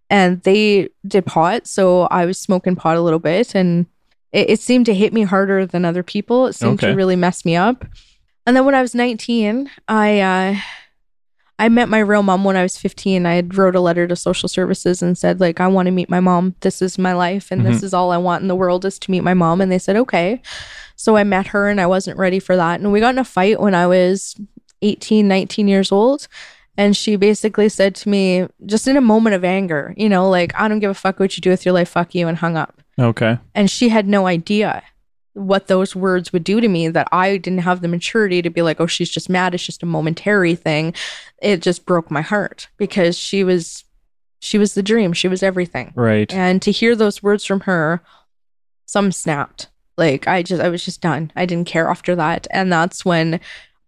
and 0.09 0.41
they 0.43 0.89
did 1.07 1.25
pot. 1.25 1.67
So 1.67 2.03
I 2.03 2.25
was 2.25 2.37
smoking 2.39 2.75
pot 2.75 2.97
a 2.97 3.01
little 3.01 3.19
bit 3.19 3.55
and 3.55 3.85
it, 4.31 4.49
it 4.51 4.59
seemed 4.59 4.85
to 4.87 4.93
hit 4.93 5.13
me 5.13 5.23
harder 5.23 5.65
than 5.65 5.85
other 5.85 6.03
people. 6.03 6.47
It 6.47 6.53
seemed 6.53 6.79
Okay. 6.83 6.89
to 6.91 6.95
really 6.95 7.15
mess 7.15 7.45
me 7.45 7.55
up. 7.55 7.85
And 8.45 8.55
then 8.55 8.65
when 8.65 8.75
I 8.75 8.81
was 8.81 8.95
19, 8.95 9.69
I, 9.89 10.19
uh, 10.21 10.55
I 11.59 11.69
met 11.69 11.89
my 11.89 11.99
real 11.99 12.21
mom 12.23 12.43
when 12.43 12.55
I 12.55 12.61
was 12.61 12.77
15. 12.77 13.25
I 13.25 13.33
had 13.33 13.57
wrote 13.57 13.75
a 13.75 13.79
letter 13.81 14.07
to 14.07 14.15
social 14.15 14.47
services 14.47 15.01
and 15.01 15.17
said 15.17 15.39
like 15.39 15.59
I 15.59 15.67
want 15.67 15.87
to 15.87 15.91
meet 15.91 16.09
my 16.09 16.19
mom. 16.19 16.53
This 16.61 16.81
is 16.83 16.99
my 16.99 17.13
life 17.13 17.49
and 17.51 17.65
this 17.65 17.81
is 17.81 17.95
all 17.95 18.11
I 18.11 18.17
want 18.17 18.43
in 18.43 18.47
the 18.47 18.55
world 18.55 18.85
is 18.85 18.99
to 18.99 19.11
meet 19.11 19.21
my 19.23 19.33
mom 19.33 19.59
and 19.59 19.71
they 19.71 19.79
said 19.79 19.95
okay. 19.95 20.39
So 20.97 21.15
I 21.15 21.23
met 21.23 21.47
her 21.47 21.69
and 21.69 21.79
I 21.79 21.87
wasn't 21.87 22.17
ready 22.17 22.39
for 22.39 22.57
that 22.57 22.81
and 22.81 22.91
we 22.91 22.99
got 22.99 23.15
in 23.15 23.19
a 23.19 23.23
fight 23.23 23.61
when 23.61 23.73
I 23.73 23.87
was 23.87 24.35
18, 24.81 25.27
19 25.27 25.67
years 25.69 25.91
old 25.91 26.27
and 26.75 26.95
she 26.95 27.15
basically 27.15 27.69
said 27.69 27.95
to 27.95 28.09
me 28.09 28.47
just 28.65 28.87
in 28.87 28.97
a 28.97 29.01
moment 29.01 29.35
of 29.35 29.43
anger, 29.43 29.93
you 29.97 30.09
know, 30.09 30.29
like 30.29 30.53
I 30.55 30.67
don't 30.67 30.79
give 30.79 30.91
a 30.91 30.95
fuck 30.95 31.19
what 31.19 31.37
you 31.37 31.41
do 31.41 31.49
with 31.49 31.65
your 31.65 31.73
life, 31.73 31.89
fuck 31.89 32.13
you 32.13 32.27
and 32.27 32.37
hung 32.37 32.57
up. 32.57 32.81
Okay. 32.99 33.37
And 33.55 33.69
she 33.69 33.89
had 33.89 34.07
no 34.07 34.27
idea 34.27 34.83
what 35.33 35.67
those 35.67 35.95
words 35.95 36.33
would 36.33 36.43
do 36.43 36.59
to 36.59 36.67
me 36.67 36.87
that 36.87 37.07
I 37.11 37.37
didn't 37.37 37.59
have 37.59 37.81
the 37.81 37.87
maturity 37.87 38.41
to 38.41 38.49
be 38.49 38.63
like, 38.63 38.81
oh, 38.81 38.87
she's 38.87 39.09
just 39.09 39.29
mad. 39.29 39.53
It's 39.53 39.65
just 39.65 39.83
a 39.83 39.87
momentary 39.87 40.55
thing. 40.55 40.93
It 41.41 41.61
just 41.61 41.85
broke 41.85 42.09
my 42.09 42.21
heart 42.21 42.67
because 42.77 43.17
she 43.17 43.43
was, 43.43 43.83
she 44.39 44.57
was 44.57 44.73
the 44.73 44.81
dream. 44.81 45.13
She 45.13 45.27
was 45.27 45.43
everything. 45.43 45.93
Right. 45.95 46.31
And 46.33 46.61
to 46.63 46.71
hear 46.71 46.95
those 46.95 47.21
words 47.21 47.45
from 47.45 47.61
her, 47.61 48.01
some 48.87 49.11
snapped. 49.11 49.67
Like 49.97 50.27
I 50.27 50.43
just, 50.43 50.61
I 50.61 50.69
was 50.69 50.85
just 50.85 51.01
done. 51.01 51.31
I 51.35 51.45
didn't 51.45 51.67
care 51.67 51.89
after 51.89 52.15
that. 52.15 52.47
And 52.51 52.71
that's 52.71 53.03
when 53.03 53.39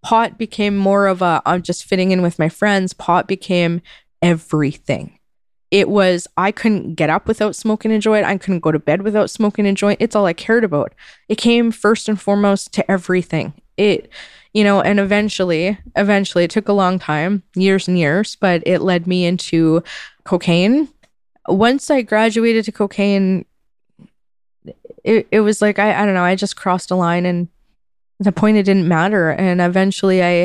pot 0.02 0.38
became 0.38 0.76
more 0.76 1.08
of 1.08 1.22
a, 1.22 1.42
I'm 1.46 1.62
just 1.62 1.86
fitting 1.86 2.12
in 2.12 2.22
with 2.22 2.40
my 2.40 2.50
friends. 2.50 2.94
Pot 2.94 3.28
became 3.28 3.82
everything. 4.22 5.20
It 5.72 5.88
was, 5.88 6.28
I 6.36 6.52
couldn't 6.52 6.96
get 6.96 7.12
up 7.12 7.28
without 7.28 7.56
smoking 7.56 7.92
a 7.92 8.00
joint. 8.00 8.26
I 8.26 8.38
couldn't 8.38 8.62
go 8.62 8.72
to 8.72 8.80
bed 8.80 9.04
without 9.04 9.30
smoking 9.30 9.68
a 9.68 9.74
joint. 9.74 10.02
It's 10.02 10.16
all 10.16 10.26
I 10.26 10.34
cared 10.34 10.64
about. 10.64 10.94
It 11.28 11.38
came 11.38 11.72
first 11.72 12.10
and 12.10 12.20
foremost 12.20 12.74
to 12.74 12.92
everything. 12.92 13.54
It, 13.78 14.10
you 14.52 14.64
know, 14.64 14.82
and 14.82 15.00
eventually, 15.00 15.78
eventually, 15.96 16.44
it 16.44 16.50
took 16.50 16.68
a 16.68 16.74
long 16.74 16.98
time, 16.98 17.44
years 17.54 17.88
and 17.88 18.00
years, 18.00 18.36
but 18.36 18.64
it 18.66 18.80
led 18.82 19.06
me 19.06 19.26
into 19.26 19.84
cocaine. 20.24 20.90
Once 21.48 21.92
I 21.92 22.02
graduated 22.02 22.66
to 22.66 22.72
cocaine, 22.72 23.46
it, 25.04 25.28
it 25.32 25.42
was 25.42 25.62
like, 25.62 25.80
I, 25.80 26.02
I 26.02 26.06
don't 26.06 26.14
know, 26.14 26.24
I 26.24 26.36
just 26.36 26.56
crossed 26.56 26.92
a 26.92 26.96
line 26.96 27.26
and 27.26 27.48
the 28.20 28.32
point 28.32 28.58
it 28.58 28.64
didn't 28.64 28.88
matter. 28.88 29.30
And 29.32 29.62
eventually 29.62 30.24
I, 30.24 30.44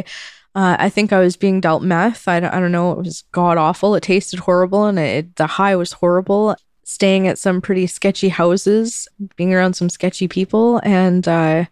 uh, 0.55 0.77
I 0.79 0.89
think 0.89 1.13
I 1.13 1.19
was 1.21 1.37
being 1.37 1.61
dealt 1.61 1.83
meth. 1.83 2.29
I 2.29 2.41
don't, 2.41 2.55
I 2.55 2.61
don't 2.61 2.73
know. 2.73 2.93
It 2.93 2.99
was 2.99 3.25
god 3.33 3.59
awful. 3.59 3.95
It 3.97 4.03
tasted 4.03 4.41
horrible 4.41 4.85
and 4.85 4.99
it, 4.99 5.37
the 5.37 5.47
high 5.47 5.75
was 5.77 5.93
horrible. 5.93 6.57
Staying 6.85 7.27
at 7.27 7.39
some 7.39 7.61
pretty 7.61 7.87
sketchy 7.87 8.29
houses, 8.29 9.09
being 9.37 9.55
around 9.55 9.75
some 9.75 9.89
sketchy 9.89 10.29
people. 10.29 10.81
And, 10.85 11.27
uh, 11.27 11.65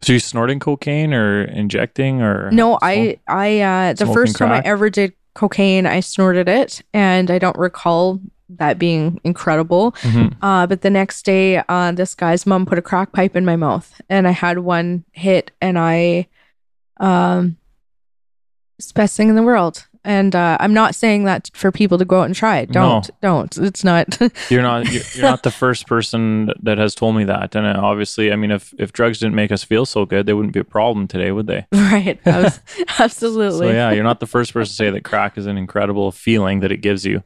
So 0.00 0.12
you 0.14 0.20
snorting 0.20 0.60
cocaine 0.60 1.12
or 1.12 1.44
injecting 1.44 2.22
or 2.22 2.50
no, 2.50 2.78
I, 2.80 3.18
I, 3.28 3.60
uh, 3.60 3.92
the 3.94 4.06
first 4.14 4.36
time 4.36 4.48
I 4.52 4.62
ever 4.64 4.88
did 4.88 5.12
cocaine, 5.34 5.86
I 5.86 6.00
snorted 6.00 6.48
it 6.48 6.82
and 6.94 7.30
I 7.30 7.38
don't 7.38 7.58
recall 7.58 8.20
that 8.58 8.78
being 8.78 9.20
incredible. 9.24 9.92
Mhm. 10.02 10.34
Uh, 10.42 10.66
but 10.66 10.82
the 10.82 10.90
next 10.90 11.24
day, 11.24 11.62
uh, 11.68 11.92
this 11.92 12.14
guy's 12.14 12.46
mom 12.46 12.66
put 12.66 12.78
a 12.78 12.82
crack 12.82 13.12
pipe 13.12 13.36
in 13.36 13.44
my 13.44 13.56
mouth, 13.56 14.00
and 14.08 14.26
I 14.26 14.32
had 14.32 14.58
one 14.60 15.04
hit, 15.12 15.50
and 15.60 15.78
I, 15.78 16.26
um, 16.98 17.56
it's 18.78 18.88
the 18.88 18.94
best 18.94 19.16
thing 19.16 19.28
in 19.28 19.36
the 19.36 19.42
world. 19.42 19.86
And 20.02 20.34
uh, 20.34 20.56
I'm 20.60 20.72
not 20.72 20.94
saying 20.94 21.24
that 21.24 21.50
for 21.52 21.70
people 21.70 21.98
to 21.98 22.06
go 22.06 22.20
out 22.22 22.24
and 22.24 22.34
try 22.34 22.60
it. 22.60 22.72
Don't, 22.72 23.10
don't. 23.20 23.54
It's 23.58 23.84
not 23.84 24.18
You're 24.50 24.62
not 24.62 24.90
you're, 24.90 25.02
you're 25.14 25.24
not 25.24 25.42
the 25.42 25.50
first 25.50 25.86
person 25.86 26.50
that 26.62 26.78
has 26.78 26.94
told 26.94 27.16
me 27.16 27.24
that, 27.24 27.54
and 27.54 27.66
uh, 27.66 27.78
obviously, 27.82 28.32
I 28.32 28.36
mean, 28.36 28.50
if 28.50 28.72
if 28.78 28.94
drugs 28.94 29.18
didn't 29.18 29.34
make 29.34 29.52
us 29.52 29.62
feel 29.62 29.84
so 29.84 30.06
good, 30.06 30.24
they 30.24 30.32
wouldn't 30.32 30.54
be 30.54 30.60
a 30.60 30.64
problem 30.64 31.06
today, 31.06 31.32
would 31.32 31.46
they? 31.48 31.66
right. 31.72 32.18
Abs- 32.24 32.60
Absolutely. 32.98 33.66
So 33.68 33.72
yeah, 33.72 33.90
you're 33.90 34.02
not 34.02 34.20
the 34.20 34.26
first 34.26 34.54
person 34.54 34.70
to 34.70 34.74
say 34.74 34.88
that 34.88 35.04
crack 35.04 35.36
is 35.36 35.44
an 35.44 35.58
incredible 35.58 36.12
feeling 36.12 36.60
that 36.60 36.72
it 36.72 36.78
gives 36.78 37.04
you. 37.04 37.22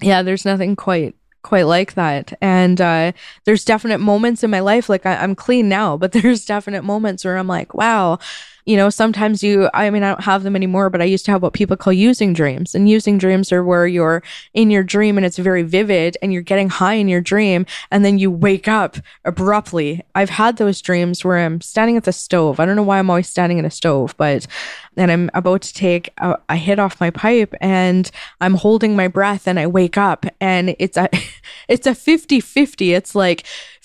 Yeah 0.00 0.22
there's 0.22 0.44
nothing 0.44 0.76
quite 0.76 1.14
quite 1.42 1.66
like 1.66 1.94
that. 1.94 2.32
And 2.40 2.80
uh 2.80 3.12
there's 3.44 3.64
definite 3.64 3.98
moments 3.98 4.44
in 4.44 4.50
my 4.50 4.60
life 4.60 4.88
like 4.88 5.04
I, 5.04 5.16
i'm 5.16 5.34
clean 5.34 5.68
now 5.68 5.96
but 5.96 6.12
there's 6.16 6.44
definite 6.44 6.82
moments 6.84 7.24
where 7.24 7.36
i'm 7.36 7.48
like 7.48 7.74
wow 7.74 8.18
you 8.64 8.76
know, 8.76 8.90
sometimes 8.90 9.42
you, 9.42 9.68
I 9.74 9.90
mean, 9.90 10.04
I 10.04 10.10
don't 10.10 10.24
have 10.24 10.44
them 10.44 10.54
anymore, 10.54 10.88
but 10.88 11.02
I 11.02 11.04
used 11.04 11.24
to 11.24 11.32
have 11.32 11.42
what 11.42 11.52
people 11.52 11.76
call 11.76 11.92
using 11.92 12.32
dreams. 12.32 12.74
And 12.74 12.88
using 12.88 13.18
dreams 13.18 13.50
are 13.52 13.64
where 13.64 13.86
you're 13.86 14.22
in 14.54 14.70
your 14.70 14.84
dream 14.84 15.16
and 15.16 15.26
it's 15.26 15.38
very 15.38 15.62
vivid 15.62 16.16
and 16.22 16.32
you're 16.32 16.42
getting 16.42 16.68
high 16.68 16.94
in 16.94 17.08
your 17.08 17.20
dream 17.20 17.66
and 17.90 18.04
then 18.04 18.18
you 18.18 18.30
wake 18.30 18.68
up 18.68 18.96
abruptly. 19.24 20.04
I've 20.14 20.30
had 20.30 20.56
those 20.58 20.80
dreams 20.80 21.24
where 21.24 21.38
I'm 21.38 21.60
standing 21.60 21.96
at 21.96 22.04
the 22.04 22.12
stove. 22.12 22.60
I 22.60 22.66
don't 22.66 22.76
know 22.76 22.82
why 22.82 22.98
I'm 22.98 23.10
always 23.10 23.28
standing 23.28 23.58
at 23.58 23.64
a 23.64 23.70
stove, 23.70 24.14
but 24.16 24.46
then 24.94 25.10
I'm 25.10 25.30
about 25.34 25.62
to 25.62 25.74
take 25.74 26.12
a, 26.18 26.36
a 26.48 26.56
hit 26.56 26.78
off 26.78 27.00
my 27.00 27.10
pipe 27.10 27.54
and 27.60 28.10
I'm 28.40 28.54
holding 28.54 28.94
my 28.94 29.08
breath 29.08 29.48
and 29.48 29.58
I 29.58 29.66
wake 29.66 29.98
up 29.98 30.24
and 30.40 30.76
it's 30.78 30.96
a, 30.96 31.08
it's 31.68 31.86
a 31.86 31.94
50 31.94 32.40
50. 32.40 32.94
It's 32.94 33.14
like, 33.14 33.44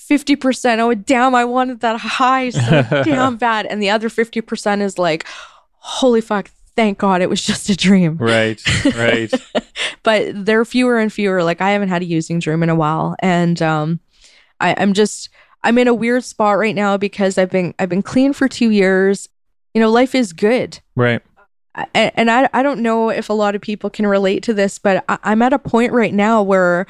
50%, 0.09 0.79
oh, 0.79 0.93
damn, 0.93 1.35
I 1.35 1.45
wanted 1.45 1.81
that 1.81 1.99
high 1.99 2.49
so 2.49 2.83
damn 3.03 3.37
bad. 3.37 3.65
And 3.65 3.81
the 3.81 3.89
other 3.89 4.09
50% 4.09 4.81
is 4.81 4.97
like, 4.97 5.25
holy 5.79 6.21
fuck, 6.21 6.49
thank 6.75 6.97
God 6.97 7.21
it 7.21 7.29
was 7.29 7.43
just 7.43 7.69
a 7.69 7.75
dream. 7.75 8.17
Right, 8.17 8.61
right. 8.95 9.31
but 10.03 10.45
they're 10.45 10.63
fewer 10.63 10.97
and 10.97 11.11
fewer. 11.11 11.43
Like 11.43 11.59
I 11.59 11.71
haven't 11.71 11.89
had 11.89 12.01
a 12.01 12.05
using 12.05 12.39
dream 12.39 12.63
in 12.63 12.69
a 12.69 12.75
while. 12.75 13.15
And 13.19 13.61
um, 13.61 13.99
I, 14.61 14.75
I'm 14.77 14.93
just, 14.93 15.29
I'm 15.63 15.77
in 15.77 15.87
a 15.87 15.93
weird 15.93 16.23
spot 16.23 16.57
right 16.57 16.75
now 16.75 16.95
because 16.97 17.37
I've 17.37 17.51
been, 17.51 17.73
I've 17.77 17.89
been 17.89 18.03
clean 18.03 18.31
for 18.31 18.47
two 18.47 18.69
years. 18.69 19.27
You 19.73 19.81
know, 19.81 19.91
life 19.91 20.15
is 20.15 20.31
good. 20.31 20.79
Right. 20.95 21.21
And, 21.93 22.11
and 22.15 22.31
I, 22.31 22.49
I 22.53 22.63
don't 22.63 22.81
know 22.81 23.09
if 23.09 23.29
a 23.29 23.33
lot 23.33 23.55
of 23.55 23.61
people 23.61 23.89
can 23.89 24.07
relate 24.07 24.41
to 24.43 24.53
this, 24.53 24.79
but 24.79 25.03
I, 25.09 25.17
I'm 25.23 25.41
at 25.41 25.53
a 25.53 25.59
point 25.59 25.91
right 25.91 26.13
now 26.13 26.41
where 26.41 26.87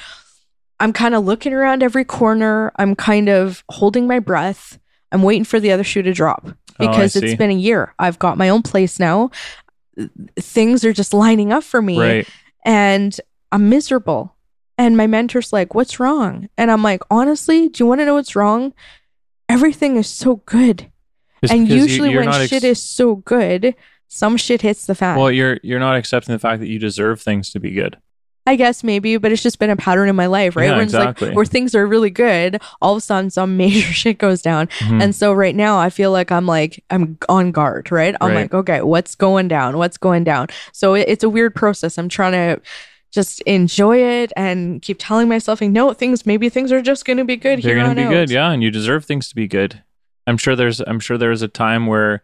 I'm 0.80 0.94
kind 0.94 1.16
of 1.16 1.26
looking 1.26 1.54
around 1.54 1.84
every 1.84 2.06
corner. 2.06 2.72
I'm 2.76 2.96
kind 2.96 3.30
of 3.30 3.64
holding 3.70 4.08
my 4.08 4.20
breath. 4.20 4.80
I'm 5.12 5.24
waiting 5.24 5.44
for 5.44 5.60
the 5.60 5.72
other 5.72 5.84
shoe 5.84 6.02
to 6.04 6.14
drop 6.14 6.48
oh, 6.48 6.54
because 6.80 7.16
oh, 7.16 7.20
it's 7.20 7.36
been 7.36 7.50
a 7.50 7.56
year. 7.56 7.94
I've 7.98 8.20
got 8.20 8.38
my 8.38 8.50
own 8.50 8.62
place 8.62 9.00
now. 9.00 9.32
Things 10.40 10.86
are 10.86 10.94
just 10.94 11.14
lining 11.14 11.52
up 11.52 11.64
for 11.64 11.82
me. 11.82 12.00
Right. 12.00 12.30
And 12.66 13.20
I'm 13.52 13.70
miserable. 13.70 14.36
And 14.78 14.96
my 14.96 15.08
mentor's 15.08 15.52
like, 15.52 15.74
What's 15.74 16.00
wrong? 16.00 16.50
And 16.58 16.70
I'm 16.70 16.84
like, 16.84 17.02
Honestly, 17.10 17.70
do 17.70 17.84
you 17.84 17.88
want 17.88 18.02
to 18.02 18.06
know 18.06 18.16
what's 18.16 18.36
wrong? 18.36 18.74
Everything 19.50 19.96
is 19.96 20.08
so 20.08 20.38
good. 20.46 20.92
It's 21.42 21.52
and 21.52 21.68
usually 21.68 22.16
when 22.16 22.28
ex- 22.28 22.50
shit 22.50 22.64
is 22.64 22.82
so 22.82 23.16
good, 23.16 23.76
some 24.08 24.38
shit 24.38 24.62
hits 24.62 24.86
the 24.86 24.96
fan. 24.96 25.18
Well, 25.18 25.32
you're 25.32 25.60
you're 25.64 25.80
not 25.80 25.96
accepting 25.96 26.34
the 26.34 26.40
fact 26.40 26.60
that 26.60 26.68
you 26.68 26.80
deserve 26.80 27.22
things 27.22 27.50
to 27.52 27.60
be 27.60 27.72
good. 27.72 27.98
I 28.48 28.56
guess 28.56 28.84
maybe, 28.84 29.18
but 29.18 29.32
it's 29.32 29.44
just 29.44 29.60
been 29.60 29.70
a 29.70 29.76
pattern 29.76 30.10
in 30.10 30.16
my 30.16 30.26
life, 30.26 30.56
right? 30.56 30.66
Yeah, 30.66 30.74
where 30.74 30.82
exactly. 30.84 31.28
like 31.28 31.36
where 31.36 31.46
things 31.46 31.76
are 31.76 31.86
really 31.86 32.10
good, 32.10 32.60
all 32.82 32.94
of 32.94 32.98
a 32.98 33.02
sudden 33.02 33.30
some 33.30 33.58
major 33.64 33.94
shit 33.94 34.18
goes 34.18 34.42
down. 34.42 34.68
Mhm. 34.80 35.04
And 35.04 35.14
so 35.16 35.34
right 35.34 35.56
now 35.56 35.78
I 35.78 35.90
feel 35.90 36.12
like 36.12 36.32
I'm 36.32 36.46
like 36.48 36.84
I'm 36.90 37.18
on 37.30 37.52
guard, 37.52 37.92
right? 37.92 38.16
I'm 38.22 38.30
Right. 38.30 38.36
like, 38.44 38.54
okay, 38.54 38.82
what's 38.82 39.14
going 39.16 39.48
down? 39.48 39.78
What's 39.78 39.98
going 39.98 40.24
down? 40.24 40.48
So 40.72 40.94
it, 40.96 41.06
it's 41.08 41.24
a 41.24 41.30
weird 41.30 41.54
process. 41.54 41.98
I'm 41.98 42.10
trying 42.10 42.32
to 42.32 42.62
just 43.12 43.42
enjoy 43.42 43.98
it 43.98 44.34
and 44.36 44.82
keep 44.82 44.98
telling 45.00 45.28
myself, 45.30 45.62
like, 45.62 45.72
no, 45.72 45.94
things 45.94 46.26
maybe 46.26 46.50
things 46.50 46.72
are 46.72 46.82
just 46.82 47.06
going 47.06 47.18
to 47.18 47.26
be 47.26 47.36
good 47.38 47.62
They're 47.62 47.76
here 47.76 47.84
going 47.84 47.96
to 47.96 48.02
be 48.02 48.06
out. 48.08 48.10
good, 48.12 48.30
yeah, 48.30 48.52
and 48.52 48.62
you 48.64 48.70
deserve 48.72 49.06
things 49.06 49.30
to 49.30 49.36
be 49.36 49.48
good. 49.48 49.82
I'm 50.26 50.38
sure 50.38 50.56
there's 50.56 50.80
I'm 50.82 51.00
sure 51.00 51.18
there's 51.18 51.42
a 51.42 51.48
time 51.48 51.86
where 51.88 52.22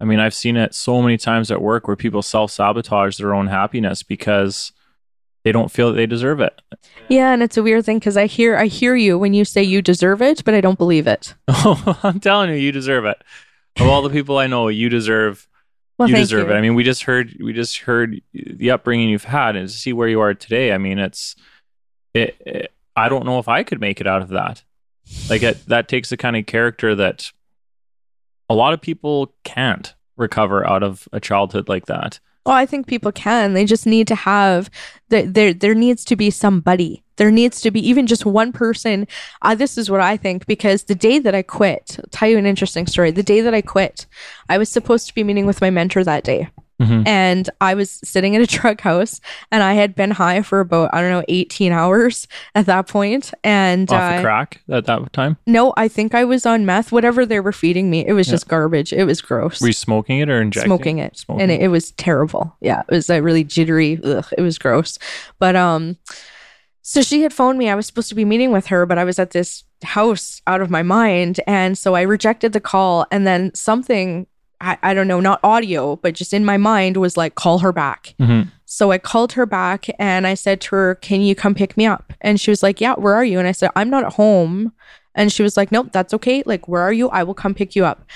I 0.00 0.04
mean, 0.04 0.18
I've 0.18 0.34
seen 0.34 0.56
it 0.56 0.74
so 0.74 1.00
many 1.00 1.16
times 1.16 1.50
at 1.50 1.62
work 1.62 1.86
where 1.86 1.96
people 1.96 2.22
self-sabotage 2.22 3.18
their 3.18 3.34
own 3.34 3.46
happiness 3.46 4.02
because 4.02 4.72
they 5.44 5.52
don't 5.52 5.70
feel 5.70 5.88
that 5.90 5.94
they 5.96 6.06
deserve 6.06 6.40
it. 6.40 6.60
Yeah, 7.08 7.32
and 7.32 7.42
it's 7.42 7.56
a 7.56 7.62
weird 7.62 7.84
thing 7.84 7.98
because 7.98 8.16
I 8.16 8.26
hear 8.26 8.56
I 8.56 8.66
hear 8.66 8.94
you 8.94 9.18
when 9.18 9.34
you 9.34 9.44
say 9.44 9.62
you 9.62 9.82
deserve 9.82 10.22
it, 10.22 10.44
but 10.44 10.54
I 10.54 10.60
don't 10.60 10.78
believe 10.78 11.06
it. 11.06 11.34
Oh, 11.48 11.98
I'm 12.02 12.20
telling 12.20 12.50
you, 12.50 12.56
you 12.56 12.72
deserve 12.72 13.04
it. 13.04 13.22
Of 13.80 13.88
all 13.88 14.02
the 14.02 14.10
people 14.10 14.38
I 14.38 14.46
know, 14.46 14.68
you 14.68 14.88
deserve 14.88 15.46
Well, 15.98 16.08
you 16.08 16.14
deserve 16.16 16.48
you. 16.48 16.54
it. 16.54 16.56
I 16.58 16.60
mean, 16.60 16.74
we 16.74 16.84
just 16.84 17.04
heard 17.04 17.36
we 17.40 17.52
just 17.52 17.78
heard 17.78 18.20
the 18.32 18.70
upbringing 18.70 19.08
you've 19.08 19.24
had, 19.24 19.56
and 19.56 19.68
to 19.68 19.74
see 19.74 19.92
where 19.92 20.08
you 20.08 20.20
are 20.20 20.34
today. 20.34 20.72
I 20.72 20.78
mean, 20.78 20.98
it's 20.98 21.34
it, 22.14 22.36
it- 22.40 22.72
I 22.94 23.08
don't 23.08 23.24
know 23.24 23.38
if 23.38 23.48
I 23.48 23.62
could 23.62 23.80
make 23.80 24.02
it 24.02 24.06
out 24.06 24.20
of 24.20 24.28
that. 24.28 24.62
Like 25.30 25.42
it, 25.42 25.64
that 25.66 25.88
takes 25.88 26.10
the 26.10 26.18
kind 26.18 26.36
of 26.36 26.44
character 26.44 26.94
that 26.94 27.32
a 28.50 28.54
lot 28.54 28.74
of 28.74 28.82
people 28.82 29.32
can't 29.44 29.94
recover 30.18 30.66
out 30.68 30.82
of 30.82 31.08
a 31.10 31.18
childhood 31.18 31.68
like 31.70 31.86
that. 31.86 32.20
Oh, 32.44 32.52
I 32.52 32.66
think 32.66 32.86
people 32.86 33.12
can. 33.12 33.54
They 33.54 33.64
just 33.64 33.86
need 33.86 34.08
to 34.08 34.14
have 34.16 34.68
there. 35.10 35.26
There, 35.26 35.54
there 35.54 35.74
needs 35.74 36.04
to 36.06 36.16
be 36.16 36.30
somebody. 36.30 37.04
There 37.16 37.30
needs 37.30 37.60
to 37.60 37.70
be 37.70 37.86
even 37.88 38.06
just 38.06 38.26
one 38.26 38.52
person. 38.52 39.06
Uh, 39.42 39.54
this 39.54 39.78
is 39.78 39.90
what 39.90 40.00
I 40.00 40.16
think 40.16 40.46
because 40.46 40.84
the 40.84 40.94
day 40.94 41.20
that 41.20 41.34
I 41.34 41.42
quit, 41.42 41.96
I'll 41.98 42.04
tell 42.10 42.28
you 42.28 42.38
an 42.38 42.46
interesting 42.46 42.86
story. 42.86 43.12
The 43.12 43.22
day 43.22 43.42
that 43.42 43.54
I 43.54 43.62
quit, 43.62 44.06
I 44.48 44.58
was 44.58 44.68
supposed 44.68 45.06
to 45.06 45.14
be 45.14 45.22
meeting 45.22 45.46
with 45.46 45.60
my 45.60 45.70
mentor 45.70 46.02
that 46.02 46.24
day, 46.24 46.48
Mhm. 46.80 47.06
and 47.06 47.48
I 47.60 47.74
was 47.74 47.90
sitting 48.02 48.34
in 48.34 48.42
a 48.42 48.46
drug 48.58 48.80
house, 48.80 49.20
and 49.52 49.62
I 49.62 49.74
had 49.74 49.94
been 49.94 50.10
high 50.10 50.42
for 50.42 50.60
about 50.60 50.90
I 50.92 51.00
don't 51.00 51.10
know 51.10 51.22
eighteen 51.28 51.70
hours 51.70 52.26
at 52.54 52.66
that 52.66 52.88
point, 52.88 53.32
and 53.44 53.90
Off 53.92 54.00
uh, 54.00 54.16
the 54.16 54.22
crack 54.22 54.60
at 54.70 54.86
that 54.86 55.12
time. 55.12 55.36
no, 55.46 55.72
I 55.76 55.86
think 55.88 56.14
I 56.14 56.24
was 56.24 56.44
on 56.46 56.66
meth. 56.66 56.90
Whatever 56.90 57.24
they 57.24 57.40
were 57.40 57.52
feeding 57.52 57.90
me, 57.90 58.04
it 58.06 58.14
was 58.14 58.26
Yeah. 58.26 58.32
just 58.32 58.48
garbage. 58.48 58.92
It 58.92 59.04
was 59.04 59.20
gross 59.20 59.60
Were 59.60 59.68
you 59.68 59.72
smoking 59.72 60.18
it 60.20 60.28
or 60.28 60.40
injecting? 60.40 60.68
smoking 60.68 60.98
it 60.98 61.16
Smoking 61.16 61.42
and 61.42 61.50
it, 61.52 61.60
it 61.62 61.68
was 61.68 61.92
terrible 61.92 62.56
yeah 62.60 62.80
it 62.88 62.90
was 62.94 63.08
like 63.08 63.22
really 63.22 63.44
jittery 63.44 64.00
ugh, 64.02 64.26
it 64.36 64.40
was 64.42 64.58
gross 64.58 64.98
but 65.38 65.54
um 65.56 65.96
so 66.82 67.00
she 67.02 67.22
had 67.22 67.32
phoned 67.32 67.58
me 67.58 67.68
i 67.68 67.74
was 67.74 67.86
supposed 67.86 68.08
to 68.08 68.14
be 68.14 68.24
meeting 68.24 68.50
with 68.50 68.66
her 68.66 68.86
but 68.86 68.98
i 68.98 69.04
was 69.04 69.18
at 69.18 69.30
this 69.30 69.64
house 69.84 70.40
out 70.46 70.60
of 70.60 70.70
my 70.70 70.82
mind 70.82 71.40
and 71.46 71.76
so 71.78 71.94
i 71.94 72.02
rejected 72.02 72.52
the 72.52 72.60
call 72.60 73.06
and 73.10 73.26
then 73.26 73.54
something 73.54 74.26
I, 74.62 74.78
I 74.82 74.94
don't 74.94 75.08
know 75.08 75.20
not 75.20 75.40
audio 75.42 75.96
but 75.96 76.14
just 76.14 76.32
in 76.32 76.44
my 76.44 76.56
mind 76.56 76.96
was 76.96 77.16
like 77.16 77.34
call 77.34 77.58
her 77.58 77.72
back 77.72 78.14
Mhm. 78.20 78.50
so 78.64 78.90
I 78.92 78.98
called 78.98 79.32
her 79.32 79.44
back 79.44 79.86
and 79.98 80.26
I 80.26 80.34
said 80.34 80.60
to 80.62 80.76
her, 80.76 80.94
Can 80.96 81.20
you 81.20 81.34
come 81.34 81.54
pick 81.54 81.76
me 81.76 81.84
up? 81.86 82.12
And 82.22 82.40
she 82.40 82.50
was 82.50 82.62
like, 82.62 82.80
Yeah, 82.80 82.94
where 82.94 83.14
are 83.14 83.24
you? 83.24 83.38
And 83.38 83.46
I 83.48 83.52
said, 83.52 83.70
I'm 83.76 83.90
not 83.90 84.04
at 84.04 84.14
home. 84.14 84.72
And 85.14 85.30
she 85.30 85.42
was 85.42 85.56
like, 85.58 85.70
Nope, 85.72 85.88
that's 85.92 86.14
okay. 86.14 86.42
Like, 86.46 86.68
where 86.68 86.80
are 86.80 86.92
you? 86.92 87.08
I 87.10 87.22
will 87.24 87.34
come 87.34 87.52
pick 87.54 87.76
you 87.76 87.84
up. 87.84 88.06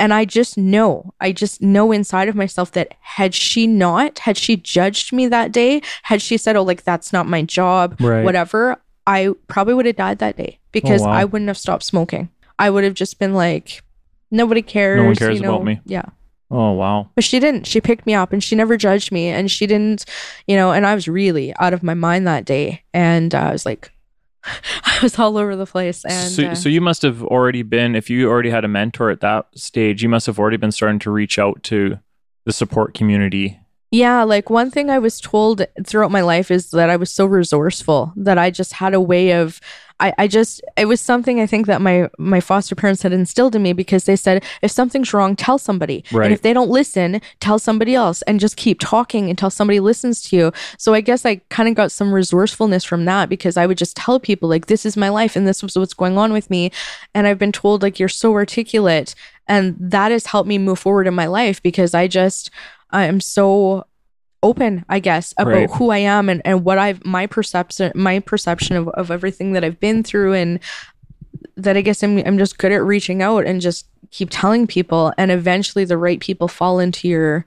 And 0.00 0.12
I 0.12 0.24
just 0.24 0.58
know, 0.58 1.14
I 1.20 1.30
just 1.30 1.62
know 1.62 1.92
inside 1.92 2.28
of 2.28 2.34
myself 2.34 2.72
that 2.72 2.94
had 3.00 3.32
she 3.32 3.66
not, 3.68 4.18
had 4.18 4.36
she 4.36 4.56
judged 4.56 5.12
me 5.12 5.28
that 5.28 5.52
day, 5.52 5.80
had 6.02 6.20
she 6.20 6.36
said, 6.36 6.56
Oh, 6.56 6.64
like, 6.64 6.82
that's 6.82 7.12
not 7.12 7.28
my 7.28 7.42
job, 7.42 7.96
Right. 8.00 8.24
whatever, 8.24 8.76
I 9.06 9.30
probably 9.46 9.74
would 9.74 9.86
have 9.86 9.96
died 9.96 10.18
that 10.18 10.36
day 10.36 10.58
because 10.72 11.02
wow. 11.02 11.10
I 11.12 11.24
wouldn't 11.24 11.48
have 11.48 11.56
stopped 11.58 11.84
smoking. 11.84 12.28
I 12.58 12.68
would 12.70 12.82
have 12.84 12.94
just 12.94 13.20
been 13.20 13.32
like, 13.34 13.83
Nobody 14.34 14.62
cares. 14.62 15.18
cares 15.18 15.36
you 15.36 15.42
know? 15.42 15.54
about 15.54 15.64
me. 15.64 15.80
Yeah. 15.86 16.04
Oh 16.50 16.72
wow. 16.72 17.10
But 17.14 17.24
she 17.24 17.40
didn't. 17.40 17.66
She 17.66 17.80
picked 17.80 18.04
me 18.04 18.14
up 18.14 18.32
and 18.32 18.42
she 18.42 18.54
never 18.54 18.76
judged 18.76 19.10
me. 19.12 19.28
And 19.28 19.50
she 19.50 19.66
didn't, 19.66 20.04
you 20.46 20.56
know, 20.56 20.72
and 20.72 20.86
I 20.86 20.94
was 20.94 21.08
really 21.08 21.54
out 21.56 21.72
of 21.72 21.82
my 21.82 21.94
mind 21.94 22.26
that 22.26 22.44
day. 22.44 22.82
And 22.92 23.34
uh, 23.34 23.38
I 23.38 23.52
was 23.52 23.64
like, 23.64 23.92
I 24.44 24.98
was 25.02 25.18
all 25.18 25.38
over 25.38 25.56
the 25.56 25.66
place. 25.66 26.04
And 26.04 26.30
so, 26.30 26.46
uh, 26.48 26.54
so 26.54 26.68
you 26.68 26.80
must 26.80 27.02
have 27.02 27.22
already 27.24 27.62
been, 27.62 27.94
if 27.94 28.10
you 28.10 28.28
already 28.28 28.50
had 28.50 28.64
a 28.64 28.68
mentor 28.68 29.10
at 29.10 29.20
that 29.20 29.46
stage, 29.54 30.02
you 30.02 30.08
must 30.08 30.26
have 30.26 30.38
already 30.38 30.58
been 30.58 30.72
starting 30.72 30.98
to 31.00 31.10
reach 31.10 31.38
out 31.38 31.62
to 31.64 31.98
the 32.44 32.52
support 32.52 32.92
community. 32.92 33.58
yeah, 33.90 34.22
like 34.22 34.50
one 34.50 34.70
thing 34.70 34.90
I 34.90 34.98
was 34.98 35.20
told 35.20 35.64
throughout 35.86 36.10
my 36.10 36.20
life 36.20 36.50
is 36.50 36.70
that 36.72 36.90
I 36.90 36.96
was 36.96 37.10
so 37.10 37.24
resourceful 37.24 38.12
that 38.16 38.36
I 38.36 38.50
just 38.50 38.74
had 38.74 38.94
a 38.94 39.00
way 39.00 39.30
of. 39.32 39.60
I, 40.00 40.12
I 40.18 40.26
just 40.26 40.60
it 40.76 40.86
was 40.86 41.00
something 41.00 41.40
I 41.40 41.46
think 41.46 41.66
that 41.66 41.80
my 41.80 42.08
my 42.18 42.40
foster 42.40 42.74
parents 42.74 43.02
had 43.02 43.12
instilled 43.12 43.54
in 43.54 43.62
me 43.62 43.72
because 43.72 44.04
they 44.04 44.16
said 44.16 44.44
if 44.60 44.70
something's 44.70 45.12
wrong 45.14 45.36
tell 45.36 45.58
somebody. 45.58 46.04
Right. 46.10 46.26
and 46.26 46.34
if 46.34 46.42
they 46.42 46.52
don't 46.52 46.70
listen 46.70 47.20
tell 47.40 47.58
somebody 47.58 47.94
else 47.94 48.22
and 48.22 48.40
just 48.40 48.56
keep 48.56 48.80
talking 48.80 49.30
until 49.30 49.50
somebody 49.50 49.80
listens 49.80 50.22
to 50.22 50.36
you. 50.36 50.52
So 50.78 50.94
I 50.94 51.00
guess 51.00 51.24
I 51.24 51.36
kind 51.48 51.68
of 51.68 51.74
got 51.74 51.92
some 51.92 52.12
resourcefulness 52.12 52.84
from 52.84 53.04
that 53.04 53.28
because 53.28 53.56
I 53.56 53.66
would 53.66 53.78
just 53.78 53.96
tell 53.96 54.18
people 54.18 54.48
like 54.48 54.66
this 54.66 54.84
is 54.84 54.96
my 54.96 55.08
life 55.08 55.36
and 55.36 55.46
this 55.46 55.62
was 55.62 55.76
what's 55.76 55.94
going 55.94 56.18
on 56.18 56.32
with 56.32 56.50
me. 56.50 56.72
And 57.14 57.26
I've 57.26 57.38
been 57.38 57.52
told 57.52 57.82
like 57.82 57.98
you're 57.98 58.08
so 58.08 58.32
articulate 58.34 59.14
and 59.46 59.76
that 59.78 60.10
has 60.10 60.26
helped 60.26 60.48
me 60.48 60.58
move 60.58 60.78
forward 60.78 61.06
in 61.06 61.14
my 61.14 61.26
life 61.26 61.62
because 61.62 61.94
I 61.94 62.08
just 62.08 62.50
I 62.90 63.04
am 63.04 63.20
so 63.20 63.86
open 64.44 64.84
i 64.88 64.98
guess 65.00 65.32
about 65.38 65.52
Right. 65.52 65.70
who 65.70 65.90
i 65.90 65.98
am 65.98 66.28
and, 66.28 66.40
and 66.44 66.64
what 66.64 66.78
i've 66.78 67.04
my 67.04 67.26
perception 67.26 67.90
my 67.94 68.20
perception 68.20 68.76
of, 68.76 68.88
of 68.90 69.10
everything 69.10 69.52
that 69.54 69.64
i've 69.64 69.80
been 69.80 70.02
through 70.04 70.34
and 70.34 70.60
that 71.56 71.76
i 71.76 71.80
guess 71.80 72.02
I'm, 72.04 72.18
I'm 72.18 72.38
just 72.38 72.58
good 72.58 72.70
at 72.72 72.82
reaching 72.84 73.22
out 73.22 73.44
and 73.46 73.60
just 73.60 73.86
keep 74.10 74.28
telling 74.30 74.66
people 74.66 75.12
and 75.18 75.30
eventually 75.30 75.84
the 75.84 75.98
right 75.98 76.20
people 76.20 76.46
fall 76.46 76.78
into 76.78 77.08
your 77.08 77.46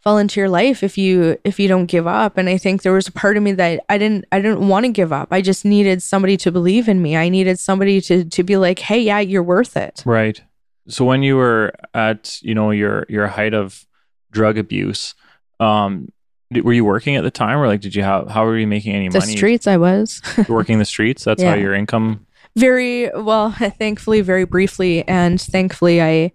fall 0.00 0.18
into 0.18 0.40
your 0.40 0.48
life 0.48 0.82
if 0.82 0.96
you 0.96 1.36
if 1.44 1.58
you 1.60 1.68
don't 1.68 1.86
give 1.86 2.06
up 2.06 2.38
and 2.38 2.48
i 2.48 2.56
think 2.56 2.82
there 2.82 2.92
was 2.92 3.08
a 3.08 3.12
part 3.12 3.36
of 3.36 3.42
me 3.42 3.52
that 3.52 3.80
i 3.88 3.98
didn't 3.98 4.24
i 4.32 4.40
didn't 4.40 4.66
want 4.68 4.86
to 4.86 4.92
give 4.92 5.12
up 5.12 5.28
i 5.30 5.40
just 5.42 5.64
needed 5.64 6.02
somebody 6.02 6.36
to 6.36 6.50
believe 6.52 6.88
in 6.88 7.02
me 7.02 7.16
i 7.16 7.28
needed 7.28 7.58
somebody 7.58 8.00
to 8.00 8.24
to 8.24 8.42
be 8.42 8.56
like 8.56 8.78
hey 8.78 9.00
yeah 9.00 9.18
you're 9.20 9.42
worth 9.42 9.76
it 9.76 10.02
Right. 10.06 10.40
So 10.88 11.04
when 11.04 11.22
you 11.22 11.36
were 11.36 11.72
at, 11.94 12.42
you 12.42 12.54
know, 12.54 12.70
your 12.72 13.04
your 13.08 13.28
height 13.28 13.54
of 13.54 13.86
drug 14.32 14.58
abuse, 14.58 15.14
um, 15.60 16.10
were 16.50 16.72
you 16.72 16.84
working 16.84 17.14
at 17.16 17.22
the 17.22 17.30
time, 17.30 17.58
or 17.58 17.66
like, 17.68 17.80
did 17.80 17.94
you 17.94 18.02
have? 18.02 18.28
How 18.28 18.44
were 18.44 18.58
you 18.58 18.66
making 18.66 18.94
any 18.94 19.08
the 19.08 19.18
money? 19.18 19.32
The 19.32 19.36
streets 19.36 19.66
i 19.66 19.76
was 19.76 20.20
working 20.48 20.78
the 20.78 20.84
streets. 20.84 21.24
That's 21.24 21.42
how 21.42 21.54
your 21.64 21.74
income. 21.74 22.26
very 22.56 23.08
well 23.14 23.52
thankfully 23.78 24.20
very 24.22 24.44
briefly 24.44 25.06
and 25.06 25.40
thankfully 25.40 26.02
i 26.02 26.32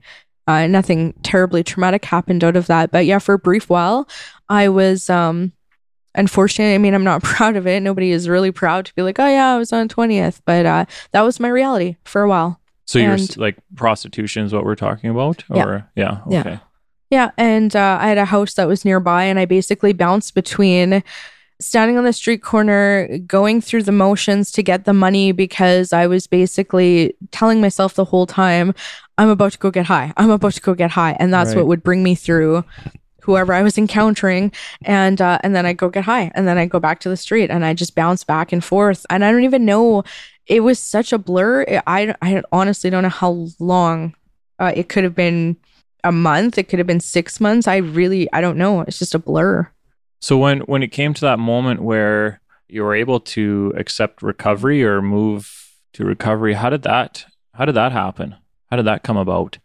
Uh, 0.48 0.68
nothing 0.68 1.12
terribly 1.24 1.64
traumatic 1.64 2.06
happened 2.06 2.44
out 2.44 2.56
of 2.56 2.68
that. 2.68 2.92
But 2.92 3.08
yeah, 3.08 3.18
for 3.18 3.34
a 3.34 3.40
brief 3.40 3.68
while, 3.68 4.08
I 4.48 4.70
was 4.70 5.10
um, 5.10 5.54
unfortunately, 6.14 6.76
I 6.76 6.78
mean, 6.78 6.94
I'm 6.94 7.04
not 7.04 7.24
proud 7.34 7.56
of 7.56 7.66
it. 7.66 7.82
Nobody 7.82 8.12
is 8.12 8.30
really 8.30 8.52
proud 8.52 8.86
to 8.86 8.94
be 8.94 9.02
like, 9.02 9.18
oh, 9.20 9.28
yeah, 9.28 9.56
I 9.56 9.58
was 9.58 9.74
on 9.74 9.90
20th. 9.90 10.42
But 10.46 10.66
uh, 10.68 10.86
that 11.14 11.22
was 11.22 11.40
my 11.40 11.48
reality 11.50 11.96
for 12.06 12.22
a 12.22 12.30
while. 12.30 12.60
So 12.86 13.00
you're 13.00 13.18
like 13.38 13.58
prostitution 13.76 14.46
is 14.46 14.54
what 14.54 14.64
we're 14.64 14.76
talking 14.76 15.10
about, 15.10 15.44
or 15.50 15.90
yeah, 15.96 16.20
Yeah. 16.30 16.40
okay, 16.42 16.50
Yeah. 16.52 16.60
And 17.12 17.76
uh, 17.76 17.98
I 18.02 18.08
had 18.08 18.18
a 18.18 18.26
house 18.26 18.54
that 18.56 18.68
was 18.68 18.86
nearby, 18.86 19.24
and 19.24 19.40
I 19.40 19.46
basically 19.46 19.94
bounced 19.94 20.36
between 20.36 21.04
standing 21.62 21.98
on 21.98 22.04
the 22.04 22.14
street 22.14 22.42
corner, 22.44 23.18
going 23.20 23.62
through 23.62 23.84
the 23.84 23.92
motions 23.92 24.52
to 24.52 24.62
get 24.62 24.84
the 24.86 24.94
money 24.94 25.32
because 25.32 25.94
I 25.94 26.08
was 26.08 26.28
basically 26.28 27.16
telling 27.32 27.62
myself 27.62 27.94
the 27.94 28.06
whole 28.06 28.26
time, 28.26 28.74
I'm 29.18 29.30
about 29.30 29.54
to 29.54 29.58
go 29.58 29.72
get 29.72 29.86
high. 29.86 30.12
I'm 30.18 30.30
about 30.30 30.54
to 30.54 30.62
go 30.62 30.74
get 30.74 30.92
high. 30.92 31.16
And 31.20 31.34
that's 31.34 31.52
Right. 31.52 31.58
what 31.58 31.68
would 31.68 31.84
bring 31.84 32.04
me 32.04 32.16
through 32.16 32.66
whoever 33.22 33.54
I 33.54 33.64
was 33.64 33.78
encountering 33.78 34.52
and 34.84 35.20
uh, 35.20 35.40
and 35.42 35.56
then 35.56 35.66
I 35.66 35.74
go 35.74 35.90
get 35.90 36.04
high 36.04 36.32
and 36.36 36.48
then 36.48 36.60
I 36.60 36.68
go 36.68 36.80
back 36.80 37.00
to 37.00 37.10
the 37.10 37.18
street 37.18 37.50
and 37.50 37.66
I 37.66 37.74
just 37.74 37.96
bounce 37.96 38.24
back 38.24 38.52
and 38.52 38.64
forth 38.64 39.04
and 39.10 39.26
I 39.26 39.32
don't 39.32 39.44
even 39.44 39.66
know 39.66 40.04
it 40.46 40.60
was 40.60 40.78
such 40.78 41.12
a 41.12 41.18
blur 41.18 41.66
I, 41.88 42.14
I 42.22 42.44
honestly 42.52 42.92
don't 42.92 43.02
know 43.02 43.10
how 43.10 43.48
long 43.58 44.14
uh, 44.60 44.74
it 44.76 44.90
could 44.90 45.04
have 45.04 45.16
been 45.16 45.58
a 46.06 46.12
month 46.12 46.58
it 46.58 46.70
could 46.70 46.80
have 46.80 46.88
been 46.88 47.00
six 47.00 47.42
months 47.42 47.68
I 47.68 47.78
really 47.78 48.32
I 48.32 48.40
don't 48.40 48.58
know 48.58 48.82
it's 48.82 49.00
just 49.00 49.16
a 49.16 49.20
blur 49.20 49.68
So 50.22 50.38
when 50.38 50.60
when 50.62 50.82
it 50.84 50.92
came 50.92 51.14
to 51.16 51.22
that 51.22 51.40
moment 51.40 51.82
where 51.82 52.42
you 52.68 52.84
were 52.84 52.96
able 52.96 53.20
to 53.20 53.74
accept 53.78 54.22
recovery 54.22 54.84
or 54.84 55.02
move 55.02 55.72
to 55.94 56.04
recovery, 56.04 56.54
how 56.54 56.70
did 56.70 56.84
that 56.84 57.26
how 57.54 57.66
did 57.66 57.76
that 57.76 57.92
happen? 57.92 58.36
How 58.70 58.78
did 58.78 58.86
that 58.86 59.04
come 59.04 59.18
about? 59.18 59.60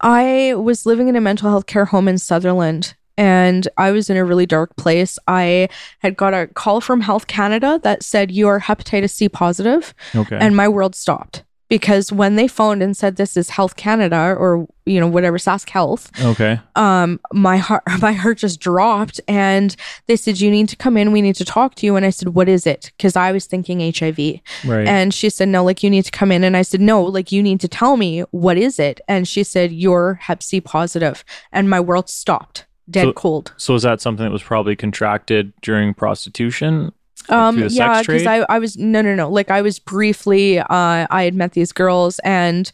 I 0.00 0.54
was 0.56 0.84
living 0.84 1.08
in 1.08 1.16
a 1.16 1.20
mental 1.20 1.48
health 1.48 1.66
care 1.66 1.86
home 1.86 2.08
in 2.08 2.18
Sutherland 2.18 2.94
and 3.16 3.66
I 3.76 3.90
was 3.90 4.10
in 4.10 4.16
a 4.16 4.24
really 4.24 4.46
dark 4.46 4.76
place. 4.76 5.18
I 5.26 5.68
had 6.00 6.16
got 6.16 6.34
a 6.34 6.46
call 6.46 6.80
from 6.80 7.00
Health 7.00 7.26
Canada 7.26 7.80
that 7.82 8.02
said 8.02 8.30
you 8.30 8.46
are 8.46 8.60
hepatitis 8.60 9.10
C 9.10 9.28
positive. 9.28 9.94
Okay. 10.14 10.38
and 10.38 10.54
my 10.54 10.68
world 10.68 10.94
stopped 10.94 11.44
because 11.68 12.10
when 12.12 12.36
they 12.36 12.48
phoned 12.48 12.82
and 12.82 12.96
said 12.96 13.16
this 13.16 13.36
is 13.36 13.50
Health 13.50 13.76
Canada 13.76 14.34
or 14.38 14.66
you 14.86 14.98
know 14.98 15.06
whatever 15.06 15.36
Sask 15.38 15.68
Health, 15.68 16.10
okay. 16.22 16.60
um, 16.76 17.20
my 17.32 17.56
heart 17.58 17.82
my 18.00 18.12
heart 18.12 18.38
just 18.38 18.58
dropped, 18.60 19.20
and 19.28 19.76
they 20.06 20.16
said 20.16 20.40
you 20.40 20.50
need 20.50 20.68
to 20.70 20.76
come 20.76 20.96
in, 20.96 21.12
we 21.12 21.20
need 21.22 21.36
to 21.36 21.44
talk 21.44 21.74
to 21.76 21.86
you, 21.86 21.96
and 21.96 22.06
I 22.06 22.10
said 22.10 22.30
what 22.30 22.48
is 22.48 22.66
it? 22.66 22.90
Because 22.96 23.16
I 23.16 23.32
was 23.32 23.46
thinking 23.46 23.80
HIV, 23.80 24.18
Right. 24.64 24.86
and 24.88 25.12
she 25.12 25.28
said 25.30 25.48
no, 25.48 25.62
like 25.64 25.82
you 25.82 25.90
need 25.90 26.04
to 26.06 26.10
come 26.10 26.32
in, 26.32 26.42
and 26.44 26.56
I 26.56 26.62
said 26.62 26.80
no, 26.80 27.02
like 27.02 27.32
you 27.32 27.42
need 27.42 27.60
to 27.60 27.68
tell 27.68 27.96
me 27.96 28.20
what 28.30 28.56
is 28.56 28.78
it, 28.78 29.00
and 29.08 29.28
she 29.28 29.44
said 29.44 29.72
you're 29.72 30.14
Hep 30.14 30.42
C 30.42 30.60
positive, 30.60 31.24
and 31.52 31.68
my 31.68 31.80
world 31.80 32.08
stopped 32.08 32.64
dead 32.90 33.04
So- 33.04 33.12
cold. 33.12 33.52
so 33.58 33.74
is 33.74 33.82
that 33.82 34.00
something 34.00 34.24
that 34.24 34.32
was 34.32 34.42
probably 34.42 34.74
contracted 34.74 35.52
during 35.60 35.92
prostitution? 35.92 36.92
Um, 37.28 37.68
yeah, 37.68 38.00
because? 38.00 38.26
I, 38.26 38.38
I 38.48 38.58
was 38.58 38.76
no, 38.76 39.02
no, 39.02 39.14
no. 39.14 39.30
Like 39.30 39.50
I 39.50 39.62
was 39.62 39.78
briefly, 39.78 40.58
uh, 40.58 40.66
I 40.68 41.22
had 41.24 41.34
met 41.34 41.52
these 41.52 41.72
girls, 41.72 42.18
and 42.20 42.70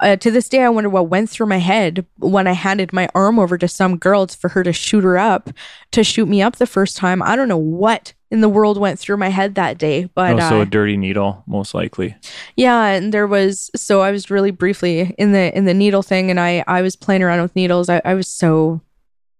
uh, 0.00 0.16
to 0.16 0.30
this 0.30 0.48
day, 0.48 0.62
I 0.62 0.68
wonder 0.68 0.90
what 0.90 1.08
went 1.08 1.28
through 1.28 1.46
my 1.46 1.58
head 1.58 2.06
when 2.18 2.46
I 2.46 2.52
handed 2.52 2.92
my 2.92 3.08
arm 3.14 3.38
over 3.38 3.58
to 3.58 3.68
some 3.68 3.96
girl 3.96 4.26
for 4.28 4.48
her 4.50 4.62
to 4.62 4.72
shoot 4.72 5.04
her 5.04 5.18
up, 5.18 5.50
to 5.92 6.04
shoot 6.04 6.28
me 6.28 6.42
up 6.42 6.56
the 6.56 6.66
first 6.66 6.96
time. 6.96 7.22
I 7.22 7.36
don't 7.36 7.48
know 7.48 7.56
what 7.56 8.12
in 8.30 8.40
the 8.40 8.48
world 8.48 8.78
went 8.78 8.98
through 8.98 9.16
my 9.16 9.28
head 9.28 9.54
that 9.54 9.78
day, 9.78 10.04
but 10.14 10.34
oh, 10.34 10.48
so 10.48 10.58
uh, 10.58 10.62
a 10.62 10.66
dirty 10.66 10.96
needle, 10.96 11.42
most 11.46 11.74
likely. 11.74 12.14
yeah, 12.56 12.86
and 12.86 13.12
there 13.12 13.26
was 13.26 13.70
so 13.74 14.00
I 14.00 14.10
was 14.10 14.30
really 14.30 14.50
briefly 14.50 15.14
in 15.18 15.32
the 15.32 15.56
in 15.56 15.64
the 15.64 15.74
needle 15.74 16.02
thing, 16.02 16.30
and 16.30 16.38
I 16.38 16.62
I 16.66 16.82
was 16.82 16.94
playing 16.94 17.22
around 17.22 17.42
with 17.42 17.56
needles. 17.56 17.88
I, 17.88 18.00
I 18.04 18.14
was 18.14 18.28
so 18.28 18.80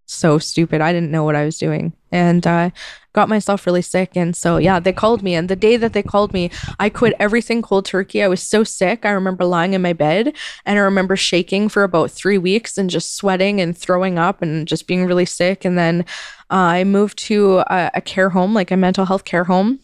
so 0.09 0.39
stupid. 0.39 0.81
I 0.81 0.93
didn't 0.93 1.11
know 1.11 1.25
what 1.25 1.37
I 1.37 1.45
was 1.45 1.59
doing, 1.59 1.93
and 2.11 2.47
uh, 2.47 2.71
got 3.13 3.29
myself 3.29 3.67
really 3.67 3.83
sick. 3.83 4.17
And 4.17 4.35
so 4.35 4.57
yeah, 4.57 4.81
they 4.81 4.93
called 4.93 5.23
me, 5.23 5.35
and 5.35 5.49
the 5.49 5.57
day 5.57 5.77
that 5.77 5.93
they 5.93 6.03
called 6.03 6.33
me, 6.33 6.51
I 6.79 6.89
quit 6.89 7.15
everything 7.19 7.63
cold 7.63 7.85
turkey. 7.85 8.23
I 8.23 8.29
was 8.29 8.43
so 8.43 8.65
sick. 8.65 9.05
I 9.05 9.11
remember 9.11 9.45
lying 9.45 9.75
in 9.75 9.83
my 9.83 9.93
bed, 9.93 10.35
and 10.65 10.79
I 10.79 10.83
remember 10.83 11.17
shaking 11.17 11.69
for 11.69 11.83
about 11.83 12.11
three 12.11 12.39
weeks 12.39 12.79
and 12.79 12.91
just 12.91 13.17
sweating 13.17 13.61
and 13.61 13.77
throwing 13.77 14.19
up 14.19 14.43
and 14.43 14.67
just 14.67 14.87
being 14.87 15.07
really 15.07 15.27
sick. 15.27 15.65
And 15.65 15.77
then 15.79 16.05
uh, 16.51 16.81
I 16.81 16.85
moved 16.85 17.19
to 17.27 17.59
a, 17.59 17.91
a 17.95 18.01
care 18.01 18.31
home, 18.31 18.55
like 18.55 18.71
a 18.71 18.77
mental 18.77 19.05
health 19.05 19.25
care 19.25 19.45
home 19.45 19.81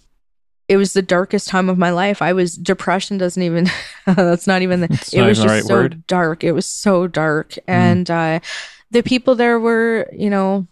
it 0.69 0.77
was 0.77 0.95
the 0.95 1.03
darkest 1.03 1.49
time 1.49 1.69
of 1.69 1.77
my 1.77 1.91
life. 1.91 2.23
I 2.23 2.33
was 2.33 2.55
depression 2.57 3.19
doesn't 3.19 3.43
even 3.43 3.69
that's 4.07 4.47
not 4.47 4.63
even 4.63 4.81
the 4.81 4.89
It's 4.91 5.13
it 5.13 5.23
was 5.23 5.39
just 5.39 5.47
the 5.47 5.53
right 5.53 5.65
so 5.65 5.75
word. 5.75 6.07
Dark. 6.07 6.43
It 6.43 6.53
was 6.53 6.67
so 6.67 7.07
dark. 7.07 7.57
And 7.67 8.11
uh 8.11 8.41
the 8.95 9.03
people 9.03 9.35
there 9.35 9.59
were, 9.59 10.09
you 10.13 10.31
know, 10.31 10.67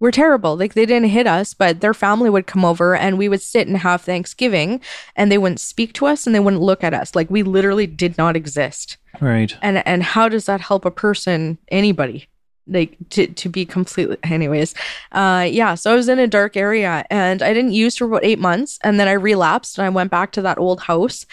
were 0.00 0.10
terrible. 0.10 0.56
Like 0.56 0.74
they 0.74 0.84
didn't 0.84 1.10
hit 1.10 1.28
us, 1.28 1.54
but 1.54 1.80
their 1.80 1.94
family 1.94 2.28
would 2.28 2.48
come 2.48 2.64
over 2.64 2.96
and 2.96 3.16
we 3.16 3.28
would 3.28 3.40
sit 3.40 3.68
and 3.68 3.76
have 3.78 4.02
Thanksgiving 4.02 4.80
and 5.14 5.30
they 5.30 5.38
wouldn't 5.38 5.60
speak 5.60 5.92
to 5.94 6.06
us 6.06 6.26
and 6.26 6.34
they 6.34 6.40
wouldn't 6.40 6.60
look 6.60 6.82
at 6.82 6.92
us. 6.92 7.14
Like 7.14 7.30
we 7.30 7.44
literally 7.44 7.86
did 7.86 8.18
not 8.18 8.34
exist. 8.34 8.98
Right. 9.20 9.56
And 9.62 9.86
and 9.86 10.02
how 10.02 10.28
does 10.28 10.46
that 10.46 10.60
help 10.60 10.84
a 10.84 10.90
person, 10.90 11.56
anybody? 11.68 12.28
Like 12.66 12.96
to 13.10 13.28
to 13.28 13.48
be 13.48 13.64
completely 13.64 14.16
anyways. 14.24 14.74
Uh 15.12 15.46
yeah, 15.48 15.76
so 15.76 15.92
I 15.92 15.94
was 15.94 16.08
in 16.08 16.18
a 16.18 16.26
dark 16.26 16.56
area 16.56 17.04
and 17.08 17.40
I 17.40 17.54
didn't 17.54 17.72
use 17.72 17.96
for 17.96 18.06
about 18.06 18.24
8 18.24 18.40
months 18.40 18.80
and 18.82 18.98
then 18.98 19.06
I 19.06 19.12
relapsed 19.12 19.78
and 19.78 19.86
I 19.86 19.90
went 19.90 20.10
back 20.10 20.32
to 20.32 20.42
that 20.42 20.58
old 20.58 20.80
house. 20.80 21.26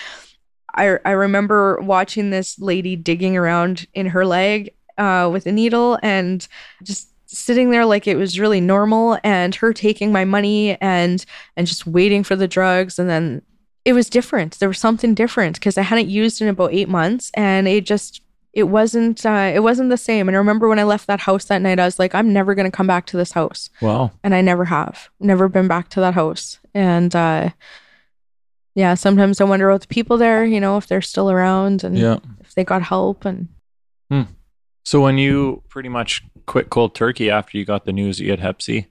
I 0.75 0.99
I 1.03 1.11
remember 1.11 1.81
watching 1.81 2.29
this 2.29 2.59
lady 2.59 2.95
digging 2.95 3.35
around 3.35 3.87
in 3.95 4.05
her 4.07 4.27
leg 4.27 4.75
uh 4.99 5.29
with 5.31 5.45
a 5.47 5.51
needle 5.51 5.97
and 6.03 6.47
just 6.83 7.07
sitting 7.25 7.69
there 7.71 7.85
like 7.85 8.07
it 8.07 8.15
was 8.17 8.39
really 8.39 8.59
normal 8.62 9.17
and 9.23 9.53
her 9.55 9.71
taking 9.73 10.12
my 10.12 10.25
money 10.25 10.75
and 10.81 11.25
and 11.55 11.67
just 11.67 11.85
waiting 11.88 12.23
for 12.23 12.35
the 12.35 12.47
drugs. 12.47 12.97
And 12.99 13.09
then 13.09 13.41
it 13.85 13.93
was 13.93 14.09
different. 14.09 14.57
There 14.59 14.69
was 14.69 14.79
something 14.79 15.13
different 15.15 15.55
because 15.55 15.77
i 15.77 15.81
hadn't 15.83 16.09
used 16.09 16.41
in 16.41 16.47
about 16.47 16.73
eight 16.73 16.89
months 16.89 17.31
and 17.35 17.67
it 17.67 17.85
just 17.85 18.21
it 18.51 18.63
wasn't 18.63 19.25
uh, 19.27 19.51
it 19.53 19.59
wasn't 19.62 19.91
the 19.91 19.97
same. 19.97 20.27
And 20.27 20.35
i 20.35 20.39
remember 20.39 20.67
when 20.67 20.79
i 20.79 20.83
left 20.83 21.05
that 21.07 21.19
house 21.21 21.45
that 21.45 21.62
night 21.62 21.79
i 21.79 21.85
was 21.85 21.99
like 21.99 22.15
i'm 22.15 22.33
never 22.33 22.55
going 22.55 22.69
to 22.69 22.75
come 22.75 22.88
back 22.88 23.05
to 23.07 23.17
this 23.17 23.31
house. 23.33 23.69
Wow. 23.81 24.12
and 24.23 24.33
i 24.33 24.41
never 24.41 24.65
have. 24.65 25.09
Never 25.19 25.47
been 25.47 25.67
back 25.67 25.89
to 25.89 25.99
that 26.01 26.15
house. 26.15 26.59
And 26.73 27.15
uh 27.15 27.49
yeah 28.75 28.93
sometimes 28.95 29.39
i 29.41 29.43
wonder 29.43 29.69
about 29.69 29.81
the 29.81 29.88
people 29.88 30.17
there 30.17 30.43
you 30.45 30.59
know 30.59 30.77
if 30.77 30.88
they're 30.88 31.01
still 31.01 31.29
around 31.29 31.83
and 31.83 31.97
Yeah. 31.97 32.17
if 32.41 32.53
they 32.55 32.63
got 32.63 32.81
help 32.83 33.25
and 33.25 33.47
So 34.89 35.02
when 35.02 35.19
you 35.19 35.62
pretty 35.69 35.88
much 35.88 36.23
quit 36.47 36.71
cold 36.71 36.95
turkey 36.95 37.30
after 37.30 37.60
you 37.60 37.63
got 37.63 37.86
the 37.86 37.93
news 37.93 38.17
that 38.17 38.23
you 38.23 38.32
had 38.32 38.39
Hep 38.39 38.60
C? 38.60 38.88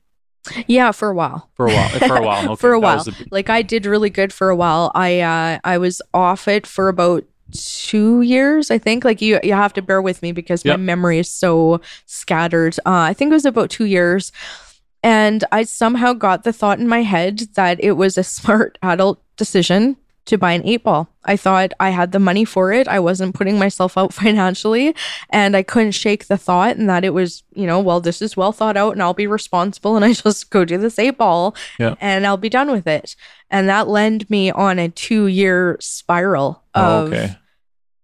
Yeah 0.68 0.92
for 0.92 1.08
a 1.10 1.14
while. 1.14 1.50
For 1.56 1.66
a 1.66 1.72
while, 1.74 1.88
for 1.88 2.16
a 2.16 2.22
while, 2.22 2.44
okay, 2.52 2.60
for 2.60 2.72
a 2.72 2.78
while. 2.78 3.02
the- 3.02 3.26
like 3.32 3.50
i 3.50 3.62
did 3.62 3.84
really 3.84 4.08
good 4.08 4.32
for 4.32 4.48
a 4.48 4.54
while. 4.54 4.92
I 4.94 5.18
uh 5.18 5.58
i 5.64 5.76
was 5.76 6.00
off 6.14 6.46
it 6.46 6.68
for 6.68 6.88
about 6.88 7.24
two 7.50 8.22
years 8.22 8.70
i 8.70 8.78
think. 8.78 9.04
Like 9.04 9.20
you 9.20 9.40
you 9.42 9.54
have 9.54 9.72
to 9.72 9.82
bear 9.82 10.00
with 10.00 10.22
me 10.22 10.30
because 10.30 10.64
Yep. 10.64 10.78
my 10.78 10.84
memory 10.84 11.18
is 11.18 11.32
so 11.32 11.80
scattered. 12.06 12.78
Uh 12.86 13.10
i 13.10 13.12
think 13.12 13.32
it 13.32 13.34
was 13.34 13.44
about 13.44 13.68
two 13.68 13.86
years. 13.86 14.30
And 15.02 15.42
i 15.50 15.64
somehow 15.64 16.12
got 16.12 16.44
the 16.44 16.52
thought 16.52 16.78
in 16.78 16.86
my 16.86 17.02
head 17.02 17.40
that 17.56 17.82
it 17.82 17.94
was 17.94 18.16
a 18.16 18.22
smart 18.38 18.78
adult 18.84 19.20
decision 19.36 19.96
to 20.28 20.38
buy 20.38 20.52
an 20.52 20.64
eight 20.66 20.82
ball 20.84 21.08
i 21.24 21.36
thought 21.36 21.72
i 21.80 21.90
had 21.90 22.12
the 22.12 22.18
money 22.18 22.44
for 22.44 22.72
it 22.72 22.86
i 22.88 22.98
wasn't 23.00 23.34
putting 23.34 23.58
myself 23.58 23.98
out 23.98 24.12
financially 24.22 24.94
and 25.30 25.56
i 25.56 25.62
couldn't 25.62 25.92
shake 25.92 26.26
the 26.28 26.36
thought 26.36 26.76
and 26.76 26.88
that 26.88 27.04
it 27.04 27.12
was 27.14 27.42
you 27.54 27.66
know 27.66 27.80
well 27.80 28.00
this 28.00 28.22
is 28.22 28.36
well 28.36 28.52
thought 28.52 28.76
out 28.76 28.92
and 28.92 29.02
i'll 29.02 29.14
be 29.14 29.26
responsible 29.26 29.96
and 29.96 30.04
i 30.04 30.12
just 30.12 30.50
go 30.50 30.64
do 30.64 30.78
this 30.78 30.98
eight 30.98 31.18
ball 31.18 31.54
Yeah. 31.78 31.94
and 32.00 32.26
I'll 32.26 32.36
be 32.36 32.48
done 32.48 32.70
with 32.70 32.86
it. 32.86 33.16
And 33.50 33.68
that 33.68 33.88
led 33.88 34.28
me 34.28 34.50
on 34.50 34.78
a 34.78 34.88
two 34.90 35.26
year 35.26 35.76
spiral 35.80 36.62
Oh, 36.74 37.06
of 37.06 37.12
okay. 37.12 37.34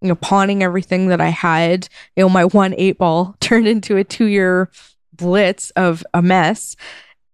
you 0.00 0.08
know 0.08 0.14
pawning 0.14 0.62
everything 0.62 1.08
that 1.08 1.20
I 1.20 1.28
had. 1.28 1.88
You 2.16 2.22
know, 2.24 2.28
my 2.30 2.44
one 2.46 2.74
eight 2.78 2.96
ball 2.98 3.36
turned 3.40 3.68
into 3.68 3.96
a 3.98 4.04
two 4.04 4.24
year 4.24 4.70
blitz 5.12 5.70
of 5.70 6.02
a 6.14 6.22
mess. 6.22 6.76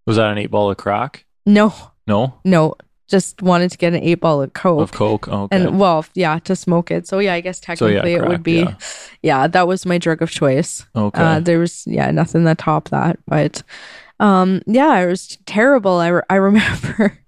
Was 0.07 0.16
that 0.16 0.31
an 0.33 0.38
eight 0.38 0.50
ball 0.50 0.70
of 0.70 0.76
crack? 0.76 1.24
No, 1.46 1.72
No, 2.07 2.35
no, 2.44 2.74
just 3.11 3.42
wanted 3.42 3.70
to 3.73 3.79
get 3.79 3.92
an 3.92 4.03
eight 4.03 4.20
ball 4.20 4.40
of 4.40 4.53
coke. 4.53 4.81
of 4.81 4.92
coke. 4.92 5.29
Oh, 5.29 5.42
okay. 5.44 5.57
And 5.57 5.79
well, 5.79 6.05
yeah, 6.14 6.38
to 6.40 6.55
smoke 6.57 6.90
it. 6.90 7.07
So 7.07 7.18
yeah, 7.18 7.35
I 7.35 7.40
guess 7.40 7.61
technically 7.61 8.12
yeah, 8.12 8.18
it 8.23 8.29
would 8.29 8.42
be, 8.42 8.61
Yeah. 8.61 8.75
yeah. 9.23 9.46
that 9.49 9.66
was 9.66 9.85
my 9.85 9.99
drug 9.99 10.23
of 10.23 10.31
choice. 10.31 10.87
Okay. 10.94 11.20
Uh, 11.23 11.40
there 11.40 11.59
was 11.59 11.85
yeah 11.87 12.11
nothing 12.11 12.44
that 12.44 12.59
topped 12.59 12.90
that, 12.92 13.18
but 13.27 13.62
um, 14.20 14.62
yeah, 14.66 14.99
it 15.01 15.07
was 15.07 15.38
terrible. 15.46 15.99
I, 15.99 16.09
re- 16.09 16.23
I 16.31 16.35
remember. 16.51 17.18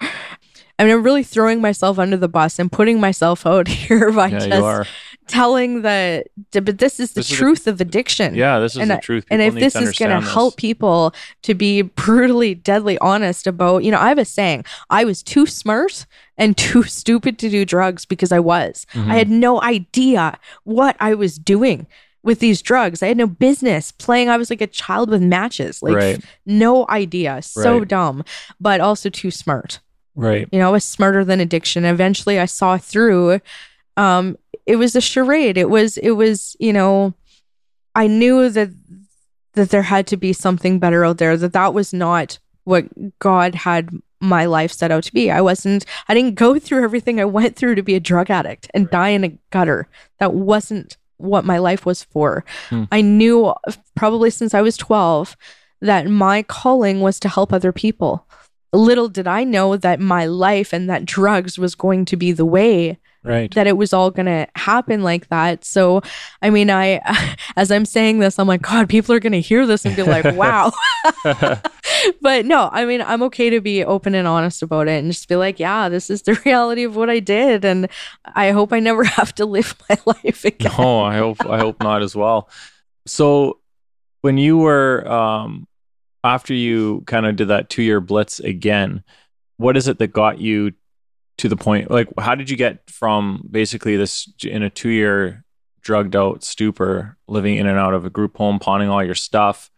I 0.78 0.84
mean, 0.84 0.94
I'm 0.94 1.02
really 1.02 1.22
throwing 1.22 1.60
myself 1.60 1.98
under 1.98 2.16
the 2.16 2.28
bus 2.28 2.58
and 2.58 2.70
putting 2.70 3.00
myself 3.00 3.46
out 3.46 3.68
here 3.86 4.10
by 4.12 4.28
yeah, 4.28 4.38
just 4.38 4.48
you 4.48 4.64
are. 4.64 4.86
Telling 5.28 5.82
the, 5.82 6.24
but 6.52 6.78
this 6.78 6.98
is 7.00 7.12
the 7.12 7.20
This 7.20 7.26
is 7.26 7.30
the- 7.30 7.36
truth 7.36 7.66
of 7.66 7.80
addiction. 7.80 8.34
Yeah, 8.34 8.58
this 8.58 8.72
is 8.74 8.78
and 8.82 8.90
the 8.90 8.98
truth. 8.98 9.24
and 9.30 9.40
if 9.40 9.54
this 9.54 9.74
is 9.76 9.96
going 9.98 10.10
to 10.10 10.20
help 10.26 10.56
people 10.56 11.14
to 11.42 11.54
be 11.54 11.82
brutally, 11.82 12.54
deadly 12.54 12.98
honest 12.98 13.46
about, 13.46 13.84
you 13.84 13.90
know, 13.90 13.98
I 13.98 14.08
have 14.08 14.18
a 14.18 14.24
saying 14.24 14.64
I 14.90 15.04
was 15.04 15.22
too 15.22 15.46
smart 15.46 16.06
and 16.36 16.56
too 16.68 16.82
stupid 16.82 17.38
to 17.38 17.48
do 17.48 17.64
drugs 17.64 18.04
because 18.04 18.32
I 18.32 18.40
was. 18.40 18.86
Mhm. 18.94 19.08
I 19.10 19.14
had 19.16 19.30
no 19.30 19.60
idea 19.62 20.38
what 20.64 20.96
I 21.00 21.14
was 21.14 21.38
doing. 21.38 21.86
with 22.24 22.38
these 22.38 22.62
drugs. 22.62 23.02
I 23.02 23.08
had 23.08 23.16
no 23.16 23.26
business 23.26 23.90
playing. 23.90 24.28
I 24.28 24.36
was 24.36 24.48
like 24.48 24.60
a 24.60 24.68
child 24.68 25.10
with 25.10 25.20
matches, 25.20 25.82
like 25.82 25.96
Right. 25.96 26.24
no 26.46 26.86
idea. 26.88 27.42
So 27.42 27.78
Right. 27.80 27.88
dumb, 27.88 28.24
but 28.60 28.80
also 28.80 29.10
too 29.10 29.32
smart. 29.32 29.80
Right. 30.14 30.46
You 30.52 30.60
know, 30.60 30.68
I 30.68 30.70
was 30.70 30.84
smarter 30.84 31.24
than 31.24 31.40
addiction. 31.40 31.84
Eventually, 31.84 32.38
I 32.38 32.44
saw 32.44 32.76
through. 32.78 33.40
Um, 33.96 34.36
it 34.66 34.76
was 34.76 34.94
a 34.96 35.00
charade. 35.00 35.56
It 35.56 35.70
was. 35.70 35.96
It 35.98 36.12
was. 36.12 36.56
You 36.58 36.72
know, 36.72 37.14
I 37.94 38.06
knew 38.06 38.48
that 38.50 38.70
that 39.54 39.70
there 39.70 39.82
had 39.82 40.06
to 40.08 40.16
be 40.16 40.32
something 40.32 40.78
better 40.78 41.04
out 41.04 41.18
there. 41.18 41.36
That 41.36 41.52
that 41.52 41.74
was 41.74 41.92
not 41.92 42.38
what 42.64 42.86
God 43.18 43.54
had 43.54 43.90
my 44.20 44.46
life 44.46 44.70
set 44.72 44.90
out 44.90 45.04
to 45.04 45.12
be. 45.12 45.30
I 45.30 45.40
wasn't. 45.40 45.84
I 46.08 46.14
didn't 46.14 46.36
go 46.36 46.58
through 46.58 46.84
everything 46.84 47.20
I 47.20 47.24
went 47.24 47.56
through 47.56 47.74
to 47.74 47.82
be 47.82 47.94
a 47.94 48.00
drug 48.00 48.30
addict 48.30 48.70
and 48.72 48.90
die 48.90 49.10
in 49.10 49.24
a 49.24 49.38
gutter. 49.50 49.88
That 50.18 50.34
wasn't 50.34 50.96
what 51.16 51.44
my 51.44 51.58
life 51.58 51.86
was 51.86 52.02
for. 52.02 52.44
Hmm. 52.68 52.84
I 52.90 53.00
knew 53.00 53.54
probably 53.94 54.30
since 54.30 54.54
I 54.54 54.62
was 54.62 54.76
twelve 54.76 55.36
that 55.80 56.06
my 56.06 56.44
calling 56.44 57.00
was 57.00 57.18
to 57.20 57.28
help 57.28 57.52
other 57.52 57.72
people 57.72 58.26
little 58.72 59.08
did 59.08 59.26
I 59.26 59.44
know 59.44 59.76
that 59.76 60.00
my 60.00 60.26
life 60.26 60.72
and 60.72 60.88
that 60.88 61.04
drugs 61.04 61.58
was 61.58 61.74
going 61.74 62.04
to 62.06 62.16
be 62.16 62.32
the 62.32 62.46
way 62.46 62.98
Right. 63.24 63.54
that 63.54 63.68
it 63.68 63.76
was 63.76 63.92
all 63.92 64.10
going 64.10 64.26
to 64.26 64.48
happen 64.56 65.02
like 65.02 65.28
that. 65.28 65.64
So, 65.64 66.02
I 66.40 66.50
mean, 66.50 66.70
I, 66.70 67.00
as 67.56 67.70
I'm 67.70 67.84
saying 67.84 68.18
this, 68.18 68.38
I'm 68.38 68.48
like, 68.48 68.62
God, 68.62 68.88
people 68.88 69.14
are 69.14 69.20
going 69.20 69.32
to 69.32 69.40
hear 69.40 69.64
this 69.66 69.84
and 69.84 69.94
be 69.94 70.02
like, 70.02 70.24
wow. 70.36 70.72
but 72.20 72.46
no, 72.46 72.68
I 72.72 72.84
mean, 72.84 73.00
I'm 73.00 73.22
okay 73.24 73.50
to 73.50 73.60
be 73.60 73.84
open 73.84 74.14
and 74.14 74.26
honest 74.26 74.62
about 74.62 74.88
it 74.88 75.02
and 75.02 75.12
just 75.12 75.28
be 75.28 75.36
like, 75.36 75.60
yeah, 75.60 75.88
this 75.88 76.10
is 76.10 76.22
the 76.22 76.34
reality 76.44 76.82
of 76.82 76.96
what 76.96 77.10
I 77.10 77.20
did. 77.20 77.64
And 77.64 77.88
I 78.34 78.50
hope 78.50 78.72
I 78.72 78.80
never 78.80 79.04
have 79.04 79.34
to 79.36 79.44
live 79.44 79.76
my 79.88 79.98
life 80.04 80.44
again. 80.44 80.72
No, 80.76 81.02
I 81.02 81.16
hope 81.18 81.46
I 81.46 81.58
hope 81.58 81.80
not 81.82 82.02
as 82.02 82.16
well. 82.16 82.48
So 83.06 83.60
when 84.22 84.38
you 84.38 84.58
were 84.58 85.06
um 85.10 85.66
after 86.24 86.54
you 86.54 87.02
kind 87.06 87.26
of 87.26 87.36
did 87.36 87.48
that 87.48 87.68
two 87.68 87.82
year 87.82 88.00
blitz 88.00 88.40
again, 88.40 89.02
what 89.56 89.76
is 89.76 89.88
it 89.88 89.98
that 89.98 90.08
got 90.08 90.38
you 90.38 90.72
to 91.38 91.48
the 91.48 91.56
point 91.56 91.90
like 91.90 92.08
how 92.18 92.34
did 92.34 92.50
you 92.50 92.56
get 92.56 92.88
from 92.90 93.46
basically 93.50 93.96
this 93.96 94.30
in 94.44 94.62
a 94.62 94.70
two 94.70 94.90
year 94.90 95.44
drugged 95.82 96.16
out 96.16 96.44
stupor, 96.44 97.16
living 97.28 97.56
in 97.56 97.66
and 97.66 97.78
out 97.78 97.94
of 97.94 98.04
a 98.04 98.10
group 98.10 98.36
home, 98.36 98.58
pawning 98.58 98.88
all 98.88 99.04
your 99.04 99.14
stuff 99.14 99.70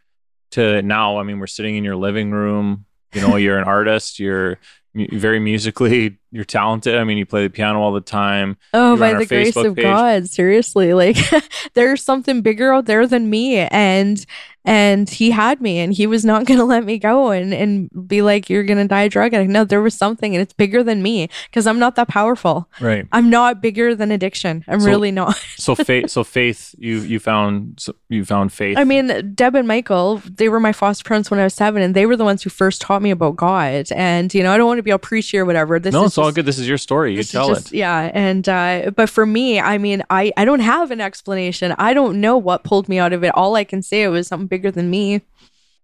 to 0.53 0.83
now, 0.83 1.19
I 1.19 1.25
mean, 1.25 1.41
we're 1.41 1.47
sitting 1.47 1.77
in 1.77 1.83
your 1.83 1.97
living 1.97 2.31
room, 2.31 2.85
you 3.13 3.21
know, 3.21 3.37
you're 3.37 3.59
an 3.59 3.65
artist, 3.67 4.21
you're 4.21 4.59
very 4.95 5.41
musically, 5.41 6.19
you're 6.35 6.45
talented. 6.45 6.97
I 6.97 7.05
mean, 7.05 7.17
you 7.17 7.25
play 7.25 7.45
the 7.45 7.49
piano 7.49 7.81
all 7.81 7.93
the 7.93 8.01
time. 8.01 8.57
Oh, 8.73 8.97
by 8.97 9.15
the 9.15 9.25
grace 9.25 9.55
Facebook 9.55 9.69
of 9.69 9.77
page. 9.77 9.85
God, 9.85 10.29
seriously. 10.29 10.93
Like 10.93 11.17
there's 11.75 12.03
something 12.03 12.43
bigger 12.43 12.75
out 12.75 12.87
there 12.87 13.07
than 13.07 13.31
me 13.31 13.59
and 13.59 14.27
and 14.67 15.11
he 15.11 15.31
had 15.31 15.61
me 15.61 15.79
and 15.79 15.93
he 15.93 16.07
was 16.07 16.25
not 16.25 16.45
gonna 16.47 16.65
let 16.65 16.85
me 16.85 16.99
go 16.99 17.31
and 17.31 17.55
and 17.55 18.09
be 18.09 18.21
like, 18.21 18.51
You're 18.51 18.65
gonna 18.65 18.89
die 18.89 19.03
a 19.03 19.09
drug 19.09 19.33
addict. 19.33 19.51
No, 19.51 19.65
there 19.65 19.81
was 19.81 19.95
something 19.95 20.35
and 20.35 20.43
it's 20.43 20.53
bigger 20.55 20.83
than 20.83 21.03
me 21.03 21.29
because 21.51 21.69
I'm 21.69 21.79
not 21.79 21.95
that 21.97 22.09
powerful. 22.09 22.69
Right. 22.81 23.07
I'm 23.13 23.31
not 23.31 23.63
bigger 23.63 23.95
than 23.95 24.11
addiction. 24.11 24.65
I'm 24.67 24.81
So- 24.81 24.89
really 24.89 25.13
not. 25.13 25.37
so 25.57 25.77
faith 25.77 26.11
so 26.11 26.25
faith 26.25 26.75
you 26.79 26.99
you 26.99 27.21
found 27.21 27.79
so 27.79 27.95
you 28.09 28.25
found 28.25 28.53
faith 28.53 28.77
I 28.77 28.83
mean, 28.83 29.35
Deb 29.35 29.55
and 29.55 29.69
Michael, 29.69 30.21
they 30.29 30.49
were 30.49 30.59
my 30.59 30.73
foster 30.73 31.05
parents 31.07 31.31
when 31.31 31.39
I 31.39 31.45
was 31.45 31.55
seven, 31.55 31.83
and 31.83 31.95
they 31.95 32.07
were 32.07 32.17
the 32.17 32.25
ones 32.25 32.43
who 32.43 32.51
first 32.51 32.81
taught 32.81 33.03
me 33.03 33.11
about 33.11 33.37
God. 33.37 33.87
And 33.95 34.33
you 34.35 34.43
know, 34.43 34.53
I 34.53 34.57
don't 34.57 34.67
want 34.67 34.79
to 34.79 34.83
be 34.83 34.93
all 34.93 34.99
preachy 34.99 35.39
or 35.39 35.45
whatever. 35.45 35.79
This 35.79 35.93
no 35.93 36.05
is 36.05 36.15
all 36.25 36.33
good 36.33 36.47
this 36.47 36.59
is 36.59 36.69
your 36.69 36.79
story 36.79 37.15
you 37.15 37.23
tell 37.23 37.49
just- 37.49 37.73
it 37.73 37.79
Yeah, 37.79 38.11
and 38.13 38.49
uh, 38.49 38.91
but 38.95 39.09
for 39.11 39.27
me, 39.27 39.61
I 39.61 39.79
mean, 39.79 40.03
I 40.11 40.33
I 40.37 40.45
don't 40.45 40.61
have 40.61 40.91
an 40.91 41.01
explanation. 41.01 41.75
I 41.79 41.95
don't 41.95 42.21
know 42.21 42.37
what 42.37 42.65
pulled 42.65 42.89
me 42.89 42.99
out 42.99 43.13
of 43.13 43.23
it. 43.25 43.35
All 43.35 43.55
I 43.55 43.65
can 43.65 43.83
say 43.83 44.03
it 44.03 44.09
was 44.09 44.29
something 44.29 44.47
bigger 44.47 44.71
than 44.71 44.91
me. 44.91 45.23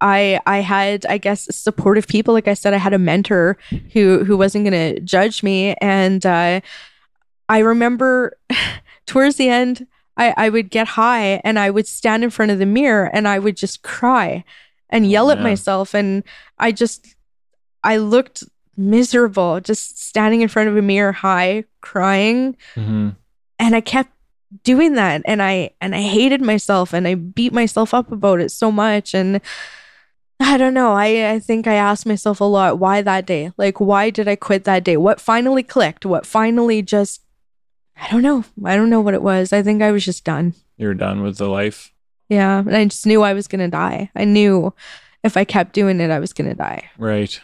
I 0.00 0.40
I 0.46 0.58
had 0.58 1.06
I 1.06 1.18
guess 1.18 1.54
supportive 1.54 2.06
people. 2.08 2.34
Like 2.34 2.48
I 2.48 2.54
said, 2.54 2.74
I 2.74 2.78
had 2.78 2.94
a 2.94 2.98
mentor 2.98 3.58
who 3.92 4.24
who 4.24 4.36
wasn't 4.36 4.64
going 4.64 4.94
to 4.94 5.00
judge 5.00 5.42
me, 5.42 5.74
and 5.80 6.24
uh, 6.24 6.60
I 7.48 7.58
remember 7.58 8.36
towards 9.06 9.36
the 9.36 9.48
end, 9.48 9.86
I 10.16 10.34
I 10.36 10.48
would 10.48 10.70
get 10.70 10.88
high 10.88 11.40
and 11.44 11.58
I 11.58 11.70
would 11.70 11.86
stand 11.86 12.24
in 12.24 12.30
front 12.30 12.50
of 12.50 12.58
the 12.58 12.66
mirror 12.66 13.10
and 13.12 13.28
I 13.28 13.38
would 13.38 13.56
just 13.56 13.82
cry 13.82 14.44
and 14.88 15.08
yell 15.08 15.30
at 15.30 15.40
myself, 15.40 15.94
and 15.94 16.24
I 16.58 16.72
just 16.72 17.14
I 17.84 17.98
looked 17.98 18.42
miserable 18.80 19.60
just 19.60 20.02
standing 20.02 20.40
in 20.40 20.48
front 20.48 20.68
of 20.68 20.76
a 20.76 20.82
mirror 20.82 21.12
high 21.12 21.64
crying. 21.80 22.56
Mhm. 22.76 23.14
and 23.58 23.74
i 23.76 23.80
kept 23.80 24.10
doing 24.64 24.94
that 24.94 25.22
and 25.26 25.42
i 25.42 25.70
and 25.80 25.94
i 25.94 26.00
hated 26.00 26.40
myself 26.40 26.92
and 26.92 27.06
i 27.06 27.14
beat 27.14 27.52
myself 27.52 27.92
up 27.94 28.10
about 28.10 28.40
it 28.40 28.50
so 28.50 28.72
much 28.72 29.14
and 29.14 29.40
i 30.40 30.56
don't 30.56 30.74
know 30.74 30.92
i 30.92 31.30
i 31.32 31.38
think 31.38 31.66
i 31.66 31.74
asked 31.74 32.06
myself 32.06 32.40
a 32.40 32.44
lot 32.44 32.78
why 32.78 33.02
that 33.02 33.26
day? 33.26 33.52
Like 33.58 33.78
why 33.80 34.08
did 34.10 34.26
i 34.26 34.34
quit 34.36 34.64
that 34.64 34.82
day? 34.84 34.96
What 34.96 35.20
finally 35.20 35.62
clicked? 35.62 36.06
What 36.06 36.24
finally 36.26 36.80
just 36.82 37.20
i 38.02 38.08
don't 38.10 38.22
know. 38.22 38.44
I 38.64 38.76
don't 38.76 38.88
know 38.88 39.02
what 39.02 39.12
it 39.14 39.22
was. 39.22 39.52
I 39.52 39.62
think 39.62 39.82
i 39.82 39.90
was 39.92 40.04
just 40.06 40.24
done. 40.24 40.54
You're 40.78 40.94
done 40.94 41.22
with 41.22 41.36
the 41.36 41.48
life? 41.48 41.92
Yeah 42.30 42.60
and 42.60 42.74
i 42.74 42.84
just 42.86 43.04
knew 43.06 43.20
i 43.22 43.34
was 43.34 43.46
gonna 43.46 43.68
die. 43.68 44.10
I 44.16 44.24
knew 44.24 44.72
if 45.22 45.36
i 45.36 45.44
kept 45.44 45.74
doing 45.74 46.00
it 46.00 46.10
i 46.10 46.18
was 46.18 46.32
gonna 46.32 46.54
die. 46.54 46.88
Right 46.98 47.38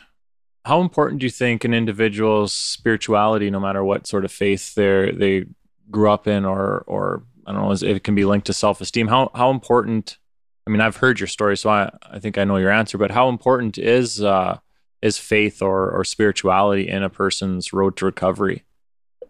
how 0.67 0.81
important 0.81 1.21
do 1.21 1.27
you 1.27 1.31
think 1.31 1.65
an 1.65 1.73
individual's 1.73 2.53
spirituality 2.53 3.51
no 3.51 3.61
matter 3.61 3.85
what 3.85 4.07
sort 4.07 4.25
of 4.25 4.33
faith 4.33 4.75
they 4.75 5.11
they 5.13 5.45
grew 5.91 6.11
up 6.11 6.27
in 6.27 6.45
or 6.45 6.85
or 6.87 7.23
i 7.47 7.53
don't 7.53 7.63
know 7.63 7.71
is- 7.71 7.83
it 7.83 8.05
can 8.05 8.15
be 8.15 8.25
linked 8.25 8.47
to 8.47 8.53
self-esteem 8.53 9.09
how 9.09 9.31
how 9.35 9.51
important 9.51 10.19
i 10.67 10.71
mean 10.71 10.81
i've 10.81 10.97
heard 10.97 11.21
your 11.21 11.27
story 11.29 11.57
so 11.57 11.71
i 11.71 11.91
i 12.11 12.19
think 12.19 12.37
i 12.39 12.45
know 12.45 12.57
your 12.57 12.71
answer 12.71 12.99
but 12.99 13.11
how 13.11 13.29
important 13.29 13.79
is 13.79 14.23
uh 14.23 14.59
is 15.03 15.19
faith 15.19 15.63
or 15.63 15.91
or 15.91 16.05
spirituality 16.05 16.89
in 16.89 17.03
a 17.03 17.11
person's 17.11 17.73
road 17.73 17.97
to 17.97 18.05
recovery 18.05 18.65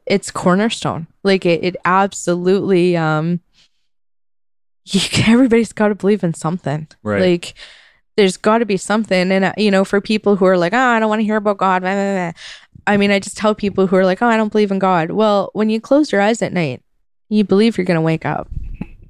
it's 0.06 0.30
cornerstone. 0.30 1.08
Like 1.24 1.44
it, 1.44 1.64
it 1.64 1.76
absolutely. 1.84 2.96
Um, 2.96 3.40
you, 4.84 5.00
everybody's 5.26 5.72
got 5.72 5.88
to 5.88 5.94
believe 5.94 6.22
in 6.22 6.32
something. 6.32 6.86
Right. 7.02 7.20
Like 7.20 7.54
there's 8.16 8.36
got 8.36 8.58
to 8.58 8.66
be 8.66 8.76
something, 8.76 9.30
and 9.32 9.44
uh, 9.44 9.52
you 9.56 9.70
know, 9.70 9.84
for 9.84 10.00
people 10.00 10.36
who 10.36 10.44
are 10.46 10.58
like, 10.58 10.72
oh, 10.72 10.78
I 10.78 10.98
don't 11.00 11.08
want 11.08 11.20
to 11.20 11.24
hear 11.24 11.36
about 11.36 11.58
God. 11.58 11.82
blah, 11.82 11.94
blah, 11.94 12.14
blah." 12.14 12.32
I 12.88 12.96
mean, 12.96 13.10
I 13.10 13.18
just 13.18 13.36
tell 13.36 13.54
people 13.54 13.86
who 13.88 13.96
are 13.96 14.04
like, 14.04 14.22
oh, 14.22 14.26
I 14.28 14.36
don't 14.36 14.52
believe 14.52 14.70
in 14.70 14.78
God. 14.78 15.10
Well, 15.10 15.50
when 15.54 15.70
you 15.70 15.80
close 15.80 16.12
your 16.12 16.20
eyes 16.20 16.40
at 16.40 16.52
night, 16.52 16.82
you 17.28 17.42
believe 17.44 17.76
you're 17.76 17.84
gonna 17.84 18.00
wake 18.00 18.24
up. 18.24 18.48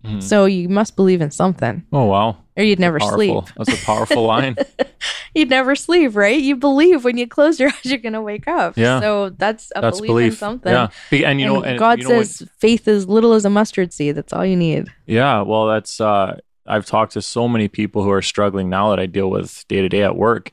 Mhm. 0.05 0.23
So 0.23 0.45
you 0.47 0.69
must 0.69 0.95
believe 0.97 1.21
in 1.21 1.31
something, 1.33 1.85
oh 1.93 2.05
wow 2.05 2.37
or 2.57 2.63
you'd 2.63 2.79
never 2.79 2.99
sleep. 3.01 3.45
that's 3.57 3.83
a 3.83 3.85
powerful 3.85 4.23
line 4.33 4.57
You'd 5.35 5.51
never 5.51 5.75
sleep, 5.77 6.15
right? 6.17 6.41
You 6.41 6.57
believe 6.57 7.05
when 7.05 7.19
you 7.19 7.27
close 7.27 7.61
your 7.61 7.69
eyes, 7.75 7.85
you're 7.85 7.99
gonna 7.99 8.23
wake 8.23 8.47
up. 8.49 8.79
Yeah. 8.79 9.01
So 9.01 9.31
that's 9.31 9.73
a 9.77 9.81
that's 9.83 10.01
belief, 10.01 10.33
in 10.35 10.39
something. 10.39 10.73
yeah 10.73 10.89
and 11.11 11.39
you 11.41 11.47
know 11.47 11.57
And 11.57 11.67
and 11.73 11.79
God 11.79 11.99
you 11.99 12.09
know 12.09 12.17
what- 12.19 12.27
says 12.29 12.49
faith 12.59 12.87
is 12.89 13.07
little 13.09 13.33
as 13.35 13.45
a 13.45 13.51
mustard 13.51 13.93
seed. 13.93 14.15
That's 14.15 14.33
all 14.33 14.47
you 14.47 14.57
need. 14.57 14.87
Yeah, 15.07 15.43
well, 15.43 15.67
that's 15.67 16.01
uh, 16.01 16.39
I've 16.69 16.87
talked 16.87 17.13
to 17.13 17.23
so 17.23 17.49
many 17.49 17.69
people 17.69 18.03
who 18.03 18.11
are 18.11 18.23
struggling 18.23 18.69
now 18.69 18.91
that 18.91 18.99
I 19.01 19.07
deal 19.07 19.31
with 19.31 19.67
day 19.69 19.81
to 19.81 19.89
day 19.89 20.03
at 20.03 20.17
work, 20.17 20.51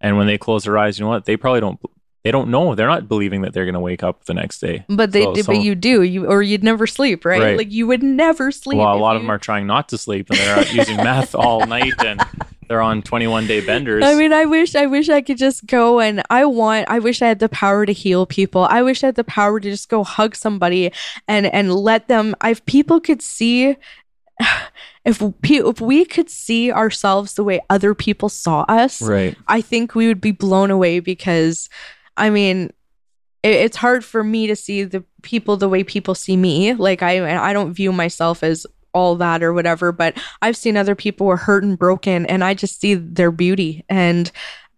and 0.00 0.16
when 0.16 0.26
they 0.26 0.38
close 0.38 0.64
their 0.64 0.78
eyes, 0.78 0.98
you 0.98 1.04
know 1.04 1.10
what? 1.10 1.24
They 1.24 1.36
probably 1.36 1.60
don't. 1.60 1.80
They 2.24 2.30
don't 2.30 2.50
know. 2.50 2.76
They're 2.76 2.86
not 2.86 3.08
believing 3.08 3.42
that 3.42 3.52
they're 3.52 3.64
going 3.64 3.74
to 3.74 3.80
wake 3.80 4.04
up 4.04 4.26
the 4.26 4.34
next 4.34 4.60
day. 4.60 4.84
But 4.88 5.10
they, 5.10 5.22
So 5.22 5.34
but 5.34 5.44
some- 5.44 5.54
you 5.56 5.74
do, 5.74 6.02
you 6.02 6.26
or 6.26 6.40
you'd 6.40 6.62
never 6.62 6.86
sleep, 6.86 7.24
right? 7.24 7.42
Right. 7.42 7.58
Like 7.58 7.72
you 7.72 7.88
would 7.88 8.02
never 8.02 8.52
sleep. 8.52 8.78
well, 8.78 8.94
a 8.94 8.96
lot 8.96 9.16
of 9.16 9.22
them 9.22 9.30
are 9.30 9.38
trying 9.38 9.66
not 9.66 9.88
to 9.88 9.98
sleep, 9.98 10.30
and 10.30 10.38
they're 10.38 10.56
out 10.58 10.72
using 10.80 10.96
meth 10.98 11.34
all 11.34 11.66
night, 11.66 11.94
and 12.04 12.20
they're 12.68 12.80
on 12.80 13.02
twenty 13.02 13.26
one 13.26 13.48
day 13.48 13.60
benders. 13.60 14.04
I 14.04 14.14
mean, 14.14 14.32
I 14.32 14.44
wish, 14.44 14.76
I 14.76 14.86
wish 14.86 15.08
I 15.08 15.20
could 15.20 15.36
just 15.36 15.66
go 15.66 15.98
and 15.98 16.22
I 16.30 16.44
want, 16.44 16.88
I 16.88 17.00
wish 17.00 17.22
I 17.22 17.26
had 17.26 17.40
the 17.40 17.48
power 17.48 17.84
to 17.86 17.92
heal 17.92 18.24
people. 18.24 18.66
I 18.70 18.82
wish 18.82 19.02
I 19.02 19.08
had 19.08 19.16
the 19.16 19.24
power 19.24 19.58
to 19.58 19.68
just 19.70 19.88
go 19.88 20.04
hug 20.04 20.36
somebody 20.36 20.92
and 21.26 21.46
and 21.46 21.74
let 21.74 22.06
them. 22.06 22.36
If 22.44 22.64
people 22.66 23.00
could 23.00 23.20
see, 23.20 23.76
if 25.04 25.22
if 25.42 25.80
we 25.80 26.04
could 26.04 26.30
see 26.30 26.72
ourselves 26.72 27.34
the 27.34 27.44
way 27.44 27.60
other 27.70 27.94
people 27.94 28.28
saw 28.28 28.62
us, 28.68 29.02
right. 29.02 29.36
I 29.48 29.60
think 29.60 29.94
we 29.94 30.06
would 30.08 30.20
be 30.20 30.32
blown 30.32 30.70
away 30.70 31.00
because, 31.00 31.68
I 32.16 32.30
mean, 32.30 32.72
it, 33.42 33.54
it's 33.54 33.76
hard 33.76 34.04
for 34.04 34.22
me 34.22 34.46
to 34.46 34.56
see 34.56 34.84
the 34.84 35.04
people 35.22 35.56
the 35.56 35.68
way 35.68 35.84
people 35.84 36.14
see 36.14 36.36
me. 36.36 36.74
Like 36.74 37.02
I, 37.02 37.50
I 37.50 37.52
don't 37.52 37.74
view 37.74 37.92
myself 37.92 38.42
as 38.42 38.66
all 38.94 39.16
that 39.16 39.42
or 39.42 39.52
whatever, 39.52 39.90
but 39.92 40.16
I've 40.40 40.56
seen 40.56 40.76
other 40.76 40.94
people 40.94 41.26
who 41.26 41.32
are 41.32 41.36
hurt 41.36 41.64
and 41.64 41.78
broken, 41.78 42.26
and 42.26 42.44
I 42.44 42.54
just 42.54 42.80
see 42.80 42.94
their 42.94 43.30
beauty. 43.30 43.84
And 43.88 44.30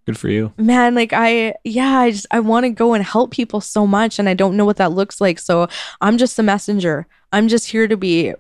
Good 0.07 0.19
for 0.19 0.29
you. 0.29 0.53
man, 0.57 0.95
like 0.95 1.13
I, 1.13 1.55
yeah, 1.65 1.99
I 1.99 2.11
just 2.11 2.27
I 2.31 2.41
want 2.41 2.65
to 2.65 2.71
go 2.71 2.95
and 2.95 3.05
help 3.05 3.31
people 3.31 3.61
so 3.61 3.87
much, 3.87 4.19
and 4.19 4.29
I 4.29 4.35
don't 4.35 4.57
know 4.57 4.65
what 4.65 4.77
that 4.77 4.93
looks 4.93 5.21
like. 5.21 5.39
So 5.39 5.69
I'm 6.01 6.19
just 6.19 6.37
the 6.37 6.43
messenger. 6.43 7.07
I'm 7.33 7.49
just 7.49 7.71
here 7.71 7.89
to 7.89 7.97
be 7.97 8.35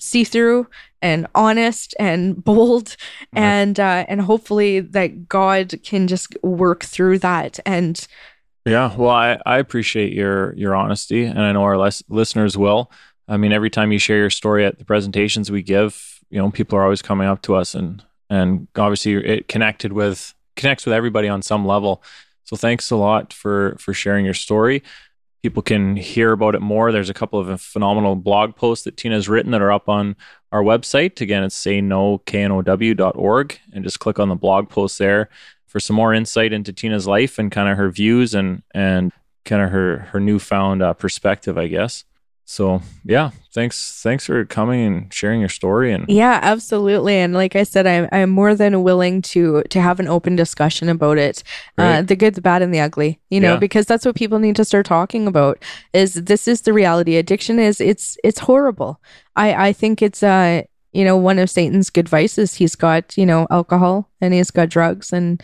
see 0.00 0.24
through 0.24 0.66
and 1.02 1.26
honest 1.34 1.94
and 1.98 2.42
bold 2.44 2.96
Right. 3.34 3.42
and 3.42 3.78
uh 3.80 4.04
and 4.08 4.20
hopefully 4.22 4.80
that 4.80 5.28
god 5.28 5.74
can 5.84 6.06
just 6.08 6.36
work 6.42 6.84
through 6.84 7.18
that 7.20 7.58
and 7.66 8.06
Yeah, 8.66 8.94
well, 8.96 9.10
I, 9.10 9.38
I 9.46 9.58
appreciate 9.58 10.12
your 10.12 10.54
your 10.56 10.74
honesty, 10.74 11.24
and 11.24 11.40
I 11.40 11.52
know 11.52 11.62
our 11.62 11.78
les- 11.78 12.02
listeners 12.08 12.56
will. 12.58 12.90
I 13.26 13.36
mean, 13.38 13.52
every 13.52 13.70
time 13.70 13.90
you 13.92 13.98
share 13.98 14.18
your 14.18 14.30
story 14.30 14.64
at 14.66 14.78
the 14.78 14.84
presentations 14.84 15.50
we 15.50 15.62
give, 15.62 16.20
you 16.30 16.38
know, 16.38 16.50
people 16.50 16.76
are 16.78 16.82
always 16.84 17.00
coming 17.02 17.26
up 17.26 17.40
to 17.42 17.54
us 17.54 17.74
and 17.74 18.02
and 18.28 18.68
obviously 18.76 19.14
it 19.14 19.48
connected 19.48 19.92
with 19.92 20.34
connects 20.56 20.84
with 20.86 20.92
everybody 20.94 21.26
on 21.28 21.42
some 21.42 21.64
level. 21.66 22.02
So 22.44 22.56
thanks 22.56 22.90
a 22.90 22.96
lot 22.96 23.32
for 23.32 23.76
for 23.80 23.94
sharing 23.94 24.24
your 24.24 24.34
story. 24.34 24.82
People 25.42 25.62
can 25.62 25.96
hear 25.96 26.32
about 26.32 26.54
it 26.54 26.60
more. 26.60 26.92
There's 26.92 27.10
a 27.10 27.14
couple 27.14 27.40
of 27.40 27.60
phenomenal 27.60 28.14
blog 28.14 28.56
posts 28.56 28.84
that 28.84 28.96
Tina 28.96 29.14
has 29.14 29.28
written 29.28 29.52
that 29.52 29.62
are 29.62 29.72
up 29.72 29.88
on 29.88 30.16
our 30.52 30.62
website. 30.62 31.20
Again, 31.20 31.44
it's 31.44 31.54
say 31.54 31.80
no 31.80 32.20
know.org 32.32 33.58
and 33.72 33.84
just 33.84 34.00
click 34.00 34.18
on 34.18 34.28
the 34.28 34.34
blog 34.34 34.68
post 34.68 34.98
there 34.98 35.30
for 35.66 35.80
some 35.80 35.96
more 35.96 36.12
insight 36.12 36.52
into 36.52 36.72
Tina's 36.72 37.06
life 37.06 37.38
and 37.38 37.50
kind 37.50 37.68
of 37.68 37.78
her 37.78 37.90
views 37.90 38.34
and 38.34 38.62
and 38.74 39.12
kind 39.44 39.62
of 39.62 39.70
her 39.70 40.08
her 40.12 40.20
newfound 40.20 40.82
uh, 40.82 40.92
perspective, 40.92 41.56
I 41.56 41.68
guess 41.68 42.04
so 42.50 42.82
yeah 43.04 43.30
thanks 43.52 44.02
thanks 44.02 44.26
for 44.26 44.44
coming 44.44 44.84
and 44.84 45.14
sharing 45.14 45.38
your 45.38 45.48
story 45.48 45.92
and 45.92 46.04
yeah 46.08 46.40
absolutely. 46.42 47.14
And 47.14 47.32
like 47.32 47.54
i 47.54 47.62
said 47.62 47.86
i'm, 47.86 48.08
I'm 48.10 48.28
more 48.28 48.56
than 48.56 48.82
willing 48.82 49.22
to 49.22 49.62
to 49.70 49.80
have 49.80 50.00
an 50.00 50.08
open 50.08 50.34
discussion 50.34 50.88
about 50.88 51.16
it 51.16 51.44
uh, 51.78 52.02
the 52.02 52.16
good 52.16 52.34
the 52.34 52.40
bad 52.40 52.60
and 52.60 52.74
the 52.74 52.80
ugly 52.80 53.20
you 53.28 53.38
know 53.38 53.52
yeah. 53.52 53.58
because 53.60 53.86
that's 53.86 54.04
what 54.04 54.16
people 54.16 54.40
need 54.40 54.56
to 54.56 54.64
start 54.64 54.84
talking 54.84 55.28
about 55.28 55.62
is 55.92 56.14
this 56.14 56.48
is 56.48 56.62
the 56.62 56.72
reality. 56.72 57.16
Addiction 57.16 57.60
is 57.60 57.80
it's 57.80 58.18
it's 58.24 58.40
horrible. 58.40 59.00
I 59.36 59.68
i 59.68 59.72
think 59.72 60.02
it's 60.02 60.24
uh 60.24 60.62
you 60.92 61.04
know 61.04 61.16
one 61.16 61.38
of 61.38 61.48
satan's 61.50 61.88
good 61.88 62.08
vices. 62.08 62.54
He's 62.54 62.74
got 62.74 63.16
you 63.16 63.26
know 63.26 63.46
alcohol 63.48 64.10
and 64.20 64.34
he's 64.34 64.50
got 64.50 64.70
drugs 64.70 65.12
and 65.12 65.40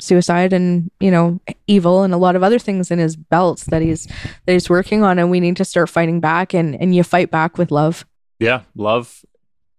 suicide 0.00 0.52
and 0.52 0.90
you 1.00 1.10
know 1.10 1.40
evil 1.66 2.02
and 2.02 2.14
a 2.14 2.16
lot 2.16 2.36
of 2.36 2.42
other 2.42 2.58
things 2.58 2.90
in 2.90 2.98
his 2.98 3.16
belts 3.16 3.64
that 3.64 3.82
he's 3.82 4.06
that 4.46 4.52
he's 4.52 4.70
working 4.70 5.02
on 5.02 5.18
and 5.18 5.30
we 5.30 5.40
need 5.40 5.56
to 5.56 5.64
start 5.64 5.88
fighting 5.88 6.20
back 6.20 6.54
and 6.54 6.80
and 6.80 6.94
you 6.94 7.02
fight 7.02 7.30
back 7.30 7.58
with 7.58 7.70
love. 7.70 8.06
Yeah 8.38 8.62
love 8.74 9.24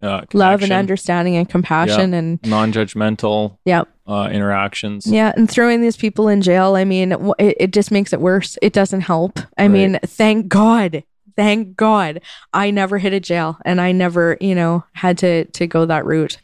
uh, 0.00 0.22
love 0.32 0.62
and 0.62 0.72
understanding 0.72 1.36
and 1.36 1.48
compassion 1.48 2.12
yeah. 2.12 2.18
and 2.18 2.38
non-judgmental 2.44 3.58
yeah 3.64 3.82
uh, 4.06 4.28
interactions. 4.32 5.06
Yeah 5.06 5.32
and 5.36 5.50
throwing 5.50 5.80
these 5.80 5.96
people 5.96 6.28
in 6.28 6.40
jail 6.40 6.76
i 6.76 6.84
mean 6.84 7.12
it, 7.38 7.56
it 7.60 7.72
just 7.72 7.90
makes 7.90 8.12
it 8.12 8.20
worse. 8.20 8.56
It 8.62 8.72
doesn't 8.72 9.02
help. 9.02 9.38
I 9.56 9.62
right. 9.62 9.68
mean 9.68 9.98
thank 10.04 10.48
god 10.48 11.04
thank 11.36 11.76
god 11.76 12.20
i 12.52 12.70
never 12.70 12.98
hit 12.98 13.12
a 13.12 13.20
jail 13.20 13.58
and 13.64 13.80
i 13.80 13.92
never 13.92 14.36
you 14.40 14.56
know 14.56 14.84
had 14.92 15.18
to 15.18 15.44
to 15.46 15.66
go 15.66 15.86
that 15.86 16.04
route. 16.04 16.38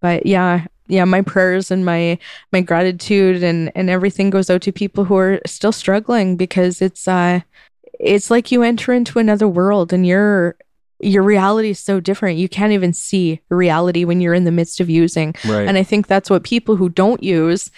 But 0.00 0.26
yeah 0.26 0.66
yeah, 0.88 1.04
my 1.04 1.22
prayers 1.22 1.70
and 1.70 1.84
my 1.84 2.18
my 2.52 2.60
gratitude 2.60 3.42
and 3.42 3.72
and 3.74 3.90
everything 3.90 4.30
goes 4.30 4.50
out 4.50 4.62
to 4.62 4.72
people 4.72 5.04
who 5.04 5.16
are 5.16 5.40
still 5.46 5.72
struggling 5.72 6.36
because 6.36 6.82
it's 6.82 7.06
uh 7.08 7.40
it's 7.98 8.30
like 8.30 8.52
you 8.52 8.62
enter 8.62 8.92
into 8.92 9.18
another 9.18 9.48
world 9.48 9.92
and 9.92 10.06
your 10.06 10.56
your 11.00 11.22
reality 11.22 11.70
is 11.70 11.78
so 11.78 12.00
different. 12.00 12.38
You 12.38 12.48
can't 12.48 12.72
even 12.72 12.92
see 12.92 13.40
reality 13.50 14.04
when 14.04 14.20
you're 14.20 14.34
in 14.34 14.44
the 14.44 14.52
midst 14.52 14.80
of 14.80 14.88
using. 14.88 15.34
Right. 15.46 15.66
And 15.68 15.76
I 15.76 15.82
think 15.82 16.06
that's 16.06 16.30
what 16.30 16.42
people 16.42 16.76
who 16.76 16.88
don't 16.88 17.22
use 17.22 17.70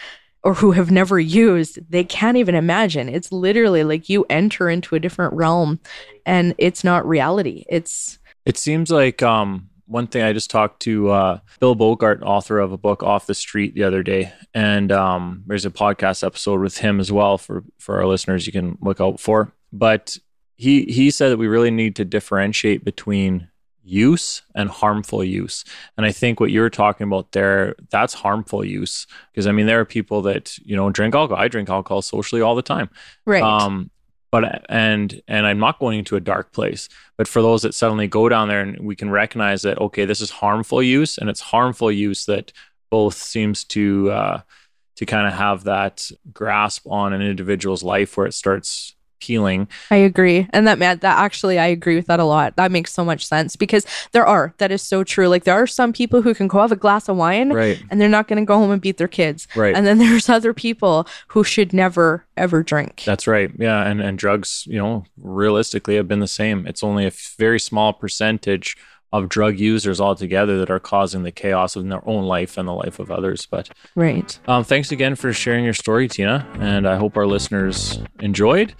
or 0.44 0.54
who 0.54 0.72
have 0.72 0.90
never 0.90 1.18
used, 1.18 1.78
they 1.90 2.04
can't 2.04 2.36
even 2.36 2.54
imagine. 2.54 3.08
It's 3.08 3.32
literally 3.32 3.84
like 3.84 4.08
you 4.08 4.24
enter 4.30 4.70
into 4.70 4.94
a 4.94 5.00
different 5.00 5.34
realm 5.34 5.80
and 6.24 6.54
it's 6.58 6.84
not 6.84 7.06
reality. 7.06 7.64
It's 7.68 8.18
it 8.46 8.56
seems 8.56 8.90
like 8.90 9.22
um 9.22 9.67
one 9.88 10.06
thing 10.06 10.22
I 10.22 10.32
just 10.32 10.50
talked 10.50 10.80
to 10.82 11.10
uh, 11.10 11.38
Bill 11.60 11.74
Bogart, 11.74 12.22
author 12.22 12.58
of 12.58 12.72
a 12.72 12.78
book 12.78 13.02
Off 13.02 13.26
the 13.26 13.34
Street, 13.34 13.74
the 13.74 13.84
other 13.84 14.02
day, 14.02 14.32
and 14.54 14.92
um, 14.92 15.42
there's 15.46 15.64
a 15.64 15.70
podcast 15.70 16.24
episode 16.24 16.60
with 16.60 16.78
him 16.78 17.00
as 17.00 17.10
well 17.10 17.38
for 17.38 17.64
for 17.78 17.98
our 17.98 18.06
listeners. 18.06 18.46
You 18.46 18.52
can 18.52 18.78
look 18.80 19.00
out 19.00 19.18
for. 19.18 19.52
But 19.72 20.18
he 20.56 20.84
he 20.84 21.10
said 21.10 21.30
that 21.30 21.38
we 21.38 21.46
really 21.46 21.70
need 21.70 21.96
to 21.96 22.04
differentiate 22.04 22.84
between 22.84 23.48
use 23.82 24.42
and 24.54 24.68
harmful 24.68 25.24
use. 25.24 25.64
And 25.96 26.04
I 26.04 26.12
think 26.12 26.40
what 26.40 26.50
you're 26.50 26.70
talking 26.70 27.06
about 27.06 27.32
there, 27.32 27.74
that's 27.90 28.12
harmful 28.12 28.64
use. 28.64 29.06
Because 29.32 29.46
I 29.46 29.52
mean, 29.52 29.66
there 29.66 29.80
are 29.80 29.86
people 29.86 30.22
that, 30.22 30.58
you 30.58 30.76
know, 30.76 30.90
drink 30.90 31.14
alcohol. 31.14 31.42
I 31.42 31.48
drink 31.48 31.70
alcohol 31.70 32.02
socially 32.02 32.42
all 32.42 32.54
the 32.54 32.62
time. 32.62 32.90
Right. 33.24 33.42
Um, 33.42 33.90
but 34.30 34.64
and 34.68 35.20
and 35.26 35.46
I'm 35.46 35.58
not 35.58 35.78
going 35.78 35.98
into 35.98 36.16
a 36.16 36.20
dark 36.20 36.52
place. 36.52 36.88
But 37.16 37.28
for 37.28 37.42
those 37.42 37.62
that 37.62 37.74
suddenly 37.74 38.06
go 38.06 38.28
down 38.28 38.48
there 38.48 38.60
and 38.60 38.78
we 38.80 38.96
can 38.96 39.10
recognize 39.10 39.62
that 39.62 39.78
okay, 39.78 40.04
this 40.04 40.20
is 40.20 40.30
harmful 40.30 40.82
use, 40.82 41.18
and 41.18 41.30
it's 41.30 41.40
harmful 41.40 41.90
use 41.90 42.26
that 42.26 42.52
both 42.90 43.14
seems 43.14 43.64
to 43.64 44.10
uh, 44.10 44.40
to 44.96 45.06
kind 45.06 45.26
of 45.26 45.34
have 45.34 45.64
that 45.64 46.10
grasp 46.32 46.86
on 46.86 47.12
an 47.12 47.22
individual's 47.22 47.82
life 47.82 48.16
where 48.16 48.26
it 48.26 48.34
starts 48.34 48.94
healing. 49.20 49.68
I 49.90 49.96
agree. 49.96 50.46
And 50.50 50.66
that 50.66 50.78
man 50.78 50.98
that 50.98 51.18
actually 51.18 51.58
I 51.58 51.66
agree 51.66 51.96
with 51.96 52.06
that 52.06 52.20
a 52.20 52.24
lot. 52.24 52.56
That 52.56 52.72
makes 52.72 52.92
so 52.92 53.04
much 53.04 53.26
sense 53.26 53.56
because 53.56 53.86
there 54.12 54.26
are 54.26 54.54
that 54.58 54.72
is 54.72 54.82
so 54.82 55.04
true. 55.04 55.28
Like 55.28 55.44
there 55.44 55.54
are 55.54 55.66
some 55.66 55.92
people 55.92 56.22
who 56.22 56.34
can 56.34 56.48
go 56.48 56.60
have 56.60 56.72
a 56.72 56.76
glass 56.76 57.08
of 57.08 57.16
wine 57.16 57.52
right. 57.52 57.82
and 57.90 58.00
they're 58.00 58.08
not 58.08 58.28
going 58.28 58.42
to 58.42 58.46
go 58.46 58.58
home 58.58 58.70
and 58.70 58.80
beat 58.80 58.98
their 58.98 59.08
kids. 59.08 59.46
Right. 59.54 59.74
And 59.74 59.86
then 59.86 59.98
there's 59.98 60.28
other 60.28 60.54
people 60.54 61.06
who 61.28 61.44
should 61.44 61.72
never 61.72 62.24
ever 62.36 62.62
drink. 62.62 63.02
That's 63.04 63.26
right. 63.26 63.50
Yeah, 63.58 63.86
and 63.86 64.00
and 64.00 64.18
drugs, 64.18 64.64
you 64.66 64.78
know, 64.78 65.04
realistically 65.16 65.96
have 65.96 66.08
been 66.08 66.20
the 66.20 66.28
same. 66.28 66.66
It's 66.66 66.82
only 66.82 67.06
a 67.06 67.12
very 67.38 67.60
small 67.60 67.92
percentage 67.92 68.76
of 69.12 69.28
drug 69.28 69.58
users 69.58 70.00
altogether 70.00 70.58
that 70.58 70.70
are 70.70 70.78
causing 70.78 71.22
the 71.22 71.32
chaos 71.32 71.76
in 71.76 71.88
their 71.88 72.06
own 72.06 72.24
life 72.24 72.58
and 72.58 72.68
the 72.68 72.74
life 72.74 72.98
of 72.98 73.10
others. 73.10 73.46
But 73.46 73.70
right. 73.94 74.38
Um, 74.46 74.64
thanks 74.64 74.92
again 74.92 75.14
for 75.14 75.32
sharing 75.32 75.64
your 75.64 75.74
story, 75.74 76.08
Tina, 76.08 76.46
and 76.60 76.86
I 76.86 76.96
hope 76.96 77.16
our 77.16 77.26
listeners 77.26 78.00
enjoyed. 78.20 78.74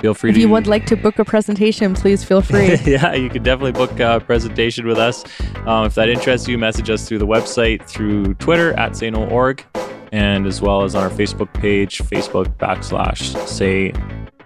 Feel 0.00 0.14
free 0.14 0.30
if 0.30 0.36
to. 0.36 0.40
You 0.40 0.48
would 0.48 0.66
like 0.66 0.86
to 0.86 0.96
book 0.96 1.18
a 1.18 1.24
presentation, 1.24 1.94
please 1.94 2.24
feel 2.24 2.40
free. 2.40 2.76
yeah, 2.86 3.14
you 3.14 3.28
can 3.28 3.42
definitely 3.42 3.72
book 3.72 3.98
a 4.00 4.20
presentation 4.20 4.86
with 4.86 4.98
us. 4.98 5.24
Um, 5.66 5.84
if 5.86 5.94
that 5.96 6.08
interests 6.08 6.48
you, 6.48 6.56
message 6.56 6.88
us 6.88 7.06
through 7.06 7.18
the 7.18 7.26
website, 7.26 7.86
through 7.86 8.34
Twitter 8.34 8.72
at 8.74 8.96
Say 8.96 9.10
Know 9.10 9.28
org, 9.28 9.64
and 10.12 10.46
as 10.46 10.62
well 10.62 10.82
as 10.82 10.94
on 10.94 11.02
our 11.02 11.10
Facebook 11.10 11.52
page, 11.52 11.98
Facebook 11.98 12.46
backslash 12.56 13.36
Say 13.46 13.92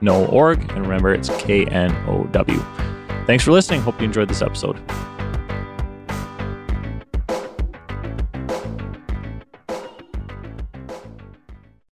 Know 0.01 0.27
org. 0.27 0.61
And 0.73 0.81
remember, 0.81 1.15
it's 1.15 1.29
K 1.41 1.65
N 1.67 1.93
O 2.09 2.25
W. 2.33 2.65
Thanks 3.27 3.45
for 3.45 3.53
listening. 3.53 3.81
Hope 3.83 4.01
you 4.01 4.07
enjoyed 4.07 4.29
this 4.29 4.43
episode. 4.43 4.81